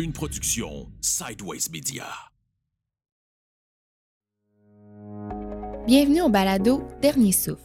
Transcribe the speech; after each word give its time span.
Une 0.00 0.12
production 0.14 0.86
Sideways 1.02 1.68
Media. 1.70 2.06
Bienvenue 5.86 6.22
au 6.22 6.30
balado 6.30 6.88
Dernier 7.02 7.32
souffle. 7.32 7.60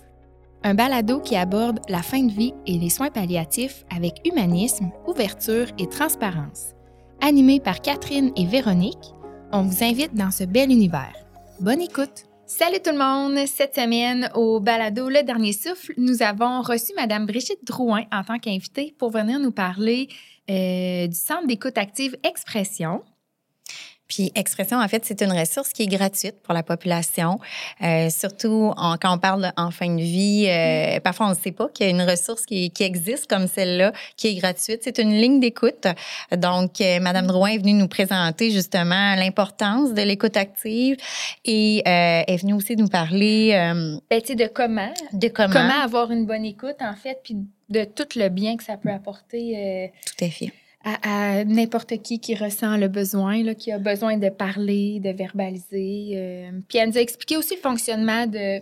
Un 0.61 0.73
balado 0.73 1.21
qui 1.21 1.37
aborde 1.37 1.79
la 1.87 2.01
fin 2.01 2.23
de 2.23 2.33
vie 2.33 2.53
et 2.65 2.77
les 2.77 2.89
soins 2.89 3.09
palliatifs 3.09 3.85
avec 3.89 4.15
humanisme, 4.25 4.91
ouverture 5.07 5.67
et 5.79 5.87
transparence. 5.87 6.73
Animé 7.21 7.61
par 7.61 7.79
Catherine 7.79 8.33
et 8.35 8.45
Véronique, 8.45 9.13
on 9.53 9.61
vous 9.61 9.85
invite 9.85 10.13
dans 10.13 10.31
ce 10.31 10.43
bel 10.43 10.71
univers. 10.71 11.15
Bonne 11.61 11.79
écoute! 11.79 12.25
Salut 12.47 12.77
tout 12.79 12.91
le 12.91 12.99
monde! 12.99 13.47
Cette 13.47 13.73
semaine, 13.73 14.29
au 14.35 14.59
balado 14.59 15.09
Le 15.09 15.23
Dernier 15.23 15.51
Souffle, 15.51 15.95
nous 15.97 16.21
avons 16.21 16.61
reçu 16.61 16.93
Madame 16.95 17.25
Brigitte 17.25 17.65
Drouin 17.65 18.03
en 18.11 18.23
tant 18.23 18.37
qu'invitée 18.37 18.93
pour 18.99 19.09
venir 19.09 19.39
nous 19.39 19.51
parler 19.51 20.09
euh, 20.51 21.07
du 21.07 21.15
Centre 21.15 21.47
d'écoute 21.47 21.75
active 21.75 22.15
Expression. 22.23 23.01
Puis 24.07 24.31
Expression, 24.35 24.77
en 24.79 24.87
fait, 24.87 25.03
c'est 25.05 25.21
une 25.21 25.31
ressource 25.31 25.69
qui 25.69 25.83
est 25.83 25.87
gratuite 25.87 26.35
pour 26.43 26.53
la 26.53 26.63
population, 26.63 27.39
euh, 27.83 28.09
surtout 28.09 28.73
en, 28.77 28.97
quand 28.97 29.15
on 29.15 29.17
parle 29.17 29.51
en 29.57 29.71
fin 29.71 29.89
de 29.93 30.01
vie. 30.01 30.47
Euh, 30.47 30.99
parfois, 30.99 31.27
on 31.27 31.29
ne 31.29 31.35
sait 31.35 31.51
pas 31.51 31.69
qu'il 31.69 31.85
y 31.85 31.89
a 31.89 31.91
une 31.91 32.01
ressource 32.01 32.45
qui, 32.45 32.69
qui 32.71 32.83
existe 32.83 33.27
comme 33.27 33.47
celle-là, 33.47 33.93
qui 34.17 34.27
est 34.27 34.35
gratuite. 34.35 34.81
C'est 34.83 34.99
une 34.99 35.13
ligne 35.13 35.39
d'écoute. 35.39 35.87
Donc, 36.35 36.81
euh, 36.81 36.99
Madame 36.99 37.27
Drouin 37.27 37.49
est 37.49 37.57
venue 37.57 37.73
nous 37.73 37.87
présenter 37.87 38.51
justement 38.51 39.15
l'importance 39.15 39.93
de 39.93 40.01
l'écoute 40.01 40.37
active 40.37 40.97
et 41.43 41.81
euh, 41.87 42.23
est 42.27 42.37
venue 42.37 42.53
aussi 42.53 42.75
nous 42.75 42.87
parler 42.87 43.51
euh, 43.53 43.97
Ben, 44.09 44.21
tu 44.21 44.27
sais, 44.27 44.35
de 44.35 44.47
comment, 44.47 44.93
de 45.13 45.27
comment. 45.27 45.53
comment 45.53 45.81
avoir 45.83 46.11
une 46.11 46.25
bonne 46.25 46.45
écoute, 46.45 46.77
en 46.81 46.95
fait, 46.95 47.19
puis 47.23 47.37
de 47.69 47.83
tout 47.83 48.07
le 48.15 48.29
bien 48.29 48.57
que 48.57 48.63
ça 48.63 48.77
peut 48.77 48.91
apporter 48.91 49.57
euh, 49.57 49.87
Tout 50.05 50.25
à 50.25 50.29
fait. 50.29 50.51
À, 50.85 51.39
à 51.39 51.43
n'importe 51.43 52.01
qui 52.01 52.19
qui 52.19 52.35
ressent 52.35 52.77
le 52.77 52.87
besoin, 52.87 53.43
là, 53.43 53.55
qui 53.55 53.71
a 53.71 53.79
besoin 53.79 54.17
de 54.17 54.29
parler, 54.29 54.99
de 54.99 55.09
verbaliser. 55.09 56.11
euh. 56.13 56.51
Puis 56.69 56.77
elle 56.77 56.89
nous 56.89 56.97
a 56.97 57.01
expliqué 57.01 57.37
aussi 57.37 57.55
le 57.55 57.61
fonctionnement 57.61 58.27
de, 58.27 58.61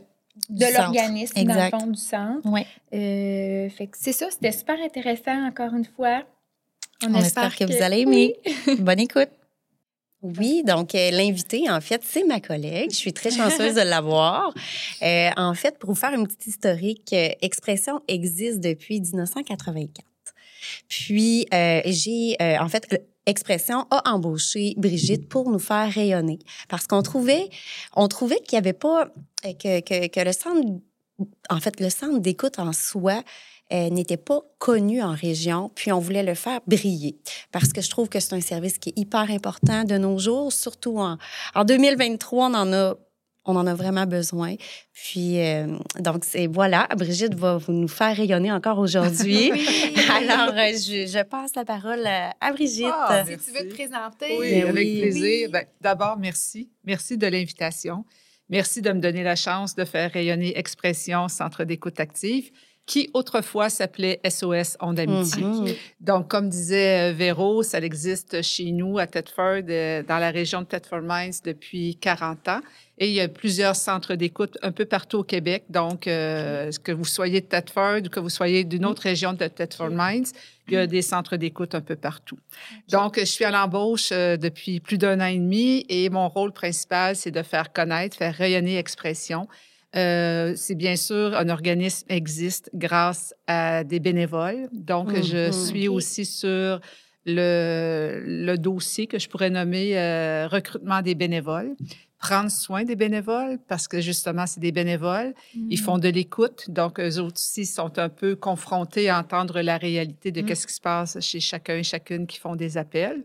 l'organisme, 0.50 1.44
dans 1.44 1.54
le 1.54 1.70
fond, 1.70 1.88
du 1.88 2.00
centre. 2.00 2.48
Ouais. 2.50 2.66
Euh, 2.94 3.70
fait 3.70 3.88
que 3.88 3.98
c'est 4.00 4.14
ça, 4.14 4.28
c'était 4.32 4.54
super 4.54 4.82
intéressant, 4.82 5.46
encore 5.46 5.74
une 5.74 5.86
fois. 5.86 6.24
On 7.06 7.14
espère 7.16 7.56
que, 7.56 7.66
vous 7.66 7.84
allez 7.84 8.00
aimer. 8.00 8.36
Bonne 8.80 9.02
écoute. 9.02 9.30
Oui, 10.22 10.64
donc 10.66 10.96
euh, 10.96 11.12
l'invité, 11.12 11.70
en 11.70 11.82
fait, 11.82 12.02
c'est 12.06 12.24
ma 12.24 12.40
collègue. 12.40 12.92
Je 12.92 12.96
suis 12.96 13.12
très 13.12 13.30
chanceuse 13.30 13.76
de 13.76 13.82
l'avoir. 13.82 14.54
Euh, 15.02 15.30
en 15.36 15.54
fait, 15.54 15.78
pour 15.78 15.90
vous 15.90 16.00
faire 16.00 16.14
une 16.14 16.26
petite 16.26 16.48
historique, 16.48 17.14
Expression 17.42 18.00
existe 18.08 18.62
depuis 18.62 19.02
1984. 19.02 20.13
Puis, 20.88 21.46
euh, 21.54 21.82
j'ai, 21.86 22.36
euh, 22.42 22.58
en 22.60 22.70
fait, 22.70 22.88
Expression 23.26 23.88
a 23.90 24.12
embauché 24.12 24.74
Brigitte 24.78 25.30
pour 25.30 25.50
nous 25.50 25.60
faire 25.60 25.90
rayonner. 25.90 26.40
Parce 26.68 26.88
qu'on 26.88 27.02
trouvait, 27.02 27.50
on 27.96 28.08
trouvait 28.08 28.40
qu'il 28.40 28.58
n'y 28.58 28.60
avait 28.60 28.74
pas, 28.74 29.08
euh, 29.46 29.54
que, 29.54 29.80
que, 29.80 30.08
que 30.08 30.20
le 30.20 30.34
centre, 30.34 30.62
en 31.50 31.60
fait, 31.60 31.80
le 31.80 31.90
centre 31.90 32.20
d'écoute 32.20 32.60
en 32.60 32.74
soi 32.74 33.24
euh, 33.72 33.90
n'était 33.90 34.18
pas 34.18 34.42
connu 34.60 35.02
en 35.02 35.14
région, 35.14 35.72
puis 35.74 35.94
on 35.94 36.00
voulait 36.00 36.24
le 36.24 36.36
faire 36.36 36.60
briller. 36.68 37.18
Parce 37.54 37.72
que 37.72 37.82
je 37.82 37.90
trouve 37.90 38.10
que 38.10 38.20
c'est 38.20 38.36
un 38.36 38.42
service 38.42 38.78
qui 38.78 38.90
est 38.90 39.00
hyper 39.00 39.32
important 39.32 39.86
de 39.86 39.98
nos 39.98 40.20
jours, 40.20 40.52
surtout 40.52 41.00
en, 41.00 41.18
en 41.56 41.64
2023, 41.64 42.50
on 42.50 42.54
en 42.54 42.74
a 42.74 42.96
on 43.46 43.56
en 43.56 43.68
a 43.68 43.74
vraiment 43.76 44.06
besoin. 44.06 44.56
Puis, 44.94 45.40
euh, 45.42 45.68
donc, 46.00 46.24
c'est 46.26 46.48
voilà, 46.48 46.88
Brigitte 46.98 47.34
va 47.36 47.58
vous 47.58 47.74
nous 47.74 47.88
faire 47.88 48.16
rayonner 48.16 48.52
encore 48.52 48.80
aujourd'hui. 48.80 49.52
Alors, 50.10 50.54
euh, 50.56 50.72
je, 50.74 51.08
je 51.08 51.24
passe 51.24 51.56
la 51.56 51.66
parole 51.66 52.06
à, 52.06 52.34
à 52.40 52.52
Brigitte. 52.54 52.86
Ah, 52.92 53.24
Si 53.26 53.38
tu 53.38 53.58
veux 53.58 53.68
te 53.70 53.74
présenter. 53.74 54.38
Oui, 54.40 54.52
Ben 54.62 54.70
avec 54.70 54.76
oui. 54.88 55.02
plaisir. 55.02 55.50
Ben, 55.52 55.66
D'abord, 55.82 56.18
merci. 56.18 56.70
Merci 56.86 57.18
de 57.18 57.28
l'invitation. 57.28 58.06
Merci 58.50 58.82
de 58.82 58.92
me 58.92 59.00
donner 59.00 59.24
la 59.24 59.36
chance 59.36 59.74
de 59.76 59.86
faire 59.86 60.12
rayonner 60.12 60.58
Expression 60.58 61.28
Centre 61.28 61.64
d'écoute 61.64 62.00
active, 62.00 62.52
qui 62.86 63.10
autrefois 63.14 63.70
s'appelait 63.70 64.20
SOS 64.28 64.78
Onde 64.82 65.00
Amitié. 65.00 65.44
Mhm. 65.44 65.74
Donc, 66.02 66.28
comme 66.28 66.50
disait 66.50 67.12
euh, 67.12 67.14
Véro, 67.14 67.64
ça 67.64 67.80
existe 67.80 68.42
chez 68.42 68.72
nous 68.72 68.98
à 68.98 69.08
Thetford, 69.08 69.64
euh, 69.70 70.04
dans 70.04 70.18
la 70.18 70.32
région 70.32 70.62
de 70.62 70.66
Thetford 70.66 71.02
Mines 71.02 71.34
depuis 71.46 71.96
40 71.96 72.50
ans. 72.50 72.62
Et 72.98 73.08
il 73.08 73.14
y 73.14 73.22
a 73.22 73.28
plusieurs 73.28 73.76
centres 73.76 74.16
d'écoute 74.16 74.58
un 74.62 74.72
peu 74.72 74.86
partout 74.86 75.20
au 75.20 75.24
Québec. 75.24 75.64
Donc, 75.70 76.08
euh, 76.08 76.72
que 76.84 76.92
vous 76.92 77.06
soyez 77.06 77.40
de 77.40 77.46
Thetford 77.46 78.02
ou 78.06 78.10
que 78.10 78.20
vous 78.20 78.30
soyez 78.30 78.66
d'une 78.66 78.86
autre 78.86 79.04
région 79.04 79.32
de 79.34 79.48
Thetford 79.48 79.90
Mines, 79.90 80.26
il 80.68 80.74
y 80.74 80.78
a 80.78 80.86
des 80.86 81.02
centres 81.02 81.38
d'écoute 81.38 81.76
un 81.76 81.82
peu 81.82 81.96
partout. 81.96 82.38
Donc, 82.90 83.18
je 83.18 83.26
suis 83.26 83.46
à 83.46 83.52
l'embauche 83.52 84.12
depuis 84.12 84.80
plus 84.80 84.98
d'un 84.98 85.20
an 85.22 85.26
et 85.26 85.38
demi 85.38 85.86
et 85.90 86.10
mon 86.10 86.30
rôle 86.30 86.52
principal, 86.52 87.16
c'est 87.16 87.32
de 87.32 87.42
faire 87.42 87.74
connaître, 87.74 88.16
faire 88.16 88.34
rayonner 88.34 88.78
Expression. 88.78 89.48
Euh, 89.96 90.54
c'est 90.56 90.76
bien 90.76 90.96
sûr, 90.96 91.36
un 91.36 91.50
organisme 91.50 92.06
existe 92.10 92.70
grâce 92.74 93.34
à 93.48 93.84
des 93.84 94.00
bénévoles. 94.00 94.68
Donc, 94.72 95.14
je 95.22 95.48
Mhm. 95.48 95.52
suis 95.54 95.88
aussi 95.88 96.26
sur 96.26 96.80
le, 97.26 98.22
le 98.26 98.58
dossier 98.58 99.08
que 99.08 99.20
je 99.20 99.30
pourrais 99.30 99.50
nommer 99.50 99.98
euh, 99.98 100.48
recrutement 100.48 101.02
des 101.02 101.16
bénévoles. 101.16 101.76
Prendre 102.20 102.50
soin 102.50 102.84
des 102.86 102.96
bénévoles 102.96 103.60
parce 103.68 103.88
que 103.88 104.00
justement, 104.00 104.48
c'est 104.48 104.62
des 104.62 104.72
bénévoles. 104.72 105.34
Ils 105.70 105.78
font 105.80 105.98
de 105.98 106.08
l'écoute. 106.08 106.70
Donc, 106.70 107.00
eux 107.00 107.20
aussi 107.20 107.66
sont 107.66 108.00
un 108.00 108.08
peu 108.10 108.36
confrontés 108.36 109.10
à 109.10 109.20
entendre 109.20 109.60
la 109.62 109.78
réalité 109.78 110.32
de 110.32 110.42
Mm. 110.42 110.46
qu'est-ce 110.46 110.66
qui 110.68 110.74
se 110.74 110.82
passe 110.82 111.20
chez 111.20 111.40
chacun 111.42 111.76
et 111.76 111.84
chacune 111.84 112.26
qui 112.26 112.40
font 112.40 112.56
des 112.56 112.78
appels. 112.78 113.24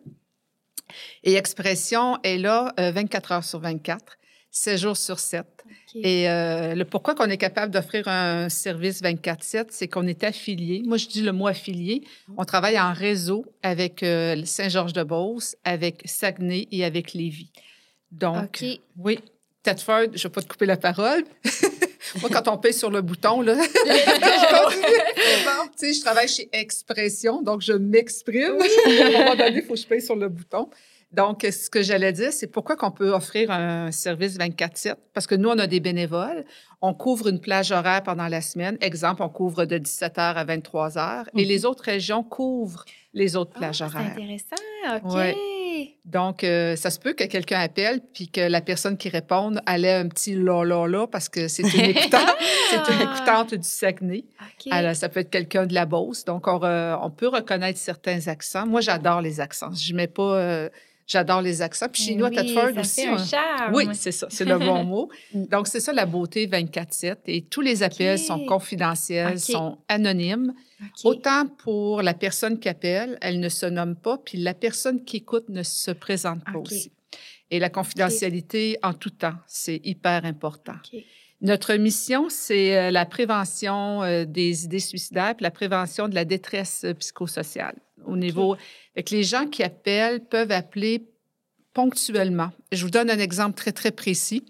Et 1.23 1.35
Expression 1.35 2.19
est 2.25 2.39
là 2.39 2.73
euh, 2.81 2.91
24 2.91 3.33
heures 3.33 3.45
sur 3.45 3.61
24, 3.61 4.19
7 4.51 4.79
jours 4.79 4.97
sur 4.97 5.19
7. 5.21 5.47
Et 5.95 6.29
euh, 6.29 6.75
le 6.75 6.85
pourquoi 6.85 7.15
qu'on 7.15 7.31
est 7.31 7.39
capable 7.39 7.73
d'offrir 7.73 8.09
un 8.09 8.49
service 8.49 9.03
24-7, 9.03 9.67
c'est 9.71 9.89
qu'on 9.89 10.07
est 10.07 10.25
affilié. 10.25 10.83
Moi, 10.85 10.97
je 10.97 11.07
dis 11.07 11.23
le 11.23 11.33
mot 11.33 11.47
affilié. 11.47 12.05
On 12.37 12.45
travaille 12.45 12.79
en 12.79 12.93
réseau 12.93 13.47
avec 13.63 14.03
euh, 14.03 14.43
Saint-Georges-de-Beauce, 14.45 15.57
avec 15.65 16.03
Saguenay 16.05 16.69
et 16.71 16.85
avec 16.85 17.15
Lévis. 17.15 17.51
Donc, 18.11 18.65
oui, 18.97 19.19
Thetford, 19.63 20.07
je 20.15 20.19
ne 20.19 20.23
vais 20.23 20.29
pas 20.29 20.43
te 20.43 20.49
couper 20.49 20.67
la 20.67 20.77
parole. 20.77 21.25
Moi, 22.21 22.31
quand 22.33 22.49
on 22.49 22.59
paye 22.59 22.73
sur 22.73 22.91
le 22.91 23.03
bouton, 23.03 23.43
là, 23.43 23.55
je 25.81 25.93
je 25.93 26.01
travaille 26.01 26.29
chez 26.29 26.49
Expression, 26.53 27.43
donc 27.43 27.61
je 27.61 27.73
m'exprime. 27.73 28.57
à 28.87 29.07
un 29.07 29.11
moment 29.11 29.35
donné, 29.37 29.59
il 29.59 29.63
faut 29.63 29.75
que 29.75 29.81
je 29.81 29.87
paye 29.87 30.01
sur 30.01 30.17
le 30.17 30.29
bouton. 30.29 30.71
Donc, 31.11 31.43
ce 31.51 31.71
que 31.71 31.83
j'allais 31.83 32.13
dire, 32.13 32.33
c'est 32.33 32.49
pourquoi 32.49 32.77
qu'on 32.77 32.91
peut 32.91 33.13
offrir 33.13 33.51
un 33.51 33.91
service 33.93 34.37
24-7? 34.39 34.95
Parce 35.15 35.27
que 35.27 35.35
nous, 35.35 35.49
on 35.49 35.59
a 35.59 35.67
des 35.67 35.81
bénévoles. 35.81 36.45
On 36.83 36.93
couvre 36.93 37.29
une 37.29 37.41
plage 37.41 37.73
horaire 37.73 38.03
pendant 38.03 38.29
la 38.29 38.41
semaine. 38.43 38.77
Exemple, 38.83 39.23
on 39.23 39.29
couvre 39.31 39.65
de 39.65 39.79
17h 39.79 40.19
à 40.35 40.45
23h. 40.45 41.25
Et 41.35 41.45
les 41.47 41.65
autres 41.65 41.85
régions 41.85 42.23
couvrent 42.23 42.85
les 43.15 43.37
autres 43.37 43.53
Ah, 43.57 43.59
plages 43.59 43.79
c'est 43.79 43.85
horaires. 43.85 44.13
intéressant. 44.13 44.57
OK. 45.03 45.15
Ouais. 45.15 45.35
Donc, 46.05 46.45
euh, 46.45 46.77
ça 46.77 46.91
se 46.91 46.99
peut 46.99 47.13
que 47.13 47.25
quelqu'un 47.25 47.61
appelle 47.61 48.01
puis 48.15 48.29
que 48.29 48.41
la 48.41 48.61
personne 48.61 48.97
qui 48.97 49.09
réponde 49.09 49.61
elle 49.67 49.85
ait 49.85 49.95
un 49.95 50.09
petit 50.09 50.35
là, 50.35 50.65
là, 50.65 50.87
là 50.87 51.07
parce 51.07 51.29
que 51.29 51.49
c'est 51.49 51.63
une 51.63 51.85
écoutante, 51.85 52.37
c'est 52.71 52.93
une 52.95 53.03
écoutante 53.03 53.55
du 53.55 53.69
Saguenay. 53.69 54.25
Alors, 54.71 54.95
ça 54.95 55.09
peut 55.09 55.21
être 55.21 55.31
quelqu'un 55.31 55.67
de 55.67 55.75
la 55.75 55.87
Beauce. 55.87 56.25
Donc, 56.25 56.47
on, 56.47 56.59
re- 56.59 56.99
on 57.03 57.11
peut 57.11 57.29
reconnaître 57.29 57.79
certains 57.79 58.27
accents. 58.29 58.67
Moi, 58.67 58.81
j'adore 58.81 59.21
les 59.21 59.41
accents. 59.41 59.73
Je 59.73 59.95
mets 59.95 60.07
pas... 60.07 60.35
euh, 60.37 60.69
j'adore 61.07 61.43
les 61.43 61.63
accents. 61.63 61.89
Puis 61.91 62.03
chez 62.03 62.15
nous, 62.15 62.27
à 62.27 62.31
Thetford 62.31 62.77
aussi... 62.79 63.07
un 63.07 63.19
charme. 63.19 63.75
oui, 63.75 63.89
c'est 63.93 64.13
ça, 64.13 64.27
c'est 64.31 64.45
le 64.45 64.59
bon 64.59 64.85
mot. 64.85 65.09
Mm. 65.35 65.45
Donc, 65.47 65.67
c'est 65.69 65.81
ça 65.81 65.93
la 65.93 66.07
beauté 66.07 66.47
24-7. 66.47 67.17
Et 67.27 67.43
tous 67.43 67.61
les 67.61 67.83
appels 67.83 68.19
sont 68.19 68.45
confidentiels, 68.47 69.41
sont 69.41 69.79
anonymes. 69.89 70.55
Autant 71.05 71.47
pour 71.47 72.03
la 72.03 72.15
personne 72.15 72.59
qui 72.59 72.69
appelle, 72.69 73.19
elle 73.21 73.41
ne 73.41 73.49
se 73.49 73.67
nomme 73.67 73.97
pas, 73.97 74.19
puis 74.19 74.39
la 74.39 74.55
personne 74.55 75.05
qui 75.05 75.19
écoute 75.19 75.49
ne 75.49 75.63
se 75.63 75.91
présente 75.91 76.45
pas 76.45 76.59
aussi. 76.59 76.93
Et 77.51 77.59
la 77.59 77.71
confidentialité 77.71 78.79
en 78.83 78.93
tout 78.93 79.11
temps, 79.11 79.37
c'est 79.47 79.81
hyper 79.85 80.25
important. 80.25 80.77
Notre 81.41 81.75
mission, 81.75 82.29
c'est 82.29 82.77
euh, 82.77 82.91
la 82.91 83.07
prévention 83.07 84.03
euh, 84.03 84.25
des 84.25 84.65
idées 84.65 84.81
suicidaires, 84.81 85.37
puis 85.37 85.45
la 85.45 85.53
prévention 85.53 86.09
de 86.09 86.15
la 86.15 86.25
détresse 86.25 86.83
euh, 86.85 86.95
psychosociale. 86.95 87.77
Au 88.07 88.17
niveau, 88.17 88.57
que 88.97 89.15
les 89.15 89.23
gens 89.23 89.47
qui 89.47 89.63
appellent 89.63 90.21
peuvent 90.21 90.51
appeler 90.51 91.07
ponctuellement. 91.79 92.51
Je 92.73 92.83
vous 92.83 92.91
donne 92.91 93.09
un 93.09 93.21
exemple 93.21 93.55
très, 93.55 93.71
très 93.71 93.93
précis. 93.93 94.45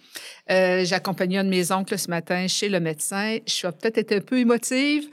Euh, 0.50 0.82
J'ai 0.84 0.94
accompagné 0.94 1.36
un 1.36 1.44
de 1.44 1.50
mes 1.50 1.72
oncles 1.72 1.98
ce 1.98 2.08
matin 2.08 2.48
chez 2.48 2.70
le 2.70 2.80
médecin. 2.80 3.36
Je 3.46 3.52
suis 3.52 3.68
peut-être 3.68 4.12
un 4.12 4.20
peu 4.20 4.38
émotive, 4.38 5.08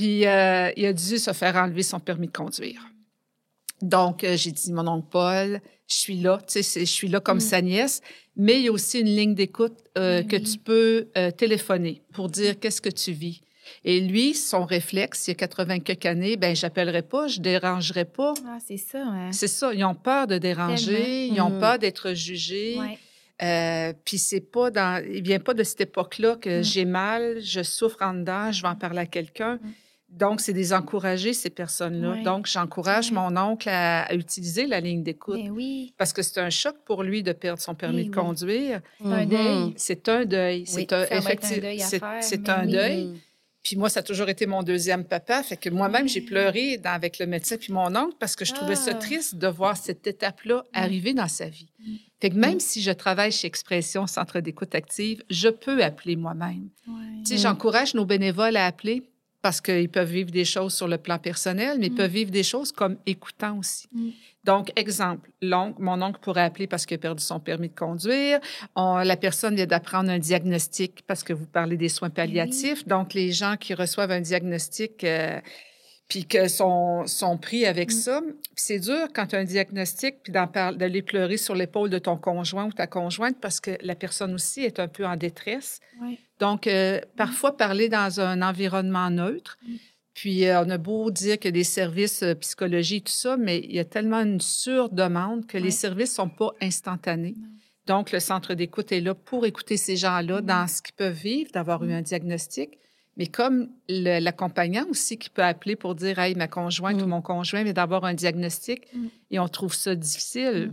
puis 0.00 0.26
euh, 0.26 0.70
il 0.78 0.86
a 0.86 0.92
dû 0.94 1.18
se 1.18 1.32
faire 1.34 1.56
enlever 1.56 1.82
son 1.82 2.00
permis 2.00 2.26
de 2.28 2.32
conduire. 2.32 2.80
Donc, 3.82 4.24
euh, 4.24 4.34
j'ai 4.36 4.50
dit, 4.50 4.72
mon 4.72 4.86
oncle 4.88 5.08
Paul, 5.10 5.60
je 5.88 5.94
suis 5.94 6.16
là, 6.20 6.38
tu 6.46 6.62
sais, 6.62 6.80
je 6.80 6.90
suis 6.90 7.08
là 7.08 7.20
comme 7.20 7.36
Mm. 7.36 7.40
sa 7.52 7.60
nièce, 7.60 8.00
mais 8.36 8.54
il 8.60 8.64
y 8.64 8.68
a 8.68 8.72
aussi 8.72 9.00
une 9.00 9.14
ligne 9.14 9.34
d'écoute 9.34 9.76
euh, 9.98 10.22
que 10.22 10.36
tu 10.36 10.56
peux 10.58 11.08
téléphoner 11.36 12.00
pour 12.14 12.28
dire 12.30 12.58
qu'est-ce 12.58 12.80
que 12.80 12.88
tu 12.88 13.12
vis. 13.12 13.42
Et 13.84 14.00
lui, 14.00 14.32
son 14.34 14.64
réflexe, 14.64 15.28
il 15.28 15.30
y 15.30 15.32
a 15.32 15.34
80 15.34 15.80
quelques 15.80 16.06
années, 16.06 16.36
ben 16.38 16.56
j'appellerai 16.56 17.02
pas, 17.02 17.28
je 17.28 17.40
dérangerai 17.40 18.04
pas. 18.06 18.32
Ah, 18.46 18.56
c'est 18.66 18.78
ça. 18.78 19.02
hein. 19.06 19.32
C'est 19.32 19.48
ça, 19.48 19.72
ils 19.74 19.84
ont 19.84 19.94
peur 19.94 20.26
de 20.26 20.38
déranger, 20.38 21.26
ils 21.26 21.40
ont 21.42 21.50
Mhm. 21.50 21.60
peur 21.60 21.78
d'être 21.78 22.14
jugés. 22.14 22.76
Ouais. 22.78 22.98
Euh, 23.42 23.92
puis 24.04 24.18
c'est 24.18 24.40
pas 24.40 24.70
dans, 24.70 25.02
il 25.04 25.22
vient 25.22 25.40
pas 25.40 25.54
de 25.54 25.62
cette 25.62 25.80
époque-là 25.82 26.36
que 26.36 26.60
Mm. 26.60 26.64
j'ai 26.64 26.84
mal, 26.84 27.40
je 27.42 27.62
souffre 27.62 27.98
en 28.02 28.12
dedans, 28.14 28.52
je 28.52 28.60
vais 28.62 28.68
en 28.68 28.76
parler 28.76 28.98
à 29.00 29.06
quelqu'un. 29.06 29.56
Mm. 29.56 29.68
Donc, 30.10 30.40
c'est 30.40 30.52
des 30.52 30.72
encouragés, 30.72 31.32
ces 31.32 31.50
personnes-là. 31.50 32.22
Donc, 32.24 32.46
j'encourage 32.46 33.12
mon 33.12 33.36
oncle 33.36 33.68
à, 33.68 34.02
à 34.02 34.14
utiliser 34.14 34.66
la 34.66 34.80
ligne 34.80 35.02
d'écoute 35.02 35.36
Ben 35.42 35.50
oui. 35.50 35.94
parce 35.96 36.12
que 36.12 36.22
c'est 36.22 36.40
un 36.40 36.50
choc 36.50 36.74
pour 36.84 37.02
lui 37.02 37.22
de 37.22 37.32
perdre 37.32 37.60
son 37.62 37.74
permis 37.74 38.02
Oui, 38.02 38.08
de 38.08 38.14
conduire. 38.14 38.80
C'est 39.00 39.06
un 39.08 39.26
deuil. 39.26 39.74
C'est 39.76 40.08
un 40.08 40.24
deuil. 40.24 40.64
C'est 40.66 40.92
un, 40.92 41.06
deuil 41.60 41.80
c'est- 42.22 42.48
un 42.48 42.66
deuil. 42.66 43.20
Puis 43.62 43.76
moi, 43.76 43.90
ça 43.90 44.00
a 44.00 44.02
toujours 44.02 44.30
été 44.30 44.46
mon 44.46 44.62
deuxième 44.62 45.04
papa. 45.04 45.42
Fait 45.42 45.58
que 45.58 45.68
moi-même, 45.68 46.08
j'ai 46.08 46.22
pleuré 46.22 46.78
dans- 46.78 46.90
avec 46.94 47.18
le 47.18 47.26
médecin 47.26 47.56
puis 47.58 47.72
mon 47.74 47.94
oncle 47.94 48.16
parce 48.18 48.34
que 48.34 48.46
je 48.46 48.54
trouvais 48.54 48.74
ça 48.74 48.92
Ah. 48.94 48.94
triste 48.94 49.34
de 49.36 49.46
voir 49.48 49.76
cette 49.76 50.06
étape-là 50.06 50.64
arriver 50.72 51.12
dans 51.12 51.28
sa 51.28 51.46
vie. 51.46 51.68
Mm. 51.78 51.92
Fait 52.22 52.30
que 52.30 52.36
même 52.36 52.58
si 52.58 52.80
je 52.80 52.90
travaille 52.90 53.32
chez 53.32 53.46
Expression 53.46 54.06
Centre 54.06 54.40
d'écoute 54.40 54.74
active, 54.74 55.22
je 55.28 55.50
peux 55.50 55.84
appeler 55.84 56.16
moi-même. 56.16 56.70
Ouais. 56.88 56.94
Tu 57.24 57.32
sais, 57.32 57.36
j'encourage 57.38 57.94
nos 57.94 58.06
bénévoles 58.06 58.56
à 58.56 58.64
appeler 58.64 59.02
parce 59.42 59.60
qu'ils 59.60 59.88
peuvent 59.88 60.10
vivre 60.10 60.30
des 60.30 60.44
choses 60.44 60.74
sur 60.74 60.86
le 60.88 60.98
plan 60.98 61.18
personnel, 61.18 61.78
mais 61.78 61.86
ils 61.86 61.92
Mm. 61.92 61.96
peuvent 61.96 62.10
vivre 62.10 62.30
des 62.30 62.42
choses 62.42 62.72
comme 62.72 62.96
écoutant 63.06 63.58
aussi. 63.58 63.86
Mm. 63.92 64.08
Donc, 64.44 64.72
exemple, 64.76 65.30
l'oncle, 65.42 65.80
mon 65.82 66.00
oncle 66.02 66.18
pourrait 66.20 66.42
appeler 66.42 66.66
parce 66.66 66.86
qu'il 66.86 66.94
a 66.94 66.98
perdu 66.98 67.22
son 67.22 67.40
permis 67.40 67.68
de 67.68 67.74
conduire. 67.74 68.40
On- 68.74 68.98
la 68.98 69.16
personne 69.16 69.54
vient 69.54 69.66
d'apprendre 69.66 70.10
un 70.10 70.18
diagnostic 70.18 71.02
parce 71.06 71.22
que 71.22 71.32
vous 71.34 71.46
parlez 71.46 71.76
des 71.76 71.88
soins 71.90 72.10
palliatifs. 72.10 72.86
Donc, 72.86 73.12
les 73.14 73.32
gens 73.32 73.56
qui 73.58 73.74
reçoivent 73.74 74.10
un 74.12 74.20
diagnostic, 74.22 75.04
euh, 75.04 75.38
puis 76.10 76.26
que 76.26 76.48
sont, 76.48 77.06
sont 77.06 77.38
pris 77.38 77.64
avec 77.64 77.88
Mm. 77.88 77.92
ça. 77.92 78.20
C'est 78.56 78.80
dur 78.80 79.06
quand 79.14 79.28
tu 79.28 79.36
as 79.36 79.38
un 79.38 79.44
diagnostic, 79.44 80.16
puis 80.22 80.32
d'aller 80.32 81.00
pleurer 81.02 81.38
sur 81.38 81.54
l'épaule 81.54 81.88
de 81.88 81.98
ton 81.98 82.18
conjoint 82.18 82.66
ou 82.66 82.72
ta 82.72 82.86
conjointe 82.86 83.38
parce 83.40 83.60
que 83.60 83.78
la 83.80 83.94
personne 83.94 84.34
aussi 84.34 84.60
est 84.60 84.78
un 84.80 84.88
peu 84.88 85.06
en 85.06 85.16
détresse. 85.16 85.80
Donc, 86.40 86.66
euh, 86.66 87.00
parfois, 87.16 87.56
parler 87.56 87.88
dans 87.88 88.20
un 88.20 88.42
environnement 88.42 89.08
neutre. 89.08 89.56
Mm. 89.66 89.72
Puis, 90.12 90.44
euh, 90.46 90.62
on 90.64 90.68
a 90.70 90.76
beau 90.78 91.10
dire 91.10 91.38
qu'il 91.38 91.48
y 91.48 91.54
a 91.56 91.60
des 91.62 91.64
services 91.64 92.22
euh, 92.24 92.34
psychologie 92.34 93.00
tout 93.02 93.12
ça, 93.12 93.36
mais 93.38 93.58
il 93.60 93.72
y 93.72 93.78
a 93.78 93.84
tellement 93.84 94.20
une 94.20 94.40
surdemande 94.40 95.46
que 95.46 95.56
les 95.58 95.70
services 95.70 96.10
ne 96.10 96.14
sont 96.24 96.28
pas 96.28 96.50
instantanés. 96.60 97.36
Donc, 97.86 98.10
le 98.12 98.20
centre 98.20 98.54
d'écoute 98.54 98.90
est 98.92 99.00
là 99.00 99.14
pour 99.14 99.46
écouter 99.46 99.76
ces 99.76 99.96
gens-là 99.96 100.40
Mm. 100.42 100.46
dans 100.46 100.66
ce 100.66 100.82
qu'ils 100.82 100.94
peuvent 100.94 101.14
vivre, 101.14 101.50
d'avoir 101.52 101.84
eu 101.84 101.88
Mm. 101.88 101.92
un 101.92 102.02
diagnostic, 102.02 102.70
mais 103.16 103.26
comme 103.26 103.68
l'accompagnant 103.88 104.86
aussi 104.90 105.18
qui 105.18 105.30
peut 105.30 105.42
appeler 105.44 105.76
pour 105.76 105.94
dire 105.94 106.18
Hey, 106.18 106.34
ma 106.34 106.48
conjointe 106.48 106.98
Mm. 107.00 107.02
ou 107.04 107.06
mon 107.06 107.22
conjoint 107.22 107.62
vient 107.64 107.72
d'avoir 107.72 108.04
un 108.04 108.14
diagnostic 108.14 108.86
Mm. 108.94 109.06
et 109.30 109.38
on 109.38 109.48
trouve 109.48 109.74
ça 109.74 109.94
difficile. 109.94 110.72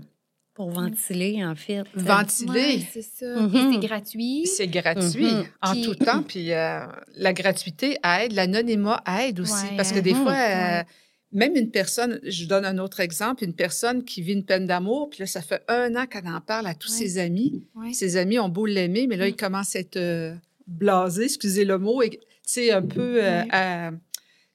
Pour 0.53 0.71
ventiler, 0.71 1.45
en 1.45 1.53
fait. 1.53 1.83
Ventiler. 1.93 2.77
Ouais, 2.77 2.87
c'est 2.91 3.03
ça. 3.03 3.41
Mhm. 3.41 3.55
Et 3.55 3.73
c'est 3.75 3.87
gratuit. 3.87 4.47
C'est 4.47 4.67
gratuit 4.67 5.25
Mhm. 5.31 5.43
en 5.61 5.71
Puis- 5.73 5.81
tout 5.83 5.93
temps. 5.95 6.23
Puis 6.23 6.51
euh, 6.51 6.79
la 7.15 7.31
gratuité 7.33 7.97
aide, 8.03 8.33
l'anonymat 8.33 9.03
aide 9.21 9.39
aussi. 9.39 9.53
Ouais, 9.67 9.75
parce 9.77 9.91
que 9.91 9.99
des 9.99 10.15
fois, 10.15 10.31
euh, 10.31 10.79
Ouais. 10.79 10.83
même 11.31 11.55
une 11.55 11.69
personne, 11.69 12.19
je 12.23 12.41
vous 12.41 12.47
donne 12.49 12.65
un 12.65 12.79
autre 12.79 13.01
exemple, 13.01 13.43
une 13.43 13.53
personne 13.53 14.03
qui 14.03 14.23
vit 14.23 14.33
une 14.33 14.45
peine 14.45 14.65
d'amour, 14.65 15.11
puis 15.11 15.19
là, 15.19 15.25
ça 15.27 15.43
fait 15.43 15.61
un 15.67 15.95
an 15.95 16.07
qu'elle 16.07 16.27
en 16.27 16.41
parle 16.41 16.65
à 16.65 16.73
tous 16.73 16.91
Ouais. 16.91 17.05
ses 17.05 17.17
amis. 17.19 17.63
Ouais. 17.75 17.93
Ses 17.93 18.17
amis 18.17 18.39
ont 18.39 18.49
beau 18.49 18.65
l'aimer, 18.65 19.05
mais 19.05 19.15
là, 19.15 19.25
Mm. 19.25 19.29
il 19.29 19.35
commence 19.35 19.75
à 19.75 19.79
être 19.79 19.97
euh, 19.97 20.33
blasé, 20.65 21.25
excusez 21.25 21.65
le 21.65 21.77
mot, 21.77 22.01
et 22.01 22.19
sais, 22.51 22.71
un 22.71 22.81
peu 22.81 23.23
euh, 23.23 23.43
à- 23.51 23.91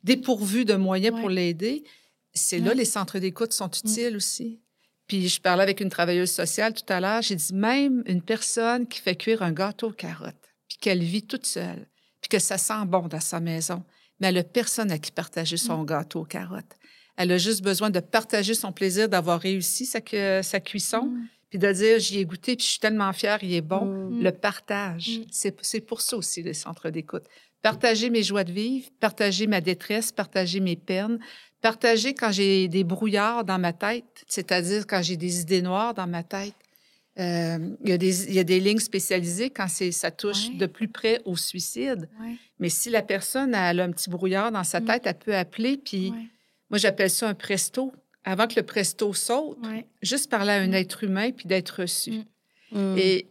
dépourvu 0.02 0.64
de 0.64 0.74
moyens 0.74 1.18
pour 1.18 1.28
l'aider. 1.30 1.84
C'est 2.34 2.58
là 2.58 2.68
Ouais. 2.68 2.74
Mm. 2.74 2.78
les 2.78 2.84
centres 2.84 3.18
d'écoute 3.18 3.52
sont 3.52 3.70
utiles 3.70 4.16
aussi. 4.16 4.60
Puis 5.06 5.28
je 5.28 5.40
parlais 5.40 5.62
avec 5.62 5.80
une 5.80 5.90
travailleuse 5.90 6.30
sociale 6.30 6.72
tout 6.72 6.90
à 6.90 7.00
l'heure, 7.00 7.22
j'ai 7.22 7.36
dit 7.36 7.52
même 7.54 8.02
une 8.06 8.22
personne 8.22 8.86
qui 8.86 9.00
fait 9.00 9.16
cuire 9.16 9.42
un 9.42 9.52
gâteau 9.52 9.88
aux 9.88 9.92
carottes, 9.92 10.34
puis 10.68 10.78
qu'elle 10.80 11.02
vit 11.02 11.22
toute 11.24 11.44
seule, 11.44 11.86
puis 12.20 12.28
que 12.30 12.38
ça 12.38 12.56
sent 12.56 12.86
bon 12.86 13.08
dans 13.08 13.20
sa 13.20 13.40
maison, 13.40 13.84
mais 14.20 14.28
elle 14.28 14.36
n'a 14.36 14.44
personne 14.44 14.90
à 14.90 14.98
qui 14.98 15.10
partager 15.12 15.56
son 15.58 15.82
gâteau 15.84 16.20
aux 16.20 16.24
carottes. 16.24 16.76
Elle 17.16 17.32
a 17.32 17.38
juste 17.38 17.62
besoin 17.62 17.90
de 17.90 18.00
partager 18.00 18.54
son 18.54 18.72
plaisir 18.72 19.08
d'avoir 19.08 19.38
réussi 19.40 19.84
sa, 19.84 20.00
cu- 20.00 20.42
sa 20.42 20.60
cuisson, 20.60 21.06
Mm. 21.06 21.26
puis 21.50 21.58
de 21.58 21.70
dire 21.72 21.98
j'y 21.98 22.18
ai 22.20 22.24
goûté, 22.24 22.56
puis 22.56 22.64
je 22.64 22.70
suis 22.70 22.80
tellement 22.80 23.12
fière, 23.12 23.42
il 23.44 23.52
est 23.52 23.60
bon. 23.60 23.84
Mm. 23.84 24.22
Le 24.22 24.32
partage, 24.32 25.18
Mm. 25.18 25.56
c'est 25.62 25.80
pour 25.82 26.00
ça 26.00 26.16
aussi 26.16 26.42
les 26.42 26.54
centres 26.54 26.88
d'écoute. 26.88 27.24
Partager 27.62 28.10
mes 28.10 28.22
joies 28.22 28.44
de 28.44 28.52
vivre, 28.52 28.88
partager 29.00 29.46
ma 29.46 29.60
détresse, 29.60 30.10
partager 30.12 30.60
mes 30.60 30.76
peines, 30.76 31.18
partager 31.60 32.12
quand 32.12 32.32
j'ai 32.32 32.66
des 32.68 32.82
brouillards 32.82 33.44
dans 33.44 33.58
ma 33.58 33.72
tête, 33.72 34.24
c'est-à-dire 34.26 34.84
quand 34.86 35.00
j'ai 35.02 35.16
des 35.16 35.40
idées 35.42 35.62
noires 35.62 35.94
dans 35.94 36.08
ma 36.08 36.24
tête. 36.24 36.54
Euh, 37.20 37.58
il, 37.84 37.90
y 37.90 37.92
a 37.92 37.98
des, 37.98 38.24
il 38.28 38.34
y 38.34 38.38
a 38.38 38.44
des 38.44 38.58
lignes 38.58 38.78
spécialisées 38.80 39.50
quand 39.50 39.68
c'est- 39.68 39.92
ça 39.92 40.10
touche 40.10 40.48
Ouais. 40.48 40.54
de 40.54 40.66
plus 40.66 40.88
près 40.88 41.20
au 41.26 41.36
suicide. 41.36 42.08
Ouais. 42.20 42.36
Mais 42.58 42.70
si 42.70 42.88
la 42.90 43.02
personne 43.02 43.54
elle 43.54 43.80
a 43.80 43.84
un 43.84 43.92
petit 43.92 44.08
brouillard 44.10 44.50
dans 44.50 44.64
sa 44.64 44.80
Mm. 44.80 44.84
tête, 44.86 45.02
elle 45.04 45.18
peut 45.18 45.36
appeler, 45.36 45.76
puis 45.76 46.10
Ouais. 46.10 46.16
moi 46.70 46.78
j'appelle 46.78 47.10
ça 47.10 47.28
un 47.28 47.34
presto. 47.34 47.92
Avant 48.24 48.46
que 48.48 48.54
le 48.56 48.62
presto 48.62 49.12
saute, 49.12 49.58
Ouais. 49.64 49.84
juste 50.00 50.30
parler 50.30 50.52
à 50.52 50.56
un 50.62 50.68
Mm. 50.68 50.74
être 50.74 51.04
humain 51.04 51.30
puis 51.32 51.46
d'être 51.46 51.82
reçu. 51.82 52.22
Mm. 52.72 52.96
Et 52.96 53.26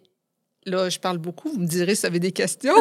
là, 0.66 0.90
je 0.90 1.00
parle 1.00 1.18
beaucoup, 1.18 1.50
vous 1.50 1.60
me 1.60 1.68
direz 1.68 1.96
si 1.96 2.02
vous 2.02 2.08
avez 2.08 2.20
des 2.20 2.32
questions. 2.32 2.74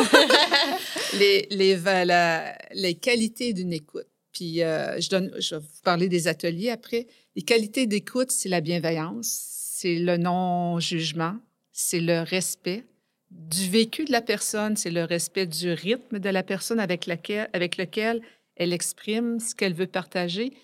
les, 1.19 1.47
les, 1.51 1.75
va- 1.77 2.05
la- 2.05 2.57
les 2.73 2.95
qualités 2.95 3.53
d'une 3.53 3.73
écoute. 3.73 4.07
Puis 4.33 4.63
euh, 4.63 5.01
je, 5.01 5.09
donne, 5.11 5.33
je 5.39 5.57
vais 5.57 5.61
vous 5.61 5.83
parler 5.83 6.09
des 6.09 6.29
ateliers 6.29 6.71
après. 6.71 7.07
Les 7.37 7.43
qualités 7.43 7.87
d'écoute, 7.87 8.31
c'est 8.31 8.49
la 8.49 8.61
bienveillance, 8.61 9.27
c'est 9.29 9.97
le 9.97 10.17
non-jugement, 10.17 11.37
c'est 11.73 12.01
le 12.01 12.21
respect 12.23 12.85
du 13.31 13.69
vécu 13.69 14.05
de 14.05 14.13
la 14.13 14.21
personne, 14.23 14.77
c'est 14.77 14.91
le 14.91 15.05
respect 15.05 15.47
du 15.47 15.73
rythme 15.73 16.19
de 16.19 16.29
la 16.29 16.43
personne 16.43 16.81
avec, 16.81 17.07
laquelle, 17.07 17.49
avec 17.53 17.77
lequel 17.77 18.21
elle 18.57 18.73
exprime 18.73 19.39
ce 19.41 19.55
qu'elle 19.55 19.75
veut 19.75 19.87
partager. 19.87 20.51
Puis 20.51 20.59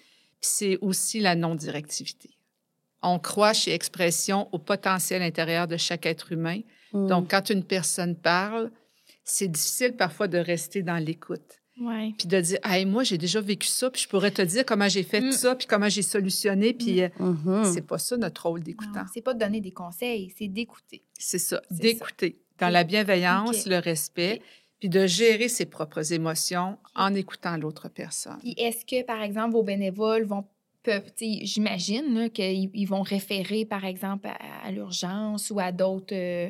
c'est 0.51 0.79
aussi 0.81 1.21
la 1.21 1.35
non-directivité. 1.35 2.31
On 3.03 3.19
croit 3.19 3.53
chez 3.53 3.73
Expression 3.73 4.49
au 4.53 4.59
potentiel 4.59 5.23
intérieur 5.23 5.67
de 5.69 5.77
chaque 5.77 6.07
être 6.07 6.33
humain. 6.33 6.61
Mm. 6.97 7.07
Donc, 7.09 7.31
quand 7.31 7.51
une 7.51 7.65
personne 7.65 8.17
parle, 8.17 8.71
c'est 9.25 9.49
difficile 9.49 9.93
parfois 9.97 10.29
de 10.29 10.39
rester 10.39 10.83
dans 10.83 10.97
l'écoute. 10.97 11.61
Ouais. 11.81 12.15
Puis 12.17 12.27
de 12.27 12.41
dire, 12.41 12.59
hey, 12.65 12.87
moi, 12.87 13.03
j'ai 13.05 13.19
déjà 13.19 13.41
vécu 13.41 13.67
ça, 13.69 13.91
puis 13.91 14.01
je 14.01 14.09
pourrais 14.09 14.31
te 14.31 14.41
dire 14.41 14.65
comment 14.65 14.89
j'ai 14.89 15.03
fait 15.03 15.21
Mm. 15.21 15.33
ça, 15.33 15.55
puis 15.55 15.67
comment 15.67 15.89
j'ai 15.91 16.01
solutionné, 16.03 16.73
puis 16.73 17.03
euh, 17.03 17.09
Mhm. 17.19 17.65
c'est 17.65 17.87
pas 17.87 17.99
ça 17.99 18.17
notre 18.17 18.47
rôle 18.47 18.63
d'écoutant. 18.63 19.05
C'est 19.13 19.21
pas 19.21 19.35
de 19.35 19.39
donner 19.41 19.61
des 19.61 19.73
conseils, 19.73 20.33
c'est 20.39 20.49
d'écouter. 20.49 21.03
C'est 21.19 21.39
ça, 21.39 21.61
d'écouter 21.71 22.39
dans 22.59 22.71
la 22.71 22.85
bienveillance, 22.85 23.67
le 23.67 23.79
respect, 23.79 24.41
puis 24.81 24.89
de 24.89 25.07
gérer 25.07 25.49
ses 25.49 25.67
propres 25.67 26.13
émotions 26.15 26.79
en 26.95 27.13
écoutant 27.15 27.57
l'autre 27.59 27.89
personne. 27.91 28.39
Puis 28.41 28.55
est-ce 28.57 28.85
que, 28.87 29.05
par 29.05 29.21
exemple, 29.23 29.53
vos 29.53 29.63
bénévoles 29.63 30.25
vont 30.25 30.45
peuvent, 30.83 31.13
tu 31.17 31.39
sais, 31.41 31.45
j'imagine 31.45 32.31
qu'ils 32.31 32.71
ils 32.73 32.85
vont 32.87 33.03
référer, 33.03 33.65
par 33.65 33.85
exemple, 33.85 34.29
à, 34.29 34.37
à 34.67 34.71
l'urgence 34.71 35.51
ou 35.51 35.59
à 35.59 35.73
d'autres 35.73 36.15
euh, 36.15 36.49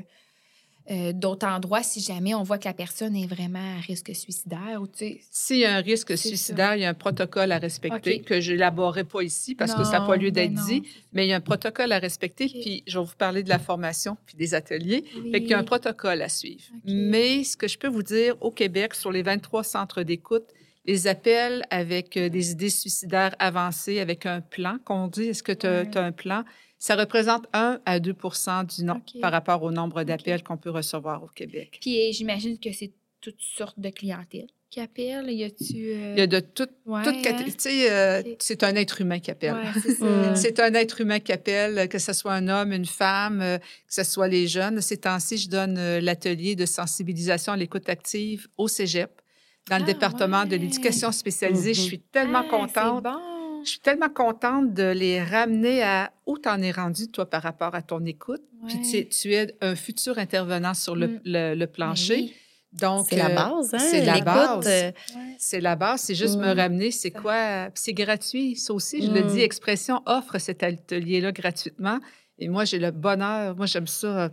euh, 0.90 1.12
d'autres 1.12 1.46
endroits 1.46 1.82
si 1.82 2.00
jamais 2.00 2.34
on 2.34 2.42
voit 2.42 2.58
que 2.58 2.66
la 2.68 2.74
personne 2.74 3.16
est 3.16 3.26
vraiment 3.26 3.76
à 3.76 3.80
risque 3.80 4.14
suicidaire 4.14 4.80
ou 4.80 4.86
tu 4.86 4.98
sais. 4.98 5.20
S'il 5.30 5.58
y 5.58 5.64
a 5.64 5.74
un 5.76 5.80
risque 5.80 6.16
suicidaire, 6.16 6.76
il 6.76 6.82
y 6.82 6.84
a 6.84 6.90
un 6.90 6.94
protocole 6.94 7.50
à 7.52 7.58
respecter 7.58 8.20
que 8.20 8.40
je 8.40 8.52
n'élaborerai 8.52 9.04
pas 9.04 9.22
ici 9.22 9.54
parce 9.54 9.74
que 9.74 9.84
ça 9.84 9.98
n'a 9.98 10.06
pas 10.06 10.16
lieu 10.16 10.30
ben 10.30 10.48
d'être 10.48 10.52
non. 10.60 10.66
dit, 10.66 10.82
mais 11.12 11.26
il 11.26 11.30
y 11.30 11.32
a 11.32 11.36
un 11.36 11.40
protocole 11.40 11.92
à 11.92 11.98
respecter. 11.98 12.46
Puis 12.48 12.84
je 12.86 12.98
vais 12.98 13.04
vous 13.04 13.16
parler 13.16 13.42
de 13.42 13.48
la 13.48 13.58
formation 13.58 14.16
puis 14.26 14.36
des 14.36 14.54
ateliers. 14.54 15.04
Fait 15.32 15.40
qu'il 15.40 15.50
y 15.50 15.54
a 15.54 15.58
un 15.58 15.60
Oui. 15.60 15.66
protocole 15.66 16.22
à 16.22 16.28
suivre. 16.28 16.62
Mais 16.84 17.42
ce 17.44 17.56
que 17.56 17.66
je 17.68 17.78
peux 17.78 17.88
vous 17.88 18.02
dire, 18.04 18.36
au 18.40 18.50
Québec, 18.50 18.94
sur 18.94 19.10
les 19.10 19.22
23 19.22 19.64
centres 19.64 20.02
d'écoute, 20.02 20.44
les 20.84 21.08
appels 21.08 21.64
avec 21.70 22.16
euh, 22.16 22.28
des 22.28 22.52
idées 22.52 22.70
suicidaires 22.70 23.34
avancées, 23.40 23.98
avec 23.98 24.24
un 24.24 24.40
plan, 24.40 24.78
qu'on 24.84 25.08
dit, 25.08 25.24
est-ce 25.24 25.42
que 25.42 25.50
tu 25.52 25.66
as, 25.66 25.84
un 26.00 26.12
plan? 26.12 26.44
Ça 26.78 26.94
représente 26.96 27.46
1 27.52 27.80
à 27.86 28.00
2 28.00 28.14
du 28.76 28.84
nom 28.84 28.96
OK. 28.96 29.20
par 29.20 29.32
rapport 29.32 29.62
au 29.62 29.70
nombre 29.70 30.04
d'appels 30.04 30.42
qu'on 30.42 30.56
peut 30.56 30.70
recevoir 30.70 31.22
au 31.22 31.28
Québec. 31.28 31.78
Puis 31.80 31.98
euh, 32.00 32.12
j'imagine 32.12 32.58
que 32.58 32.72
c'est 32.72 32.92
toutes 33.20 33.40
sortes 33.40 33.78
de 33.80 33.88
clientèle 33.88 34.46
qui 34.68 34.80
appellent. 34.80 35.30
Y 35.30 35.44
a-tu. 35.44 35.74
euh, 35.74 36.12
Il 36.14 36.18
y 36.18 36.22
a 36.22 36.26
de 36.26 36.40
tout, 36.40 36.68
ouais, 36.84 37.02
toute 37.02 37.14
hein? 37.14 37.22
cate- 37.22 37.44
Tu 37.46 37.52
sais, 37.56 37.90
euh, 37.90 38.22
c'est 38.40 38.62
un 38.62 38.74
être 38.74 39.00
humain 39.00 39.20
qui 39.20 39.30
appelle. 39.30 39.54
Ouais, 39.54 39.80
c'est 39.82 39.94
ça. 39.94 40.04
Mm. 40.04 40.36
C'est 40.36 40.60
un 40.60 40.74
être 40.74 41.00
humain 41.00 41.18
qui 41.18 41.32
appelle, 41.32 41.88
que 41.88 41.98
ce 41.98 42.12
soit 42.12 42.34
un 42.34 42.46
homme, 42.48 42.72
une 42.72 42.84
femme, 42.84 43.40
euh, 43.40 43.58
que 43.58 43.64
ce 43.94 44.04
soit 44.04 44.28
les 44.28 44.46
jeunes. 44.46 44.80
Ces 44.82 44.98
temps-ci, 44.98 45.38
je 45.38 45.48
donne 45.48 45.98
l'atelier 46.00 46.56
de 46.56 46.66
sensibilisation 46.66 47.54
à 47.54 47.56
l'écoute 47.56 47.88
active 47.88 48.48
au 48.58 48.68
cégep, 48.68 49.10
dans 49.70 49.78
le 49.78 49.82
Ah, 49.84 49.86
département 49.86 50.44
de 50.44 50.56
l'éducation 50.56 51.10
spécialisée. 51.10 51.72
Je 51.74 51.80
Mhm. 51.80 51.86
suis 51.86 51.98
tellement 52.00 52.42
Ah, 52.44 52.50
contente. 52.50 53.02
Bon. 53.02 53.16
Je 53.66 53.70
suis 53.72 53.80
tellement 53.80 54.08
contente 54.08 54.72
de 54.74 54.84
les 54.84 55.22
ramener 55.22 55.82
à 55.82 56.12
où 56.24 56.38
tu 56.38 56.48
en 56.48 56.62
es 56.62 56.70
rendu, 56.70 57.08
toi, 57.08 57.28
par 57.28 57.42
rapport 57.42 57.74
à 57.74 57.82
ton 57.82 58.04
écoute. 58.06 58.42
Puis 58.68 58.80
tu, 58.80 58.96
es- 58.98 59.08
tu 59.08 59.34
es 59.34 59.54
un 59.60 59.74
futur 59.74 60.18
intervenant 60.18 60.72
sur 60.74 60.94
le, 60.96 61.08
Mm. 61.08 61.20
le- 61.24 61.54
le 61.54 61.66
Ben 61.66 61.72
plancher. 61.72 62.14
oui. 62.14 62.34
Donc, 62.72 63.06
C'est 63.08 63.16
la 63.16 63.30
euh, 63.30 63.34
base, 63.34 63.74
hein? 63.74 63.78
c'est 63.78 64.04
la 64.04 64.20
base. 64.20 64.66
euh, 64.68 64.92
C'est 65.38 65.60
la 65.60 65.76
base, 65.76 66.00
c'est 66.02 66.14
juste 66.14 66.36
me 66.36 66.52
Mm. 66.54 66.58
ramener, 66.58 66.90
c'est 66.90 67.10
quoi. 67.10 67.66
Puis 67.74 67.82
c'est 67.84 67.92
gratuit, 67.94 68.54
ça 68.56 68.72
aussi, 68.74 69.02
je 69.04 69.10
le 69.10 69.24
Mm. 69.24 69.26
dis, 69.28 69.40
Expression 69.40 70.02
offre 70.06 70.38
cet 70.38 70.62
atelier-là 70.62 71.32
gratuitement. 71.32 71.98
Et 72.38 72.48
moi, 72.48 72.64
j'ai 72.64 72.78
le 72.78 72.90
bonheur, 72.90 73.56
moi, 73.56 73.66
j'aime 73.66 73.86
ça, 73.86 74.06
euh, 74.24 74.28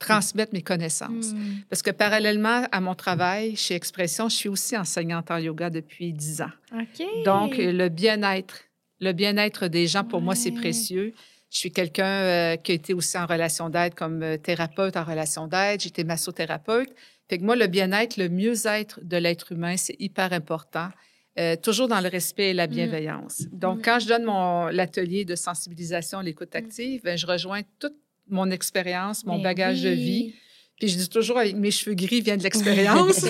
transmettre 0.00 0.52
mes 0.52 0.62
connaissances. 0.62 1.32
Mm. 1.32 1.62
Parce 1.70 1.80
que 1.80 1.90
parallèlement 1.90 2.66
à 2.70 2.80
mon 2.80 2.94
travail 2.94 3.56
chez 3.56 3.74
Expression, 3.74 4.28
je 4.28 4.34
suis 4.36 4.48
aussi 4.48 4.76
enseignante 4.76 5.30
en 5.30 5.38
yoga 5.38 5.70
depuis 5.70 6.12
10 6.12 6.42
ans. 6.42 6.50
OK. 6.74 7.06
Donc, 7.24 7.54
le 7.56 7.88
bien-être, 7.88 8.64
le 9.00 9.12
bien-être 9.12 9.68
des 9.68 9.86
gens, 9.86 10.04
pour 10.04 10.20
moi, 10.20 10.34
c'est 10.34 10.52
précieux. 10.52 11.12
Je 11.50 11.58
suis 11.58 11.70
quelqu'un 11.72 12.04
euh, 12.06 12.56
qui 12.56 12.72
a 12.72 12.74
été 12.74 12.92
aussi 12.94 13.16
en 13.16 13.26
relation 13.26 13.70
d'aide 13.70 13.94
comme 13.94 14.22
euh, 14.22 14.36
thérapeute 14.36 14.96
en 14.96 15.04
relation 15.04 15.46
d'aide. 15.46 15.80
J'étais 15.80 16.04
massothérapeute. 16.04 16.88
Fait 17.28 17.38
que 17.38 17.44
moi, 17.44 17.56
le 17.56 17.66
bien-être, 17.66 18.16
le 18.16 18.28
mieux-être 18.28 19.00
de 19.02 19.16
l'être 19.16 19.52
humain, 19.52 19.76
c'est 19.76 19.96
hyper 19.98 20.32
important. 20.32 20.88
Euh, 21.38 21.54
toujours 21.56 21.86
dans 21.88 22.00
le 22.00 22.08
respect 22.08 22.50
et 22.50 22.54
la 22.54 22.66
bienveillance. 22.66 23.42
Donc, 23.52 23.78
Mm. 23.78 23.82
quand 23.82 23.98
je 24.00 24.08
donne 24.08 24.24
mon 24.24 24.66
l'atelier 24.68 25.24
de 25.24 25.36
sensibilisation 25.36 26.18
à 26.18 26.22
l'écoute 26.22 26.54
Mm. 26.54 26.58
active, 26.58 27.00
ben, 27.04 27.16
je 27.18 27.26
rejoins 27.26 27.60
toute 27.78 27.94
mon 28.28 28.50
expérience, 28.50 29.24
mon 29.24 29.36
Ben 29.36 29.42
bagage 29.44 29.82
de 29.82 29.90
vie. 29.90 30.34
Puis 30.78 30.88
je 30.88 30.96
dis 30.96 31.08
toujours, 31.08 31.38
avec 31.38 31.54
mes 31.56 31.70
cheveux 31.70 31.94
gris 31.94 32.22
viennent 32.22 32.38
de 32.38 32.42
l'expérience. 32.50 33.24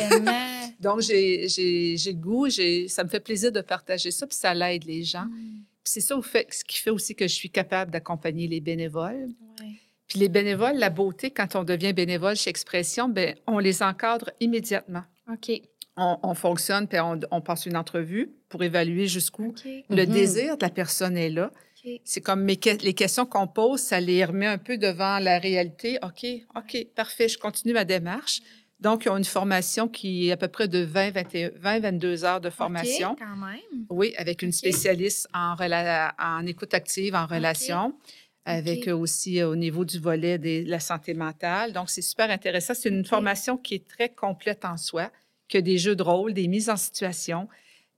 Donc, 0.80 1.00
j'ai 1.00 1.48
j'ai- 1.48 1.96
j'ai 1.96 2.12
le 2.12 2.18
goût, 2.18 2.48
j'ai- 2.48 2.88
ça 2.88 3.02
me 3.04 3.08
fait 3.08 3.20
plaisir 3.20 3.50
de 3.52 3.60
partager 3.60 4.10
ça, 4.10 4.26
puis 4.26 4.36
ça 4.36 4.52
l'aide 4.54 4.84
les 4.84 5.02
gens. 5.04 5.24
Mm. 5.26 5.62
Puis 5.84 5.92
c'est 5.92 6.00
ça 6.00 6.16
au 6.16 6.22
fait, 6.22 6.46
ce 6.52 6.64
qui 6.64 6.78
fait 6.78 6.90
aussi 6.90 7.14
que 7.14 7.26
je 7.28 7.34
suis 7.34 7.50
capable 7.50 7.90
d'accompagner 7.90 8.46
les 8.48 8.60
bénévoles. 8.60 9.28
Ouais. 9.60 9.70
Puis 10.08 10.18
les 10.18 10.28
bénévoles, 10.28 10.76
la 10.76 10.90
beauté, 10.90 11.30
quand 11.30 11.54
on 11.56 11.64
devient 11.64 11.92
bénévole 11.92 12.36
chez 12.36 12.50
Expression, 12.50 13.08
ben 13.08 13.34
on 13.46 13.58
les 13.58 13.82
encadre 13.82 14.30
immédiatement. 14.40 15.02
OK. 15.32 15.50
On, 15.96 16.18
on 16.22 16.34
fonctionne, 16.34 16.86
puis 16.86 16.98
on, 17.00 17.18
on 17.30 17.40
passe 17.40 17.64
une 17.66 17.76
entrevue 17.76 18.30
pour 18.50 18.62
évaluer 18.62 19.06
jusqu'où 19.06 19.54
le 19.88 20.04
Mhm. 20.06 20.12
désir 20.12 20.56
de 20.58 20.62
la 20.62 20.70
personne 20.70 21.16
est 21.16 21.30
là. 21.30 21.50
C'est 22.04 22.20
comme 22.20 22.42
mes 22.42 22.56
que- 22.56 22.82
les 22.84 22.94
questions 22.94 23.24
qu'on 23.26 23.46
pose, 23.46 23.78
ça 23.80 24.00
les 24.00 24.24
remet 24.24 24.46
un 24.46 24.58
peu 24.58 24.76
devant 24.76 25.20
la 25.20 25.38
réalité. 25.38 25.98
OK, 26.02 26.26
OK, 26.56 26.86
parfait, 26.96 27.28
je 27.28 27.38
continue 27.38 27.72
ma 27.74 27.84
démarche. 27.84 28.40
Donc, 28.80 29.04
ils 29.06 29.08
ont 29.08 29.16
une 29.16 29.24
formation 29.24 29.88
qui 29.88 30.28
est 30.28 30.32
à 30.32 30.36
peu 30.36 30.48
près 30.48 30.68
de 30.68 30.80
20, 30.80 31.10
21 31.10 31.50
20 31.56 31.80
22 31.80 32.24
heures 32.24 32.40
de 32.40 32.50
formation. 32.50 33.12
OK, 33.12 33.18
quand 33.18 33.36
même. 33.36 33.86
Oui, 33.88 34.14
avec 34.18 34.42
une 34.42 34.52
spécialiste 34.52 35.28
en, 35.32 35.54
rela- 35.54 36.12
en 36.18 36.44
écoute 36.46 36.74
active, 36.74 37.14
en 37.14 37.26
relation, 37.26 37.94
avec 38.44 38.80
OK. 38.82 38.88
euh, 38.88 38.96
aussi 38.96 39.40
euh, 39.40 39.48
au 39.48 39.56
niveau 39.56 39.84
du 39.86 39.98
volet 39.98 40.38
de 40.38 40.68
la 40.68 40.78
santé 40.78 41.14
mentale. 41.14 41.72
Donc, 41.72 41.88
c'est 41.88 42.02
super 42.02 42.30
intéressant. 42.30 42.74
C'est 42.74 42.90
une 42.90 43.04
formation 43.04 43.56
qui 43.56 43.76
est 43.76 43.88
très 43.88 44.10
complète 44.10 44.64
en 44.66 44.76
soi, 44.76 45.10
que 45.48 45.58
des 45.58 45.78
jeux 45.78 45.96
de 45.96 46.02
rôle, 46.02 46.34
des 46.34 46.46
mises 46.46 46.68
en 46.68 46.76
situation. 46.76 47.48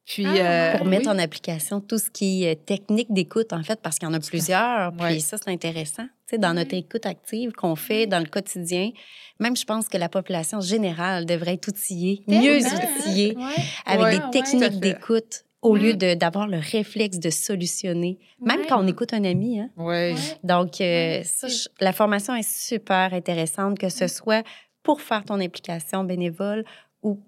Puis, 0.09 0.25
Ah, 0.27 0.73
euh, 0.75 0.79
pour 0.79 0.87
mettre 0.87 1.11
oui. 1.11 1.15
en 1.15 1.19
application 1.19 1.81
tout 1.81 1.99
ce 1.99 2.09
qui 2.11 2.45
est 2.45 2.65
technique 2.65 3.13
d'écoute, 3.13 3.53
en 3.53 3.63
fait, 3.63 3.79
parce 3.83 3.99
qu'il 3.99 4.09
y 4.09 4.11
en 4.11 4.15
a 4.15 4.21
plusieurs. 4.21 4.93
Puis 4.93 5.03
Ouais. 5.03 5.19
ça, 5.21 5.37
c'est 5.37 5.51
intéressant. 5.51 6.05
Tu 6.27 6.35
sais, 6.37 6.39
dans 6.39 6.55
notre 6.55 6.75
écoute 6.75 7.05
active 7.05 7.53
qu'on 7.53 7.77
fait 7.77 8.07
dans 8.07 8.19
le 8.19 8.25
quotidien, 8.27 8.91
même 9.39 9.55
je 9.57 9.65
pense 9.65 9.87
que 9.89 9.99
la 9.99 10.09
population 10.09 10.61
générale 10.61 11.27
devrait 11.27 11.55
être 11.55 11.69
outillée, 11.69 12.23
mieux 12.27 12.59
Tellement, 12.59 12.69
hein? 12.79 12.89
outillée, 13.01 13.37
Ouais. 13.37 13.43
avec 13.87 14.03
Ouais, 14.03 14.19
des 14.19 14.31
techniques 14.31 14.81
d'écoute 14.81 15.45
au 15.61 15.75
lieu 15.77 15.95
de- 15.95 16.15
d'avoir 16.15 16.47
le 16.47 16.59
réflexe 16.59 17.19
de 17.19 17.31
solutionner, 17.31 18.19
même 18.41 18.61
Ouais. 18.61 18.67
quand 18.69 18.83
on 18.83 18.87
écoute 18.87 19.13
un 19.13 19.25
ami. 19.25 19.61
Hein? 19.61 19.71
Donc, 20.45 20.81
euh, 20.81 21.19
Ouais, 21.19 21.23
ça, 21.25 21.49
c'est- 21.49 21.65
je- 21.65 21.69
la 21.85 21.93
formation 21.93 22.35
est 22.35 22.49
super 22.49 23.13
intéressante, 23.13 23.79
que 23.79 23.89
ce 23.89 24.07
soit 24.07 24.43
pour 24.83 25.03
faire 25.03 25.25
ton 25.25 25.41
implication 25.41 26.05
bénévole 26.05 26.65
ou 27.03 27.21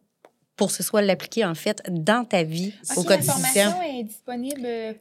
pour 0.61 0.71
ce 0.71 0.83
soit 0.83 1.01
l'appliquer, 1.01 1.47
en 1.47 1.55
fait, 1.55 1.83
dans 1.89 2.23
ta 2.27 2.43
vie 2.43 2.75
au 2.95 3.01
OK, 3.01 3.09
la 3.09 3.17
quotidien. 3.17 3.33
formation 3.71 3.83
est 3.83 4.03
disponible 4.05 4.61
euh, 4.67 4.93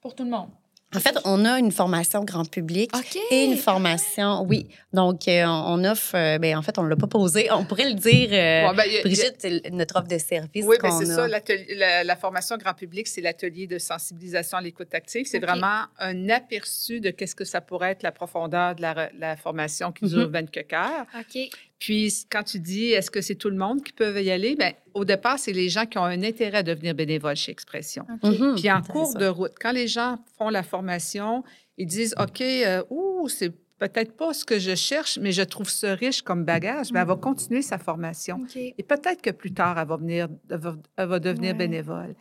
pour 0.00 0.12
tout 0.16 0.24
le 0.24 0.30
monde. 0.30 0.48
En 0.96 0.98
fait, 1.00 1.16
on 1.24 1.44
a 1.44 1.58
une 1.60 1.70
formation 1.72 2.24
grand 2.24 2.48
public 2.48 2.90
et 3.30 3.44
une 3.44 3.56
formation, 3.56 4.42
oui. 4.42 4.68
Donc, 4.92 5.26
euh, 5.28 5.44
on 5.46 5.82
offre, 5.84 6.14
euh, 6.16 6.38
ben, 6.38 6.56
en 6.56 6.62
fait, 6.62 6.78
on 6.78 6.82
ne 6.84 6.88
l'a 6.88 6.94
pas 6.96 7.06
posé. 7.08 7.48
On 7.52 7.64
pourrait 7.64 7.88
le 7.88 7.94
dire, 7.94 8.28
euh, 8.32 8.68
Bon, 8.68 8.76
ben, 8.76 8.84
a- 8.88 9.02
Brigitte, 9.02 9.34
c'est 9.38 9.48
l- 9.50 9.62
notre 9.72 9.96
offre 9.96 10.06
de 10.08 10.18
service 10.18 10.64
Oui, 10.64 10.76
ben, 10.80 10.90
c'est 11.00 11.10
a. 11.10 11.14
ça. 11.16 11.26
l'atelier- 11.28 11.74
La, 11.74 12.04
la 12.04 12.16
formation 12.16 12.56
grand 12.58 12.74
public, 12.74 13.08
c'est 13.08 13.20
l'atelier 13.20 13.66
de 13.66 13.78
sensibilisation 13.78 14.58
à 14.58 14.60
l'écoute 14.60 14.94
active. 14.94 15.26
C'est 15.28 15.40
vraiment 15.40 15.82
un 15.98 16.28
aperçu 16.28 17.00
de 17.00 17.10
qu'est-ce 17.10 17.34
que 17.34 17.44
ça 17.44 17.60
pourrait 17.60 17.90
être 17.92 18.02
la 18.04 18.12
profondeur 18.12 18.76
de 18.76 18.82
la, 18.82 19.36
formation 19.36 19.90
qui 19.90 20.06
dure 20.06 20.26
Mhm. 20.28 20.32
24 20.32 20.72
heures. 20.74 21.06
OK. 21.18 21.38
Puis, 21.78 22.26
quand 22.30 22.42
tu 22.44 22.60
dis 22.60 22.90
est-ce 22.90 23.10
que 23.10 23.20
c'est 23.20 23.34
tout 23.34 23.50
le 23.50 23.56
monde 23.56 23.82
qui 23.82 23.92
peut 23.92 24.22
y 24.22 24.30
aller, 24.30 24.54
ben, 24.56 24.72
au 24.94 25.04
départ, 25.04 25.38
c'est 25.38 25.52
les 25.52 25.68
gens 25.68 25.86
qui 25.86 25.98
ont 25.98 26.04
un 26.04 26.22
intérêt 26.22 26.58
à 26.58 26.62
devenir 26.62 26.94
bénévole 26.94 27.36
chez 27.36 27.52
Expression. 27.52 28.06
Mhm. 28.22 28.54
Puis, 28.56 28.70
en 28.70 28.80
cours 28.82 29.14
de 29.14 29.26
route, 29.26 29.52
quand 29.60 29.72
les 29.72 29.88
gens 29.88 30.18
font 30.38 30.48
la 30.48 30.62
formation, 30.62 31.42
ils 31.76 31.86
disent 31.86 32.14
OK, 32.18 32.40
euh, 32.40 32.82
ouh, 32.90 33.28
c'est 33.28 33.52
peut-être 33.78 34.16
pas 34.16 34.32
ce 34.32 34.44
que 34.44 34.58
je 34.58 34.74
cherche, 34.76 35.18
mais 35.20 35.32
je 35.32 35.42
trouve 35.42 35.68
ça 35.68 35.94
riche 35.94 36.22
comme 36.22 36.44
bagage. 36.44 36.90
Ben, 36.92 37.02
elle 37.02 37.08
va 37.08 37.16
continuer 37.16 37.60
sa 37.60 37.76
formation. 37.76 38.40
Et 38.54 38.82
peut-être 38.82 39.20
que 39.20 39.30
plus 39.30 39.52
tard, 39.52 39.78
elle 39.78 39.88
va, 39.88 39.96
venir, 39.96 40.28
elle 40.50 40.58
va, 40.58 40.76
elle 40.96 41.08
va 41.08 41.18
devenir 41.18 41.50
Ouais. 41.52 41.58
bénévole. 41.58 42.14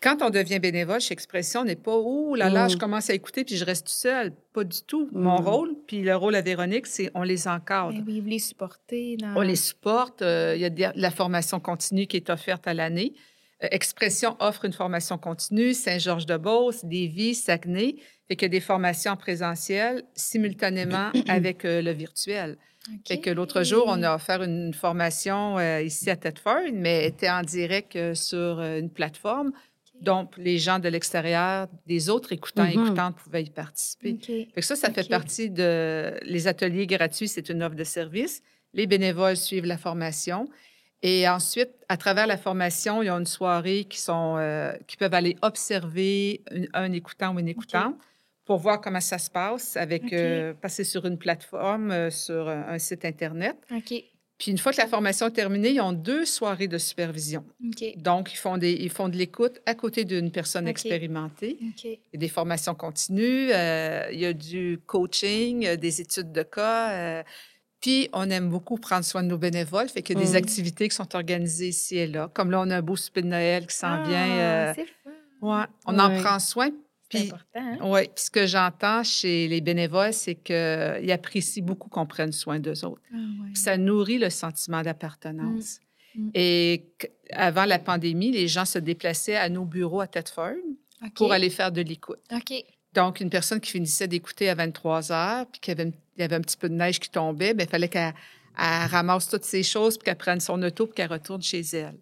quand 0.10 0.22
on 0.22 0.30
devient 0.30 0.58
bénévole 0.58 1.00
chez 1.00 1.12
Expression, 1.12 1.60
on 1.60 1.64
n'est 1.64 1.76
pas, 1.76 1.96
ouh 1.96 2.34
là 2.34 2.50
là, 2.50 2.66
Mm. 2.66 2.70
je 2.70 2.76
commence 2.78 3.10
à 3.10 3.14
écouter 3.14 3.44
puis 3.44 3.56
je 3.56 3.64
reste 3.64 3.86
tout 3.86 3.92
seul. 3.92 4.32
Pas 4.52 4.64
du 4.64 4.82
tout. 4.82 5.08
Mon 5.12 5.40
Mm. 5.40 5.44
rôle, 5.44 5.74
puis 5.86 6.02
le 6.02 6.16
rôle 6.16 6.34
à 6.34 6.40
Véronique, 6.40 6.86
c'est 6.88 7.10
on 7.14 7.22
les 7.22 7.46
encadre. 7.46 7.92
Ben 7.92 8.02
oui, 8.04 8.20
vous 8.20 8.28
les 8.28 8.40
supportez 8.40 9.16
dans... 9.18 9.36
On 9.36 9.40
les 9.42 9.54
supporte. 9.56 10.20
euh, 10.22 10.54
Il 10.56 10.62
y 10.62 10.64
a 10.64 10.70
de 10.70 10.84
la 11.00 11.10
formation 11.12 11.60
continue 11.60 12.06
qui 12.08 12.16
est 12.16 12.28
offerte 12.28 12.66
à 12.66 12.74
l'année. 12.74 13.12
Euh, 13.62 13.68
Expression 13.70 14.36
offre 14.40 14.64
une 14.64 14.72
formation 14.72 15.16
continue, 15.16 15.74
Saint-Georges-de-Beauce, 15.74 16.82
Lévis, 16.82 17.36
Saguenay. 17.36 17.94
Fait 18.26 18.34
qu'il 18.36 18.46
y 18.46 18.46
a 18.46 18.48
des 18.48 18.60
formations 18.60 19.12
en 19.12 19.16
présentiel 19.16 20.02
simultanément 20.14 21.10
avec 21.28 21.64
euh, 21.64 21.82
le 21.82 21.92
virtuel. 21.92 22.56
OK. 22.92 23.00
Fait 23.08 23.18
que 23.20 23.30
l'autre 23.30 23.62
jour, 23.62 23.84
on 23.86 24.02
a 24.02 24.14
offert 24.14 24.42
une 24.42 24.74
formation 24.74 25.58
ici 25.80 26.10
à 26.10 26.16
Thetford, 26.16 26.70
mais 26.74 26.98
elle 27.04 27.06
était 27.06 27.30
en 27.30 27.40
direct 27.42 27.96
sur 28.14 28.60
une 28.60 28.90
plateforme. 28.90 29.52
Donc, 30.04 30.36
les 30.36 30.58
gens 30.58 30.78
de 30.78 30.88
l'extérieur, 30.88 31.66
des 31.86 32.08
autres 32.10 32.32
écoutants 32.32 32.64
et 32.66 32.76
Mhm. 32.76 32.84
écoutantes 32.86 33.16
pouvaient 33.16 33.42
y 33.42 33.50
participer. 33.50 34.12
OK. 34.12 34.26
Fait 34.26 34.48
que 34.54 34.62
ça, 34.62 34.76
ça 34.76 34.90
fait 34.92 35.08
partie 35.08 35.50
de... 35.50 36.18
Les 36.22 36.46
ateliers 36.46 36.86
gratuits, 36.86 37.28
c'est 37.28 37.48
une 37.48 37.62
offre 37.62 37.74
de 37.74 37.84
service. 37.84 38.42
Les 38.72 38.86
bénévoles 38.86 39.36
suivent 39.36 39.66
la 39.66 39.78
formation. 39.78 40.46
Et 41.02 41.28
ensuite, 41.28 41.70
à 41.88 41.96
travers 41.96 42.26
la 42.26 42.36
formation, 42.38 43.02
il 43.02 43.06
y 43.06 43.08
a 43.08 43.14
une 43.14 43.26
soirée 43.26 43.84
qui, 43.84 43.98
sont, 44.00 44.36
euh, 44.38 44.72
qui 44.86 44.96
peuvent 44.96 45.12
aller 45.14 45.36
observer 45.42 46.42
une- 46.50 46.68
un 46.74 46.92
écoutant 46.92 47.34
ou 47.34 47.38
une 47.40 47.48
écoutante 47.48 47.96
pour 48.46 48.58
voir 48.58 48.80
comment 48.80 49.00
ça 49.00 49.18
se 49.18 49.30
passe, 49.30 49.76
avec 49.76 50.12
euh, 50.12 50.52
passer 50.54 50.84
sur 50.84 51.06
une 51.06 51.16
plateforme, 51.18 51.90
euh, 51.90 52.10
sur 52.10 52.48
un, 52.48 52.68
un 52.68 52.78
site 52.78 53.04
Internet. 53.04 53.56
OK. 53.70 53.94
Puis 54.38 54.50
une 54.50 54.58
fois 54.58 54.72
que 54.72 54.78
la 54.78 54.88
formation 54.88 55.28
est 55.28 55.30
terminée, 55.32 55.70
ils 55.70 55.80
ont 55.80 55.92
deux 55.92 56.24
soirées 56.24 56.66
de 56.66 56.76
supervision. 56.78 57.44
Donc, 57.96 58.32
ils 58.32 58.36
font, 58.36 58.58
des, 58.58 58.72
ils 58.72 58.90
font 58.90 59.08
de 59.08 59.16
l'écoute 59.16 59.60
à 59.64 59.74
côté 59.74 60.04
d'une 60.04 60.30
personne 60.32 60.66
expérimentée. 60.66 61.56
OK. 61.60 61.84
Il 61.84 61.90
y 62.12 62.16
a 62.16 62.18
des 62.18 62.28
formations 62.28 62.74
continues, 62.74 63.50
euh, 63.52 64.08
il 64.12 64.18
y 64.18 64.26
a 64.26 64.32
du 64.32 64.80
coaching, 64.86 65.66
euh, 65.66 65.76
des 65.76 66.00
études 66.00 66.32
de 66.32 66.42
cas. 66.42 66.90
euh, 66.92 67.22
puis, 67.80 68.08
on 68.14 68.30
aime 68.30 68.48
beaucoup 68.48 68.76
prendre 68.78 69.04
soin 69.04 69.22
de 69.22 69.28
nos 69.28 69.36
bénévoles. 69.36 69.88
Fait 69.90 70.00
qu'il 70.02 70.16
y 70.18 70.22
a 70.22 70.24
des 70.24 70.32
activités 70.36 70.88
qui 70.88 70.96
sont 70.96 71.14
organisées 71.14 71.68
ici 71.68 71.98
et 71.98 72.06
là. 72.06 72.30
Comme 72.32 72.50
là, 72.50 72.60
on 72.62 72.70
a 72.70 72.76
un 72.78 72.82
beau 72.82 72.96
souper 72.96 73.20
de 73.20 73.26
Noël 73.28 73.66
qui 73.66 73.76
s'en 73.76 74.02
vient. 74.04 74.38
euh, 74.38 74.66
Ah, 74.70 74.74
c'est 74.74 74.86
fun. 75.04 75.10
ouais, 75.42 75.64
on 75.86 75.98
en 75.98 76.08
prend 76.22 76.38
soin. 76.38 76.70
Puis, 77.14 77.28
important. 77.28 77.94
hein? 77.94 78.04
puis 78.14 78.24
ce 78.24 78.30
que 78.30 78.46
j'entends 78.46 79.02
chez 79.02 79.48
les 79.48 79.60
bénévoles, 79.60 80.12
c'est 80.12 80.34
qu'ils 80.34 81.10
apprécient 81.10 81.64
beaucoup 81.64 81.88
qu'on 81.88 82.06
prenne 82.06 82.32
soin 82.32 82.58
d'eux 82.58 82.84
autres. 82.84 83.02
Ah, 83.12 83.16
ouais. 83.16 83.50
Puis 83.52 83.62
ça 83.62 83.76
nourrit 83.76 84.18
le 84.18 84.30
sentiment 84.30 84.82
d'appartenance. 84.82 85.78
Mm. 86.14 86.22
Mm. 86.26 86.30
Et 86.34 86.86
avant 87.30 87.64
la 87.64 87.78
pandémie, 87.78 88.30
les 88.30 88.48
gens 88.48 88.64
se 88.64 88.78
déplaçaient 88.78 89.36
à 89.36 89.48
nos 89.48 89.64
bureaux 89.64 90.00
à 90.00 90.06
Thetford 90.06 90.54
OK. 91.04 91.14
pour 91.14 91.32
aller 91.32 91.50
faire 91.50 91.72
de 91.72 91.82
l'écoute. 91.82 92.20
OK. 92.32 92.52
Donc, 92.94 93.20
une 93.20 93.30
personne 93.30 93.60
qui 93.60 93.72
finissait 93.72 94.06
d'écouter 94.06 94.48
à 94.48 94.54
23 94.54 95.10
heures, 95.10 95.46
puis 95.46 95.60
qu'il 95.60 95.76
y 95.76 95.80
avait, 95.80 95.90
il 96.16 96.20
y 96.20 96.22
avait 96.22 96.36
un 96.36 96.40
petit 96.40 96.56
peu 96.56 96.68
de 96.68 96.74
neige 96.74 97.00
qui 97.00 97.10
tombait, 97.10 97.52
bien, 97.52 97.66
il 97.66 97.70
fallait 97.70 97.88
qu'elle 97.88 98.14
elle 98.56 98.88
ramasse 98.88 99.28
toutes 99.28 99.44
ces 99.44 99.64
choses, 99.64 99.98
puis 99.98 100.04
qu'elle 100.04 100.16
prenne 100.16 100.38
son 100.38 100.62
auto, 100.62 100.86
puis 100.86 100.94
qu'elle 100.94 101.10
retourne 101.10 101.42
chez 101.42 101.60
elle. 101.72 101.96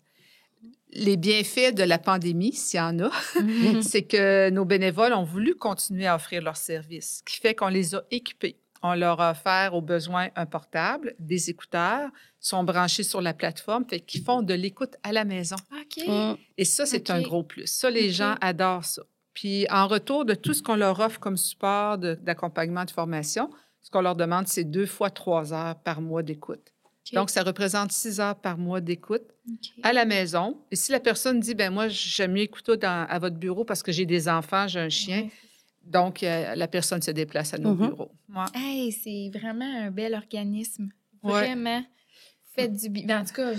Les 0.94 1.16
bienfaits 1.16 1.75
de 1.75 1.84
la 1.84 1.99
pandémie, 1.99 2.52
s'il 2.52 2.78
y 2.78 2.80
en 2.80 2.99
a, 3.00 3.11
c'est 3.82 4.02
que 4.02 4.50
nos 4.50 4.64
bénévoles 4.64 5.14
ont 5.14 5.25
voulu 5.25 5.54
continuer 5.54 6.06
à 6.06 6.16
offrir 6.16 6.42
leurs 6.42 6.56
services, 6.56 7.18
ce 7.18 7.32
qui 7.32 7.40
fait 7.40 7.54
qu'on 7.54 7.68
les 7.68 7.94
a 7.94 8.02
équipés. 8.11 8.56
On 8.82 8.94
leur 8.94 9.20
a 9.20 9.30
offert 9.30 9.75
aux 9.75 9.80
besoins 9.80 10.28
un 10.34 10.44
portable, 10.44 11.14
des 11.20 11.50
écouteurs, 11.50 12.11
sont 12.40 12.64
branchés 12.64 13.04
sur 13.04 13.20
la 13.20 13.32
plateforme, 13.32 13.84
fait 13.88 14.00
qu'ils 14.00 14.22
font 14.22 14.42
de 14.42 14.54
l'écoute 14.54 14.96
à 15.04 15.12
la 15.12 15.25
maison. 15.25 15.56
OK. 15.72 16.04
Mm. 16.06 16.34
Et 16.58 16.64
ça, 16.64 16.84
c'est 16.84 17.08
un 17.11 17.22
gros 17.22 17.44
plus. 17.44 17.66
Ça, 17.66 17.90
les 17.90 18.11
gens 18.11 18.34
adorent 18.40 18.84
ça. 18.84 19.02
Puis 19.34 19.66
en 19.70 19.87
retour 19.87 20.25
de 20.25 20.34
tout 20.34 20.52
ce 20.52 20.62
qu'on 20.62 20.76
leur 20.76 20.99
offre 21.00 21.20
comme 21.20 21.37
support 21.37 21.96
de- 21.96 22.14
d'accompagnement 22.14 22.84
de, 22.84 22.90
formation, 22.90 23.50
ce 23.82 23.90
qu'on 23.90 24.02
leur 24.02 24.16
demande, 24.16 24.49
c'est 24.49 24.64
deux 24.64 24.87
fois 24.87 25.11
trois 25.11 25.52
heures 25.52 25.76
par 25.76 26.00
mois 26.00 26.22
d'écoute. 26.22 26.72
Donc, 27.12 27.30
ça 27.30 27.42
représente 27.42 27.90
six 27.92 28.21
heures 28.21 28.37
par 28.40 28.56
mois 28.56 28.80
d'écoute 28.80 29.23
à 29.82 29.92
la 29.92 30.04
maison. 30.04 30.56
Et 30.71 30.76
si 30.76 30.92
la 30.92 31.00
personne 31.00 31.40
dit, 31.40 31.54
ben 31.54 31.71
moi, 31.73 31.88
j'aime 31.88 32.32
mieux 32.32 32.42
écouter 32.42 32.76
dans- 32.76 33.06
à 33.09 33.18
votre 33.18 33.37
bureau 33.37 33.64
parce 33.64 33.82
que 33.82 33.90
j'ai 33.92 34.06
des 34.06 34.28
enfants, 34.28 34.68
j'ai 34.68 34.80
un 34.80 34.88
chien, 34.88 35.23
Ouais. 35.23 35.30
donc 35.85 36.23
euh, 36.23 36.54
la 36.54 36.68
personne 36.68 37.02
se 37.02 37.11
déplace 37.11 37.52
à 37.54 37.59
nos 37.59 37.75
Mhm. 37.75 37.88
bureaux. 37.88 38.12
Ouais. 38.35 38.44
Hey, 38.54 38.92
c'est 38.92 39.30
vraiment 39.37 39.64
un 39.64 39.90
bel 39.90 40.14
organisme. 40.14 40.90
Ouais. 41.23 41.32
Vraiment. 41.32 41.85
Faites 42.54 42.75
du 42.76 42.88
bien. 42.88 43.21
En 43.21 43.25
tout 43.25 43.35
cas, 43.35 43.52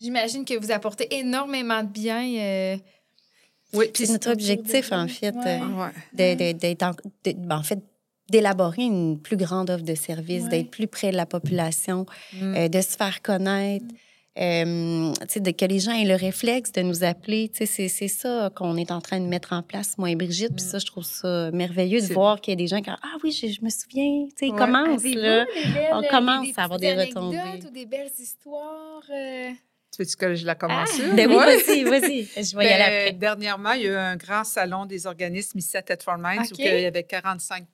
j'imagine 0.00 0.44
que 0.44 0.54
vous 0.58 0.70
apportez 0.70 1.14
énormément 1.16 1.82
de 1.82 1.88
bien. 1.88 2.24
euh, 2.38 2.76
Oui, 3.74 3.86
C'est 3.94 4.08
notre 4.08 4.30
objectif, 4.30 4.92
en 4.92 5.08
fait. 5.08 5.34
Ouais. 5.34 5.60
euh, 5.60 5.90
ouais. 6.16 6.52
d'être 6.54 6.82
en, 6.84 6.92
ben, 7.24 7.56
en 7.58 7.62
fait, 7.64 7.80
d'élaborer 8.34 8.82
une 8.82 9.18
plus 9.20 9.36
grande 9.36 9.70
offre 9.70 9.84
de 9.84 9.94
services, 9.94 10.44
Ouais. 10.44 10.48
d'être 10.50 10.70
plus 10.70 10.86
près 10.88 11.10
de 11.12 11.16
la 11.16 11.26
population, 11.26 12.04
Mm. 12.32 12.54
euh, 12.56 12.68
de 12.68 12.80
se 12.80 12.96
faire 12.96 13.22
connaître. 13.22 13.84
euh, 14.36 15.12
tu 15.20 15.26
sais, 15.28 15.38
de, 15.38 15.52
que 15.52 15.64
les 15.64 15.78
gens 15.78 15.92
aient 15.92 16.04
le 16.04 16.16
réflexe 16.16 16.72
de 16.72 16.82
nous 16.82 17.04
appeler. 17.04 17.48
Tu 17.50 17.58
sais, 17.58 17.66
C'est 17.66 17.88
c'est 17.88 18.08
ça 18.08 18.50
qu'on 18.56 18.76
est 18.76 18.90
en 18.90 19.00
train 19.00 19.20
de 19.20 19.26
mettre 19.26 19.52
en 19.52 19.62
place, 19.62 19.96
moi 19.96 20.10
et 20.10 20.16
Brigitte. 20.16 20.56
Puis 20.56 20.64
Mm. 20.66 20.70
ça, 20.70 20.78
je 20.80 20.86
trouve 20.86 21.04
ça 21.04 21.52
merveilleux 21.52 22.00
de 22.00 22.12
voir 22.12 22.40
qu'il 22.40 22.50
y 22.50 22.56
a 22.56 22.56
des 22.56 22.66
gens 22.66 22.80
qui 22.82 22.90
Ah 22.90 22.98
oui, 23.22 23.30
je, 23.30 23.46
je 23.46 23.60
me 23.62 23.70
souviens. 23.70 24.26
Tu 24.30 24.32
sais, 24.36 24.46
ils 24.48 24.52
Ouais. 24.52 24.58
commencent, 24.58 25.04
là. 25.04 25.46
belles, 25.72 25.88
on 25.92 26.02
euh, 26.02 26.08
commence 26.10 26.46
des 26.48 26.54
à 26.56 26.64
avoir 26.64 26.80
des 26.80 26.94
retombées. 26.94 27.38
ou 27.64 27.70
des 27.70 27.86
belles 27.86 28.10
histoires. 28.18 29.02
euh, 29.10 29.50
Tu 29.96 30.02
veux-tu 30.02 30.16
que 30.16 30.34
je 30.34 30.44
la 30.44 30.56
commence? 30.56 30.90
Ah! 31.00 31.14
Ben 31.14 31.28
oui, 31.28 31.36
Ouais. 31.36 31.56
vas-y, 31.56 31.84
vas-y. 31.84 32.24
Je 32.44 32.56
vais 32.56 32.64
y 32.64 32.68
Ben, 32.68 32.80
aller 32.82 32.96
après. 33.06 33.12
Dernièrement, 33.12 33.72
il 33.74 33.82
y 33.82 33.86
a 33.86 33.90
eu 33.92 33.94
un 33.94 34.16
grand 34.16 34.42
salon 34.42 34.84
des 34.86 35.06
organismes 35.06 35.58
ici 35.60 35.76
à 35.76 35.82
Thetford 35.82 36.18
Mines 36.18 36.42
où 36.50 36.56
il 36.58 36.64
y 36.80 36.86
avait 36.86 37.04
45 37.04 37.64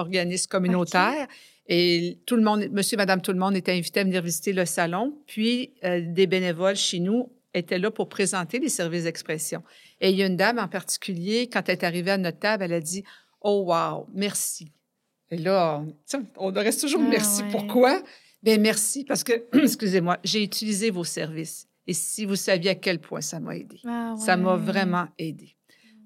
organismes 0.00 0.48
communautaires. 0.48 1.26
Et 1.68 2.18
tout 2.26 2.34
le 2.36 2.42
monde, 2.42 2.68
monsieur, 2.72 2.96
madame, 2.96 3.20
tout 3.22 3.32
le 3.32 3.38
monde 3.38 3.54
était 3.54 3.72
invité 3.72 4.00
à 4.00 4.04
venir 4.04 4.22
visiter 4.22 4.52
le 4.52 4.64
salon. 4.64 5.14
Puis, 5.26 5.72
euh, 5.84 6.00
des 6.04 6.26
bénévoles 6.26 6.74
chez 6.76 6.98
nous 6.98 7.30
étaient 7.54 7.78
là 7.78 7.90
pour 7.92 8.08
présenter 8.08 8.58
les 8.58 8.68
services 8.68 9.04
d'expression. 9.04 9.62
Et 10.00 10.10
il 10.10 10.16
y 10.16 10.22
a 10.22 10.26
une 10.26 10.36
dame 10.36 10.58
en 10.58 10.68
particulier, 10.68 11.48
quand 11.48 11.68
elle 11.68 11.76
est 11.78 11.84
arrivée 11.84 12.10
à 12.10 12.18
notre 12.18 12.38
table, 12.40 12.64
elle 12.64 12.72
a 12.72 12.80
dit 12.80 13.04
Oh, 13.40 13.64
wow, 13.68 14.06
merci. 14.12 14.72
Et 15.30 15.36
là, 15.36 15.84
on, 16.14 16.24
on 16.36 16.52
reste 16.52 16.80
toujours 16.80 17.02
Ah, 17.04 17.08
merci. 17.08 17.42
ouais. 17.42 17.48
Pourquoi? 17.52 18.02
Bien, 18.42 18.58
merci 18.58 19.04
parce 19.04 19.22
que, 19.22 19.44
excusez-moi, 19.62 20.18
j'ai 20.24 20.42
utilisé 20.42 20.90
vos 20.90 21.04
services. 21.04 21.68
Et 21.86 21.92
si 21.92 22.24
vous 22.24 22.36
saviez 22.36 22.70
à 22.70 22.74
quel 22.74 22.98
point 22.98 23.20
ça 23.20 23.38
m'a 23.40 23.56
aidé. 23.56 23.80
ah 23.86 24.14
Ça 24.18 24.36
m'a 24.36 24.56
vraiment 24.56 25.06
aidé. 25.18 25.56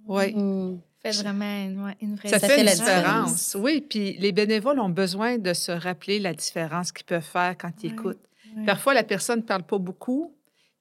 Oui. 0.06 0.34
Mm. 0.34 0.80
Fait 1.12 1.22
vraiment 1.22 1.64
une, 1.66 1.84
ouais, 1.84 1.96
une 2.00 2.16
vraie 2.16 2.28
Ça, 2.30 2.38
Ça 2.38 2.48
fait, 2.48 2.62
la 2.64 2.72
différence. 2.74 3.32
différence. 3.32 3.56
Oui, 3.60 3.80
puis 3.88 4.16
les 4.18 4.32
bénévoles 4.32 4.80
ont 4.80 4.88
besoin 4.88 5.38
de 5.38 5.52
se 5.52 5.70
rappeler 5.70 6.18
la 6.18 6.32
différence 6.34 6.92
qu'ils 6.92 7.04
peuvent 7.06 7.22
faire 7.22 7.54
quand 7.58 7.70
ils 7.82 7.88
Ouais. 7.88 7.92
écoutent. 7.92 8.24
Ouais. 8.56 8.64
Parfois, 8.64 8.94
la 8.94 9.02
personne 9.04 9.40
ne 9.40 9.44
parle 9.44 9.64
pas 9.64 9.78
beaucoup, 9.78 10.32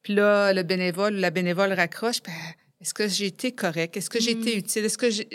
puis 0.01 0.13
là, 0.15 0.53
le 0.53 0.63
bénévole 0.63 1.15
ou 1.15 1.20
la 1.20 1.30
bénévole 1.32 1.74
raccroche. 1.74 2.22
Ben, 2.24 2.32
Est-ce 2.82 2.94
que 2.94 3.08
j'ai 3.08 3.27
été 3.27 3.51
correct? 3.53 3.96
Est-ce 3.98 4.10
que 4.10 4.20
j'ai 4.20 4.32
été 4.32 4.56
Mm. 4.56 4.60
utile? 4.60 4.86
Est-ce 4.86 4.98
que 4.98 5.10
j'ai... 5.10 5.27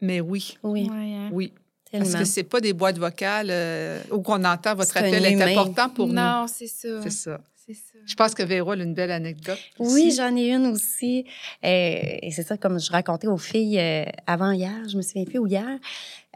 Mais 0.00 0.20
oui, 0.20 0.58
Oui, 0.64 0.88
hein. 0.90 1.28
oui. 1.32 1.52
tellement. 1.90 2.04
Parce 2.04 2.16
que 2.18 2.24
c'est 2.24 2.42
pas 2.42 2.60
des 2.60 2.72
boîtes 2.72 2.98
vocales 2.98 3.48
euh, 3.50 4.00
où 4.10 4.20
qu'on 4.22 4.44
entend 4.44 4.74
votre 4.74 4.96
appel 4.96 5.24
est 5.24 5.40
important 5.40 5.88
pour 5.88 6.08
nous. 6.08 6.14
Non, 6.14 6.46
c'est 6.48 6.66
ça. 6.66 7.00
C'est 7.02 7.10
ça. 7.10 7.40
C'est 7.66 7.74
ça. 7.74 7.98
Je 8.06 8.14
pense 8.14 8.34
que 8.34 8.42
Véro 8.44 8.70
a 8.70 8.76
une 8.76 8.94
belle 8.94 9.10
anecdote. 9.10 9.58
Oui, 9.80 10.12
j'en 10.16 10.36
ai 10.36 10.52
une 10.52 10.66
aussi. 10.66 11.24
Euh, 11.64 11.68
et 12.22 12.30
c'est 12.30 12.44
ça, 12.44 12.56
comme 12.56 12.78
je 12.78 12.90
racontais 12.92 13.26
aux 13.26 13.38
filles 13.38 13.78
euh, 13.80 14.04
avant 14.26 14.52
hier, 14.52 14.88
je 14.88 14.96
me 14.96 15.02
souviens 15.02 15.24
plus, 15.24 15.38
ou 15.40 15.46
hier, 15.48 15.66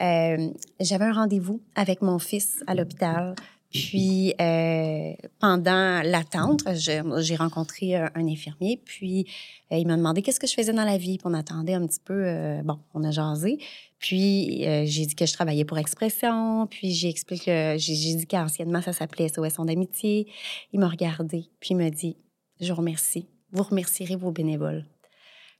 euh, 0.00 0.48
j'avais 0.80 1.04
un 1.04 1.12
rendez-vous 1.12 1.60
avec 1.76 2.02
mon 2.02 2.18
fils 2.18 2.62
à 2.66 2.74
l'hôpital. 2.74 3.34
Puis, 3.72 4.34
euh, 4.40 5.12
pendant 5.38 6.02
l'attente, 6.04 6.64
j'ai 6.74 7.36
rencontré 7.36 7.94
un, 7.94 8.10
un 8.16 8.26
infirmier. 8.26 8.82
Puis, 8.84 9.26
euh, 9.70 9.76
il 9.76 9.86
m'a 9.86 9.96
demandé 9.96 10.22
qu'est-ce 10.22 10.40
que 10.40 10.48
je 10.48 10.54
faisais 10.54 10.72
dans 10.72 10.82
la 10.84 10.96
vie. 10.98 11.18
Puis, 11.18 11.26
on 11.30 11.34
attendait 11.34 11.74
un 11.74 11.86
petit 11.86 12.00
peu. 12.04 12.20
euh, 12.26 12.62
bon, 12.64 12.80
on 12.94 13.04
a 13.04 13.12
jasé. 13.12 13.58
Puis, 14.00 14.66
euh, 14.66 14.84
j'ai 14.86 15.04
dit 15.06 15.14
que 15.14 15.26
je 15.26 15.32
travaillais 15.32 15.64
pour 15.64 15.78
Expression. 15.78 16.66
Puis, 16.66 16.92
j'ai 16.92 17.08
expliqué, 17.10 17.44
que- 17.44 17.78
j'ai 17.78 18.14
dit 18.14 18.26
qu'anciennement, 18.26 18.80
ça 18.82 18.92
s'appelait 18.92 19.28
SOS 19.28 19.54
Son 19.54 19.66
d'amitié. 19.66 20.26
Il 20.72 20.80
m'a 20.80 20.88
regardé. 20.88 21.44
Puis, 21.60 21.70
il 21.70 21.76
m'a 21.76 21.90
dit 21.90 22.16
Je 22.60 22.72
vous 22.72 22.78
remercie. 22.78 23.26
Vous 23.52 23.62
remercierez 23.62 24.16
vos 24.16 24.30
bénévoles. 24.32 24.84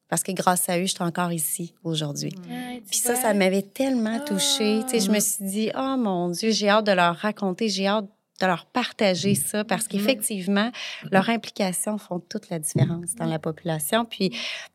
Parce 0.08 0.22
que 0.22 0.32
grâce 0.32 0.68
à 0.68 0.78
eux, 0.78 0.82
je 0.86 0.92
suis 0.94 1.02
encore 1.02 1.32
ici 1.32 1.72
aujourd'hui. 1.84 2.34
Puis 2.90 2.98
ça, 2.98 3.14
ça 3.14 3.32
m'avait 3.32 3.62
tellement 3.62 4.18
touchée. 4.24 4.80
Tu 4.84 4.98
sais, 4.98 5.00
je 5.00 5.10
me 5.10 5.16
Ah. 5.16 5.20
suis 5.20 5.44
dit, 5.46 5.70
oh 5.76 5.96
mon 5.96 6.28
Dieu, 6.30 6.50
j'ai 6.50 6.68
hâte 6.68 6.84
de 6.86 6.92
leur 6.92 7.14
raconter, 7.16 7.68
j'ai 7.68 7.86
hâte 7.86 8.06
de 8.40 8.46
leur 8.46 8.66
partager 8.66 9.34
ça 9.34 9.64
parce 9.64 9.86
qu'effectivement, 9.86 10.70
leur 11.10 11.30
implication 11.30 11.96
font 11.96 12.18
toute 12.20 12.50
la 12.50 12.58
différence 12.58 13.14
dans 13.14 13.26
la 13.26 13.38
population. 13.38 14.04
Puis 14.04 14.30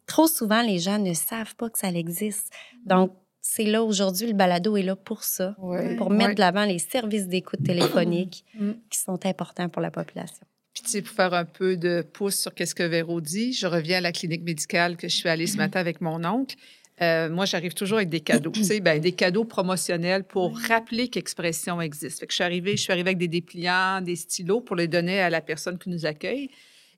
trop 0.08 0.28
souvent, 0.28 0.62
les 0.62 0.80
gens 0.80 0.98
ne 1.00 1.14
savent 1.14 1.56
pas 1.56 1.70
que 1.70 1.78
ça 1.78 1.90
existe. 1.90 2.52
Donc, 2.86 3.12
c'est 3.48 3.64
là 3.66 3.84
aujourd'hui, 3.84 4.26
le 4.26 4.34
balado 4.34 4.76
est 4.76 4.82
là 4.82 4.96
pour 4.96 5.24
ça, 5.24 5.56
Ouais. 5.60 5.96
pour 5.98 6.10
mettre 6.10 6.30
Ouais. 6.30 6.36
de 6.36 6.40
l'avant 6.40 6.66
les 6.66 6.80
services 6.80 7.28
d'écoute 7.28 7.64
téléphonique 7.64 8.44
Mm. 8.60 8.72
qui 8.90 8.98
sont 8.98 9.24
importants 9.26 9.70
pour 9.70 9.84
la 9.84 9.92
population. 9.92 10.46
Puis, 10.74 10.84
tu 10.84 10.90
sais, 10.90 11.02
pour 11.04 11.14
faire 11.16 11.34
un 11.36 11.46
peu 11.46 11.78
de 11.78 12.02
pouce 12.02 12.36
sur 12.38 12.54
qu'est-ce 12.56 12.74
que 12.74 12.84
Véro 12.84 13.22
dit, 13.22 13.54
je 13.54 13.68
reviens 13.68 14.00
à 14.00 14.02
la 14.02 14.12
clinique 14.12 14.44
médicale 14.44 14.98
que 14.98 15.08
je 15.08 15.16
suis 15.16 15.30
allée 15.30 15.46
ce 15.48 15.58
matin 15.58 15.80
avec 15.80 16.02
mon 16.02 16.26
oncle. 16.26 16.56
Euh, 17.02 17.30
moi, 17.30 17.46
j'arrive 17.46 17.74
toujours 17.76 17.98
avec 17.98 18.10
des 18.10 18.20
cadeaux, 18.22 18.52
tu 18.52 18.64
sais, 18.64 18.80
ben, 18.80 19.00
des 19.00 19.12
cadeaux 19.12 19.46
promotionnels 19.46 20.24
pour 20.24 20.58
rappeler 20.68 21.08
qu'expression 21.10 21.80
existe. 21.82 22.20
Fait 22.20 22.26
que 22.26 22.32
je 22.32 22.36
suis 22.36 22.44
arrivée, 22.44 22.76
je 22.78 22.82
suis 22.82 22.92
arrivée 22.92 23.10
avec 23.10 23.20
des 23.20 23.28
dépliants, 23.28 24.02
des 24.02 24.16
stylos 24.16 24.62
pour 24.62 24.76
les 24.76 24.88
donner 24.88 25.20
à 25.22 25.30
la 25.30 25.42
personne 25.42 25.78
qui 25.78 25.90
nous 25.90 26.06
accueille. 26.06 26.50